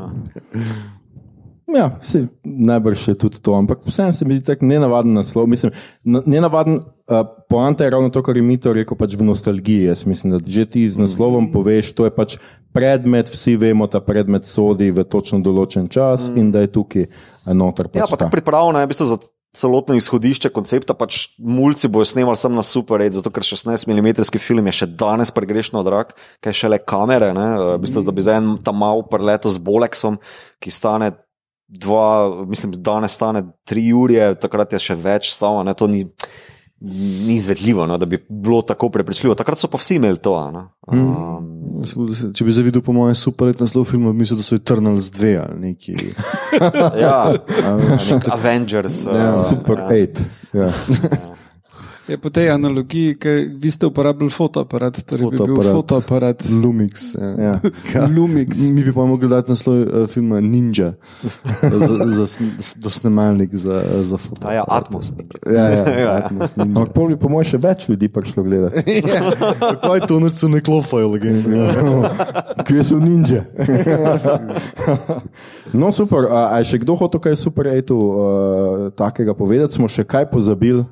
[1.76, 5.46] Ja, se, najbrž je tudi to, ampak vseeno se mi zdi tako nenavaden naslov.
[5.46, 5.72] Mislim,
[6.04, 9.88] na- nenavaden uh, poanta je ravno to, kar je Mito rekel pač v nostalgiji.
[9.88, 12.36] Jaz mislim, da že ti z naslovom poveš, to je pač
[12.72, 16.36] predmet, vsi vemo, ta predmet sodi v točno določen čas mm.
[16.36, 17.08] in da je tukaj
[17.50, 17.88] noter.
[17.88, 18.26] Pač Ja, pa ta.
[18.26, 19.18] tako pripravljeno je v bistvu za
[19.56, 20.94] celotno izhodišče koncepta.
[20.94, 24.90] Pač mulci bojo snemali sem na super red, zato ker 16 mm film je še
[24.98, 26.12] danes pregrešno drag,
[26.44, 27.32] kaj šele kamere.
[27.36, 27.48] Ne?
[27.74, 30.20] V bistvu, da bi za en tam mal preletel z Bolexom,
[30.62, 31.16] ki stane.
[31.68, 36.06] Dva, mislim, danes stane tri ure, takrat je še več stava, ne, to ni,
[36.80, 39.34] ni izvedljivo, no, da bi bilo tako prepričljivo.
[39.34, 40.50] Takrat so pa vsi imeli to.
[40.50, 41.54] Ne, um,
[42.34, 45.34] Če bi zavidel, po mojem, super red naslov filma, bi mislil, da so Eternals 2
[45.42, 45.96] ali neki.
[47.04, 47.34] ja,
[48.10, 49.04] nek Avengers.
[49.06, 50.22] Ja, uh, Super 8.
[50.54, 50.70] Ja.
[52.08, 53.28] Je po tej analogiji, ki
[53.60, 55.48] vi ste uporabljali fotoaparat, torej fotoaparat.
[55.48, 55.74] bi bil Fotoaparat.
[55.76, 57.14] fotoaparat Lumix.
[57.14, 57.60] Ja.
[57.94, 58.06] Ja.
[58.08, 58.56] Lumix.
[58.68, 60.92] Mi bi pa mogli dati naslov uh, filma Ninja,
[61.62, 62.44] za, za, za
[62.76, 64.48] dosnemalnik za, za foto.
[64.48, 65.12] A ja, Atmos.
[65.46, 66.16] Ja, ja, Ja.
[66.16, 66.56] Atmos.
[66.56, 69.02] Ampak pol bi po mojem še več ljudi prišlo gledati.
[69.84, 71.60] Kaj to noč so ne klofajo, legende.
[72.64, 73.44] Kje so ninja?
[75.72, 76.24] no, super.
[76.30, 78.16] A, a je še kdo hotel kaj super etu uh,
[78.96, 79.76] takega povedati?
[79.76, 80.84] Smo še kaj pozabili?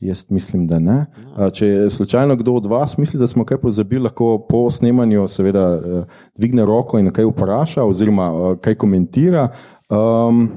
[0.00, 1.06] Jaz mislim, da ne.
[1.52, 5.64] Če je slučajno kdo od vas misli, da smo kaj pozabili, lahko po snemanju seveda
[5.74, 9.48] uh, dvigne roko in kaj vpraša oziroma uh, kaj komentira.
[9.90, 10.48] Um,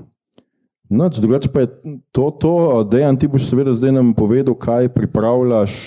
[0.92, 1.68] Noč, drugače pa je
[2.12, 5.86] to, to Dejan, ti boš seveda zdaj nam povedal, kaj pripravljaš,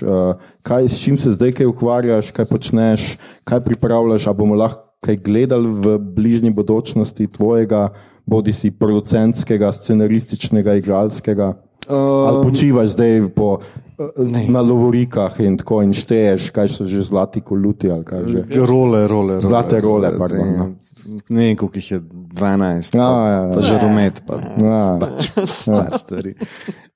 [0.65, 3.05] kaj, s čim se zdaj kaj ukvarjaš, kaj počneš,
[3.45, 7.93] kaj pripravljaš, a bomo lahko kaj gledali v bližnji bodočnosti tvojega,
[8.25, 11.53] bodi si producentskega, scenarističnega, igralskega.
[11.89, 13.59] Ali Um, počivaš zdaj po,
[13.99, 18.45] uh, na lovorikah in tako in šteješ, kaj so že zlati koluti ali že.
[18.67, 19.41] Role, role, role.
[19.41, 20.67] Zlate role, pardon, no.
[21.29, 23.51] Ne vem, koliko jih je 12, Ja, pa, ja, ja.
[23.55, 24.99] pa žaromet, pa Ja,
[25.67, 26.35] par stvari.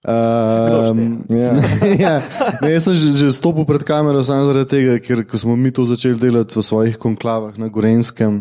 [0.08, 1.52] Um, ja.
[2.04, 2.14] ja,
[2.62, 5.74] ne, jaz sem že, že stopil pred kamero samo zaradi tega, ker ko smo mi
[5.74, 8.40] to začeli delati v svojih konklavah na Gorenskem,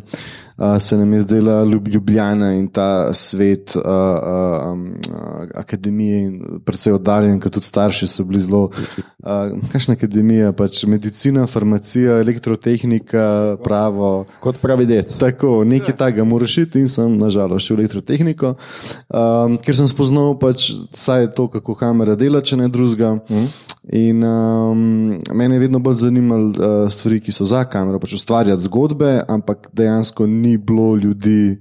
[0.58, 4.96] uh, se nam je zdela Ljub- Ljubljana in ta svet uh, uh, um,
[5.56, 8.64] akademije, in predvsej oddaljen, ker tudi starši so bili zelo.
[8.64, 14.26] Uh, kakšna akademija, pač medicina, farmacija, elektrotehnika, pravo.
[14.40, 15.14] Kot pravi dec.
[15.20, 18.56] Tako, nekaj takega moraš iti in sem nažalost šel v elektrotehniko,
[19.10, 23.18] um, ker sem spoznal pač vsaj to, kako kamera dela, če ne drugega.
[23.30, 23.50] Mm.
[23.94, 28.66] In um, mene je vedno bolj zanimalo uh, stvari, ki so za kamero, pač ustvarjati
[28.68, 31.58] zgodbe, ampak dejansko ni bilo ljudi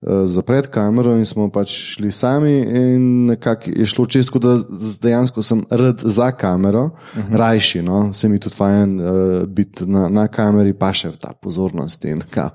[0.00, 2.52] uh, za pred kamero in smo pač šli sami.
[2.58, 4.58] In nekako je šlo čez, da
[5.02, 7.36] dejansko sem rad za kamero, uh -huh.
[7.36, 7.82] rajši.
[7.82, 8.12] No?
[8.12, 12.50] Se mi tudi fajn uh, biti na, na kameri, pa še ta pozornost in kaj.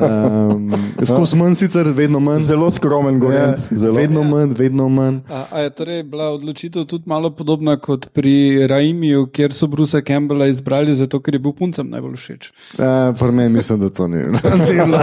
[0.00, 0.72] Um,
[1.06, 2.42] Skozi manj, sicer vedno manj.
[2.42, 3.58] Zelo skromen Ja, gorenc.
[3.70, 3.94] zelo.
[3.94, 5.18] vedno manj, vedno manj.
[5.28, 10.00] A, a je torej bila odločitev tudi malo podobna kot pri Raimiju, kjer so Brusa
[10.00, 12.50] Campbella izbrali zato, ker je bil puncem najbolj všeč?
[12.78, 14.18] Uh, Pri meni mislim, da to ni.
[14.66, 14.98] ni bilo.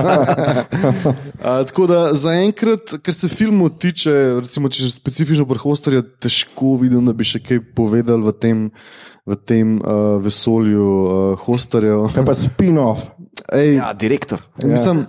[1.17, 7.05] Uh, tako da zaenkrat, kar se filmov tiče, recimo, če specifično pri Hosterju, težko vidim,
[7.07, 8.63] da bi še kaj povedal v tem,
[9.27, 12.07] v tem uh, vesolju uh, Hosterjev.
[12.15, 13.09] Kaj pa spin-off,
[13.53, 14.41] Ej, Ja, direktor.
[14.63, 15.05] Mislim,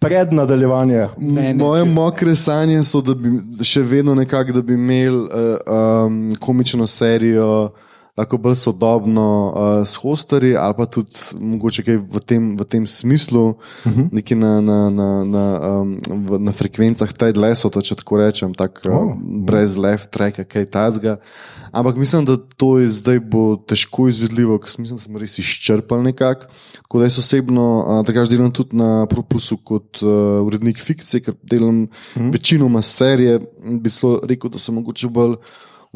[0.00, 1.08] pred nadaljevanjem.
[1.56, 3.32] Moje mokre sanje so, da bi
[3.64, 7.70] še vedno nekako, da bi imeli uh, um, komično serijo,
[8.16, 12.86] tako bolj sodobno uh, s hosterji, ali pa tudi mogoče kaj v tem, v tem
[12.88, 14.08] smislu, uh -huh.
[14.12, 15.44] nekaj na, na, na, na,
[15.80, 15.98] um,
[16.28, 19.12] v, na frekvencah Ted Leso, če tako rečem, tak, uh, Oh.
[19.20, 21.16] brez left tracka, kaj tazga.
[21.72, 26.02] Ampak mislim, da to je zdaj bo težko izvedljivo, ker mislim, da smo res izčrpali
[26.02, 26.46] nekako.
[26.82, 31.34] Tako da jaz osebno uh, drugače delam tudi na Propusu kot uh, urednik fikcije, ker
[31.42, 32.30] delam mm.
[32.30, 33.40] večinoma serije.
[33.60, 33.90] Bi
[34.22, 35.36] rekel, da sem mogoče bolj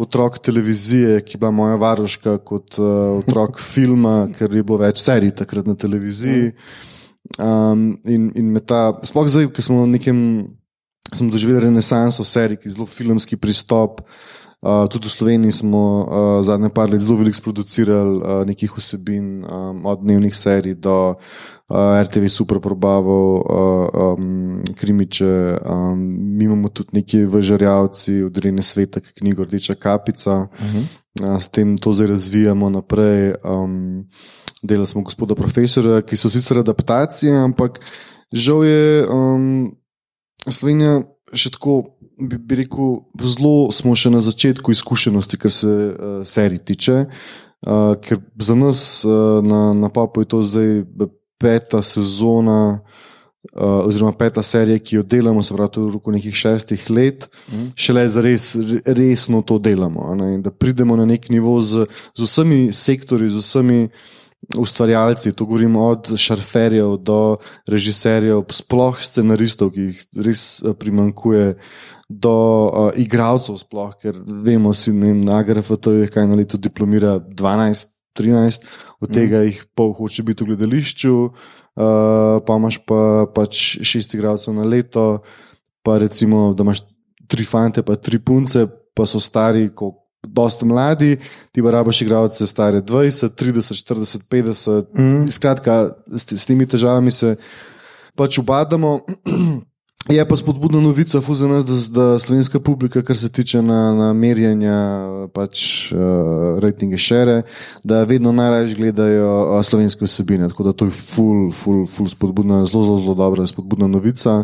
[0.01, 5.02] otrok televizije, ki je bila moja varuška, kot uh, otrok filma, ker je bilo več
[5.05, 6.55] serij takrat na televiziji.
[7.36, 10.18] Um, in, in me ta, sploh zdaj, ki smo v nekem,
[11.12, 14.01] smo doživeli renesanso serij, ki je zelo filmski pristop.
[14.01, 19.44] Uh, tudi v Sloveniji smo uh, zadnje par let zelo veliko sproducirali uh, nekih vsebin,
[19.44, 25.56] um, od dnevnih serij do uh, RTV super probavov, uh, um, krimiče.
[25.64, 25.98] Um,
[26.36, 30.48] mi imamo tudi neki vžarjavci, odrejene sveta, knjigo Rdeča kapica.
[30.52, 30.84] Uh -huh.
[31.24, 33.34] uh, s tem to zdaj razvijamo naprej.
[33.44, 34.06] Um,
[34.62, 37.80] Delali smo gospoda profesora, ki so sicer adaptacije, ampak
[38.32, 39.72] žal je um,
[40.48, 46.20] Slovenija še tako, bi, bi rekel, zelo smo še na začetku izkušenosti, kar se uh,
[46.26, 47.05] serij tiče.
[47.60, 50.70] Uh, ker za nas uh, na, na Papu je to zdaj
[51.40, 56.86] peta sezona, uh, oziroma peta serija, ki jo delamo, se pravi, v roku nekih šestih
[56.90, 57.72] let, mm.
[57.76, 58.55] šele za res,
[58.86, 60.14] resno to delamo.
[60.40, 61.86] da pridemo na nek nivo z,
[62.16, 63.82] z vsemi sektorji, z vsemi
[64.56, 67.36] ustvarjalci, to govorimo od šarferjev do
[67.68, 71.55] režiserjev, sploh scenaristov, ki jih res eh, primankuje.
[72.10, 76.58] Do uh, igralcev, sploh, ker vemo, si ne, vem, na GRFT je kaj na leto
[76.58, 78.66] diplomira 12, 13,
[78.98, 84.56] od tega jih pol hoče biti v gledališču, uh, pa imaš pa, pač šest igralcev
[84.58, 85.22] na leto,
[85.86, 86.82] pa recimo, da imaš
[87.30, 91.16] tri fante, pa tri punce, pa so stari, kot dosta mladi,
[91.52, 94.90] ti pa rabiš igralce stare 20, 30, 40, 50.
[94.98, 95.28] Mm.
[95.32, 97.36] Skratka, s, s temi težavami se
[98.16, 99.00] pač ubadamo.
[100.09, 104.12] Je pa spodbudna novica za nas, da, da slovenska publika, kar se tiče na, na
[104.12, 104.78] merjenja,
[105.32, 105.98] pač uh,
[106.59, 107.43] rejtinge šere,
[107.85, 110.48] da vedno najraje gledajo uh, slovenske vsebine.
[110.48, 114.39] Tako da to je ful, ful, ful spodbudna, zelo, zelo, zelo dobra spodbudna novica.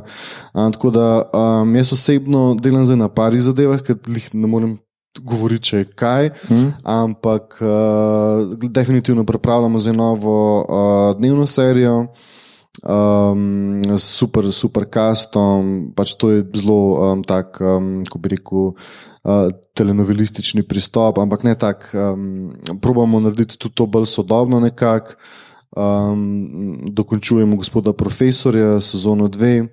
[0.55, 4.77] Uh, tako da um, jaz osebno delam zdaj na parih zadevah, ker jih ne morem.
[5.16, 6.73] Govoriti, če je kaj, hmm.
[6.85, 11.95] ampak uh, definitivno pripravljamo za novo uh, dnevno serijo,
[12.82, 15.93] um, super, super kastom.
[15.97, 21.55] Pač to je zelo um, tak, um, ko bi rekel, uh, telenovelistični pristop, ampak ne
[21.55, 21.90] tak.
[21.94, 25.16] Um, probamo narediti tudi to bolj sodobno nekako.
[25.77, 29.66] Um, dokončujemo gospoda profesorja, sezono dve.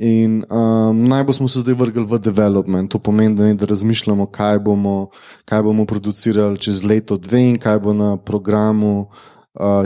[0.00, 4.30] In um, najbolj smo se zdaj vrgli v development, to pomeni, da, ne, da razmišljamo,
[4.32, 5.10] kaj bomo,
[5.44, 9.31] kaj bomo producirali čez leto, dve in kaj bo na programu uh,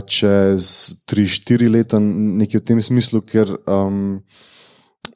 [0.07, 4.21] čez tri, štiri leta, nekaj v tem smislu, ker um,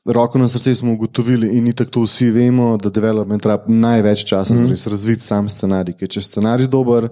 [0.07, 4.55] roko na srce smo ugotovili in tako to vsi vemo, da development treba največ časa,
[4.55, 4.85] mm -hmm.
[4.85, 5.95] da razviti sam scenarij.
[5.95, 7.09] Ker če je scenarij dober,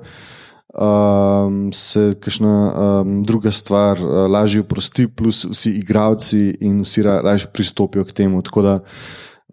[0.74, 7.20] um, se kakšna um, druga stvar uh, lažje oprosti, plus vsi igravci in vsi ra
[7.24, 8.43] lažje pristopijo k temu.
[8.43, 8.81] Tako da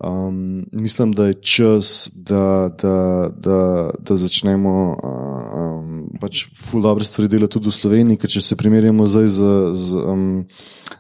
[0.04, 7.04] um, mislim, da je čas, da, da, da, da začnemo uh, um, pač ful dobre
[7.04, 10.28] stvari delati tudi v Sloveniji, ker če se primerjamo zdaj z, z, um,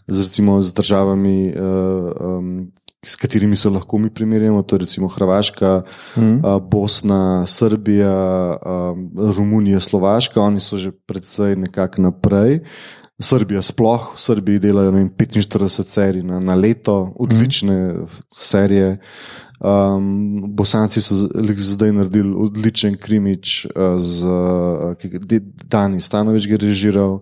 [0.07, 1.37] z, recimo, z državami.
[1.51, 2.57] Uh, um,
[3.05, 5.83] S katerimi se lahko mi primerjamo, to je recimo Hrvaška,
[6.17, 6.39] mm.
[6.71, 12.63] Bosna, Srbija, um, Romunija, Slovaška, oni so že predvsej nekako naprej.
[13.19, 18.07] Srbija, sploh v Srbiji delajo vem, 45 serij na, na leto, odlične mm.
[18.31, 18.97] serije.
[19.59, 27.21] Um, Bosanci so zdaj naredili odličen krimič, uh, z, uh, ki Dani Stanovič je režiral,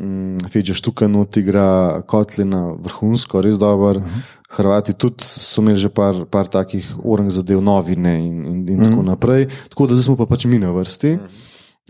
[0.00, 4.00] um, Feđa Štukanut igra Kotlina, vrhunsko, res dober.
[4.48, 9.04] Hrvati tudi so imeli že par, par takih orang zadev, novine in, in, in tako
[9.04, 9.46] naprej.
[9.68, 11.18] Tako da zdaj smo pa pač mi na vrsti.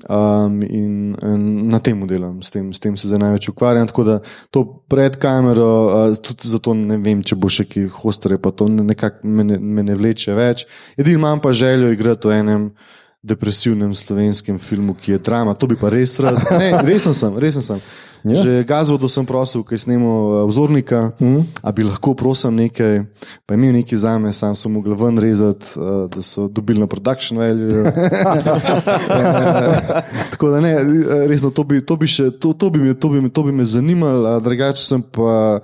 [0.06, 3.88] Um, in, in na tem delam, s tem, s tem se zdaj največ ukvarjam.
[3.90, 4.20] Tako da
[4.54, 8.68] to pred kamero, uh, tudi zato ne vem, če bo še ki hostere, pa to
[8.70, 10.66] ne- nekako me, ne- me ne vleče več.
[10.94, 12.68] Edino imam pa željo igrati v enem
[13.26, 15.54] depresivnem slovenskem filmu, ki je drama.
[15.58, 16.38] To bi pa res rad.
[16.54, 17.82] Ne, resen sem, resen sem.
[18.24, 18.35] Ja.
[18.43, 21.62] Že Gazvodo sem prosil, ki je snemal uh, vzornika, mm.
[21.62, 23.07] a bi lahko prosil nekaj,
[23.47, 26.82] pa je imel nekaj za me, sam sem mogel ven rezati, uh, da so dobili
[26.82, 27.70] na production value.
[30.35, 30.74] Tako da ne,
[31.28, 33.55] resno, to bi, to bi, še, to, to bi, me, to bi, me, to bi
[33.55, 35.61] me zanimalo, drugače sem pa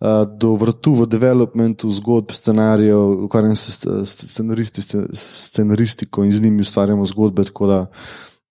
[0.00, 6.60] a, do vrtu v developmentu zgodb, scenarijev, ukvarjam se s, scenaristi, scenaristiko in z njimi
[6.60, 7.44] ustvarjamo zgodbe.
[7.44, 7.86] Tako da,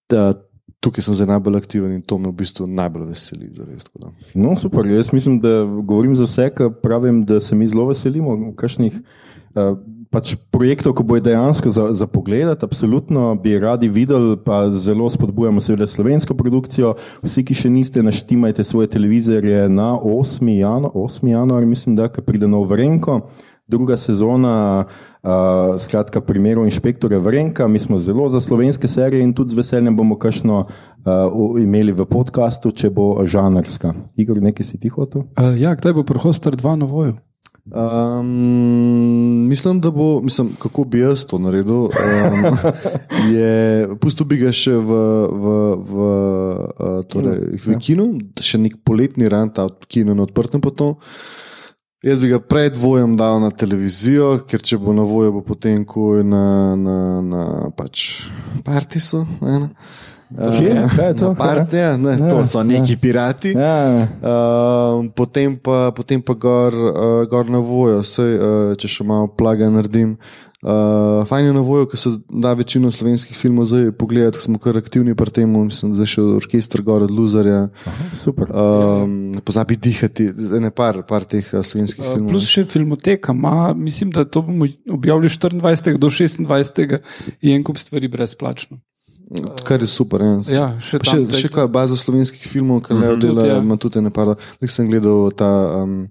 [0.09, 0.33] da
[0.79, 3.49] tukaj sem zdaj najbolj aktiven in to me v bistvu najbolj veseli.
[3.53, 3.87] Zares.
[4.33, 4.85] No, super.
[4.85, 9.77] Jaz mislim, da govorim za vse, kar pravim, da se mi zelo veselimo kakšnih uh,
[10.13, 12.47] pač projektov, ko bo dejansko za, za pogled.
[12.63, 16.93] Absolutno bi radi videli, pa zelo spodbujamo seveda slovensko produkcijo.
[17.25, 20.53] Vsi, ki še niste, naštimajte svoje televizorje na 8.
[20.61, 21.33] Janu, 8.
[21.33, 23.21] januar, mislim, da pride nov Vrenko.
[23.67, 27.67] Druga sezona, uh, skratka, primerov inšpektorja Vrenka.
[27.67, 32.07] Mi smo zelo za slovenske serije in tudi z veseljem bomo kakšno uh, imeli v
[32.07, 33.91] podkastu, če bo žanrska.
[34.15, 35.27] Igor, nekaj si ti hotel?
[35.35, 37.17] Uh, ja, kdaj bo Prohoster 2 na voju?
[37.67, 41.75] Um, mislim, da bo, mislim, kako bi jaz to naredil.
[41.75, 41.91] Um,
[43.35, 46.07] je, pustil bi ga še v, v, v,
[46.79, 48.07] uh, torej, v kinu,
[48.39, 50.95] še nek poletni rant, ta kino na odprtem potom.
[52.05, 55.81] Jaz bi ga pred vojem dal na televizijo, ker če bo na voju, bo potem
[55.81, 58.27] ko je na, na, na pač
[58.65, 59.23] partisu.
[59.41, 59.71] ne.
[60.27, 60.73] Že?
[60.91, 61.27] Kaj je to?
[61.31, 63.55] Na partija, ne, Ja, to so neki pirati.
[63.57, 69.07] Ja, Uh, potem, pa, potem pa gor, uh, gor na vojo, Sej, uh, če še
[69.07, 70.17] malo plaga naredim.
[70.65, 74.77] Uh, fajn je na vojo, ker se da večino slovenskih filmov zdaj pogledati, smo kar
[74.77, 77.67] aktivni pri tem, mislim, da še orkester gor od Luzarja.
[78.17, 78.49] super.
[78.49, 80.25] Um, ne pozabi dihati,
[80.59, 82.31] ne par, par teh uh, slovenskih Uh, filmov.
[82.33, 85.97] plus še filmoteka, ima, mislim, da to bomo objavili 24.
[85.97, 86.99] do 26.
[87.41, 88.79] in en kup stvari brezplačno.
[89.63, 90.21] Kar je super.
[90.23, 90.35] Ja.
[90.47, 93.57] Ja, še Pa še, tam, še kaj baza slovenskih filmov, ki le Tudi, dela, ja.
[93.59, 94.31] ima tudi ene par.
[94.63, 95.49] Nek sem gledal ta,
[95.81, 96.05] um,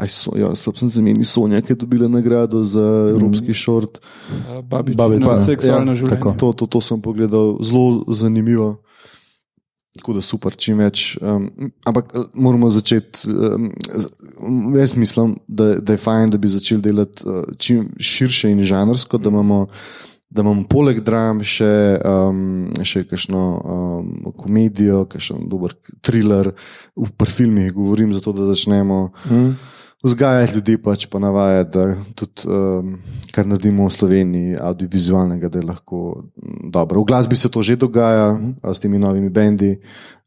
[0.00, 4.00] aj so, ja, slab sem zamenil, Sonja, ki je dobila nagrado za evropski šort.
[4.00, 5.42] Uh, Babič, Babič, na ja.
[5.44, 6.16] seksualno Ja, življenje.
[6.16, 6.32] tako.
[6.40, 8.70] To, to, to sem pogledal, zelo zanimivo.
[10.00, 11.18] Tako da super, čim več.
[11.20, 11.50] Um,
[11.86, 13.28] ampak eh, moramo začeti.
[13.28, 13.68] Um,
[14.74, 19.20] jaz mislim, da, da je fajn, da bi začeli delati uh, čim širše in žanrsko,
[19.20, 19.66] da imamo.
[20.34, 26.50] Da imamo poleg dram še, um, še kakšno um, komedijo, kakšen dober thriller,
[26.98, 28.98] v pri filmih govorim, zato da začnemo
[29.30, 29.54] Mm.
[30.02, 31.84] vzgajati ljudi, pač pa navajati, da
[32.18, 32.98] tudi um,
[33.32, 37.00] kar naredimo v Sloveniji, audiovizualnega, da je lahko mm, dobro.
[37.00, 39.78] V glasbi se to že dogaja a, s temi novimi bendi,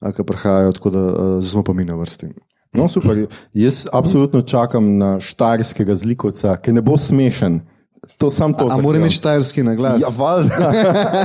[0.01, 2.31] ki prihajajo, tako da a, zdaj smo pa mi na vrsti.
[2.73, 3.27] No, super.
[3.53, 7.61] Jaz absolutno čakam na štajerskega zlikovca, ki ne bo smešen.
[8.17, 8.67] To sam to.
[8.71, 10.71] A, a mora imeti štajerski na glas, Ja, valjda.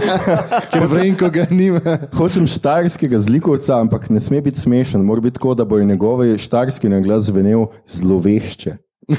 [0.72, 1.80] ker vrenko ga nima.
[2.16, 5.04] Hočem štajerskega zlikovca, ampak ne sme biti smešen.
[5.04, 8.76] Mora biti tako, da bo njegov štajerski naglas zvenel zlovešče.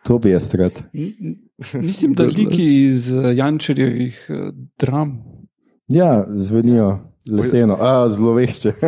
[0.00, 0.72] To bi jaz rad.
[1.74, 4.36] Mislim, da liki iz uh, Jančerjevih uh,
[4.78, 5.22] dram.
[5.88, 8.72] Ja, zvenijo leseno, a zlovešče.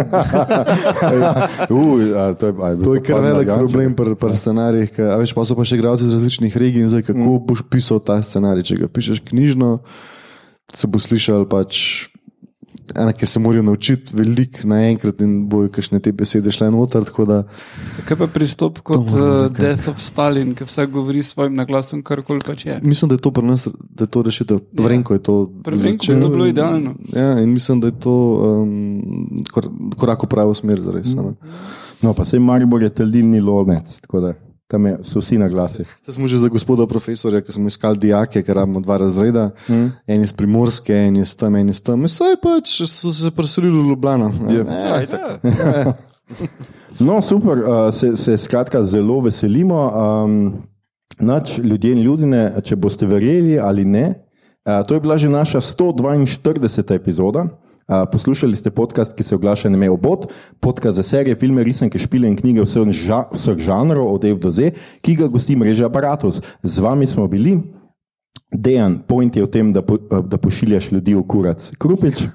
[1.71, 4.91] Uj, a, to je, a, To je kar velik problem pri pri scenarijih.
[4.93, 7.47] ke- A veš, pa so pa še igralci iz različnih regij in zdaj kako mm.
[7.47, 8.63] boš pisal ta scenarij.
[8.63, 9.79] Če ga pišeš knjižno,
[10.73, 12.09] se bo slišal pač.
[12.97, 17.05] Ena, ker se morajo naučiti veliko naenkrat in bojo kakšne te besede šle noter.
[17.09, 17.39] tako Da,
[18.05, 22.41] Kaj pa pristop kot uh, Death of Stalin, ki vsak govori s svojim naglasom, karkoli
[22.47, 22.79] pač je.
[22.83, 24.61] mislim, da je to pri nas, da je to rešitev.
[24.73, 25.37] Vrenko je to.
[25.65, 26.95] Pri Vrenku je to bilo idealno.
[27.15, 28.15] Ja, in mislim, da je to
[28.63, 30.81] um, kor, korak v pravo smer.
[30.81, 31.37] Zares, mm.
[32.03, 34.33] No, pa se Maribor je trdilni lovec, tako da
[34.73, 35.85] tam je, so vsi na glasi.
[36.03, 39.91] Zdaj smo že za gospoda profesorja, ki smo iskali dijake, ker imamo dva razreda, mm.
[40.07, 42.09] en je iz primorske, en je tam, en je tam.
[42.09, 44.33] Vse pač so se preselili v Ljubljano.
[44.49, 44.65] Ja.
[44.65, 45.93] Ja, ja.
[47.01, 49.79] No, super, uh, se, se skratka zelo veselimo.
[50.25, 50.37] Um,
[51.19, 54.07] nač, ljudje in ljudine, če boste verjeli ali ne,
[54.65, 56.95] uh, to je bila že naša 142.
[56.95, 57.47] epizoda.
[57.87, 60.27] Poslušali ste podcast, ki se oglaša na Mejo Bot,
[60.61, 64.51] podcast za serije, filme, risanke, špile in knjige vseh, ža, vseh žanrov, od F do
[64.51, 64.71] Z,
[65.03, 66.41] ki ga gosti mreža Apparatus.
[66.63, 67.59] Z vami smo bili
[68.53, 71.71] Dejan, point je v tem, da, po, da pošiljaš ljudi v kurac.
[71.79, 72.27] Krupič.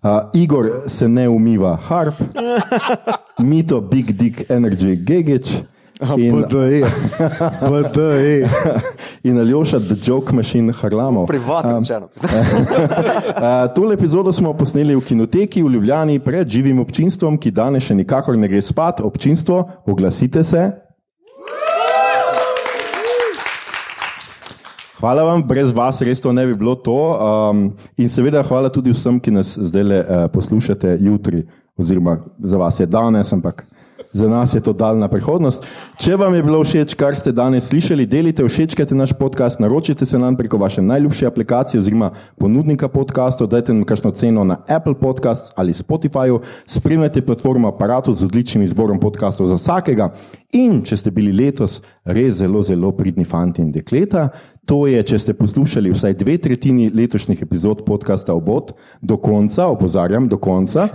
[0.00, 2.14] Uh, Igor se ne umiva, harp,
[3.50, 5.52] mito, big dick energy, gegič.
[6.16, 6.84] In, BDE,
[7.60, 8.48] BDE.
[9.28, 11.26] in Aljoša, The Joke Machine, Harlamov.
[11.26, 12.08] Privatno rečeno.
[13.74, 18.38] Tole epizodo smo posneli v kinoteki v Ljubljani pred živim občinstvom, ki danes še nikakor
[18.38, 19.00] ne gre spat.
[19.04, 20.70] Občinstvo, oglasite se.
[25.00, 26.96] Hvala vam, brez vas res to ne bi bilo to.
[26.96, 27.60] Um,
[27.96, 31.44] in seveda hvala tudi vsem, ki nas zdaj le uh, poslušate jutri,
[31.76, 33.64] oziroma za vas je danes, ampak
[34.12, 35.66] za nas je to daljna prihodnost.
[35.98, 40.18] Če vam je bilo všeč, kar ste danes slišali, delite, všečkajte naš podcast, naročite se
[40.18, 45.52] nam preko vaše najljubše aplikacije oziroma ponudnika podcastov, dajte nam kakšno ceno na Apple Podcasts
[45.56, 50.12] ali Spotifyju, spremljajte platformo aparatu z odličnim izborom podcastov za vsakega.
[50.52, 54.28] In če ste bili letos res zelo, zelo pridni fanti in dekleta,
[54.66, 60.28] to je, če ste poslušali vsaj dve tretjini letošnjih epizod podcasta Obot do konca, opozarjam,
[60.28, 60.88] do konca.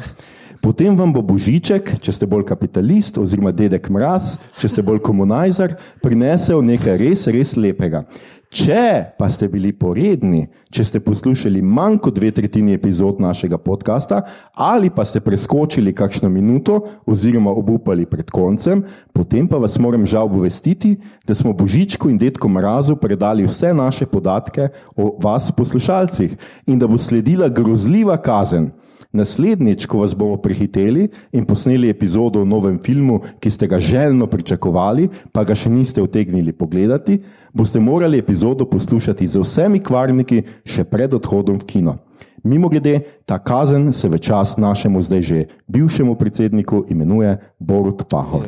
[0.65, 5.75] Potem vam bo Božiček, če ste bolj kapitalist, oziroma dedek mraz, če ste bolj komunajzer,
[6.01, 8.01] prinesel nekaj res, res lepega.
[8.49, 14.23] Če pa ste bili poredni, če ste poslušali manj kot dve tretjini epizod našega podcasta,
[14.57, 18.81] ali pa ste preskočili kakšno minuto oziroma obupali pred koncem,
[19.13, 20.95] potem pa vas moram žal obvestiti,
[21.29, 26.33] da smo Božičku in detku Mrazu predali vse naše podatke o vas, poslušalcih,
[26.65, 28.71] in da bo sledila grozljiva kazen.
[29.15, 34.27] Naslednjič, ko vas bomo prehiteli in posneli epizodo o novem filmu, ki ste ga željno
[34.27, 37.21] pričakovali, pa ga še niste utegnili pogledati,
[37.53, 41.97] boste morali epizodo poslušati z vsemi kvarniki še pred odhodom v kino.
[42.45, 48.45] Mimo grede, ta kazen se v čas našemu zdaj že bivšemu predsedniku imenuje Borut Pahor.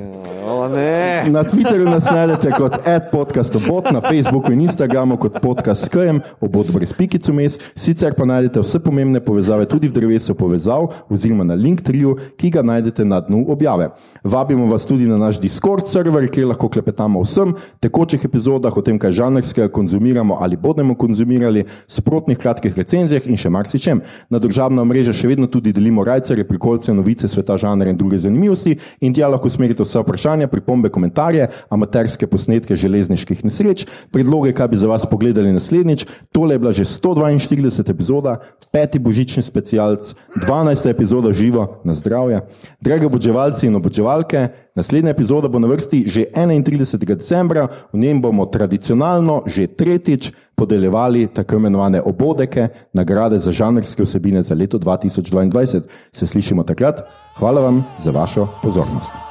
[0.48, 1.26] O, ne.
[1.30, 6.70] Na Twitterju nas najdete kot adpodcastobot, na Facebooku in Instagramu kot podcast s KM, obot
[6.72, 11.58] brez pikic vmes, sicer pa najdete vse pomembne povezave tudi v drevesu povezav oziroma na
[11.58, 13.90] Linktriju, ki ga najdete na dnu objave.
[14.24, 18.86] Vabimo vas tudi na naš Discord server, kjer lahko klepetamo o vsem tekočih epizodah, o
[18.86, 23.87] tem, kaj žanrskega konzumiramo ali bomo konzumirali, sprotnih kratkih recenzijah in še marsičem.
[24.30, 28.76] Na družabna mreža še vedno tudi delimo rajcere, prikolce, novice, sveta žanra in druge zanimivosti
[29.02, 34.82] in tja lahko smerite vse vprašanja, pripombe, komentarje, amaterske posnetke železniških nesreč, predloge, kaj bi
[34.82, 36.08] za vas pogledali naslednjič.
[36.36, 38.38] Tole je bila že 142 epizoda,
[38.72, 40.90] peti božični specialc, 12.
[40.90, 42.44] epizoda živo na zdravje.
[42.82, 44.48] Drage oboževalci in oboževalke,
[44.78, 47.06] naslednja epizoda bo na vrsti že 31.
[47.18, 54.44] decembra, v njem bomo tradicionalno že tretjič podeljevali tako imenovane obodeke, nagrade za žanrske vsebine
[54.44, 55.82] za leto 2022.
[56.12, 57.02] Se slišimo takrat.
[57.38, 59.27] Hvala vam za vašo pozornost.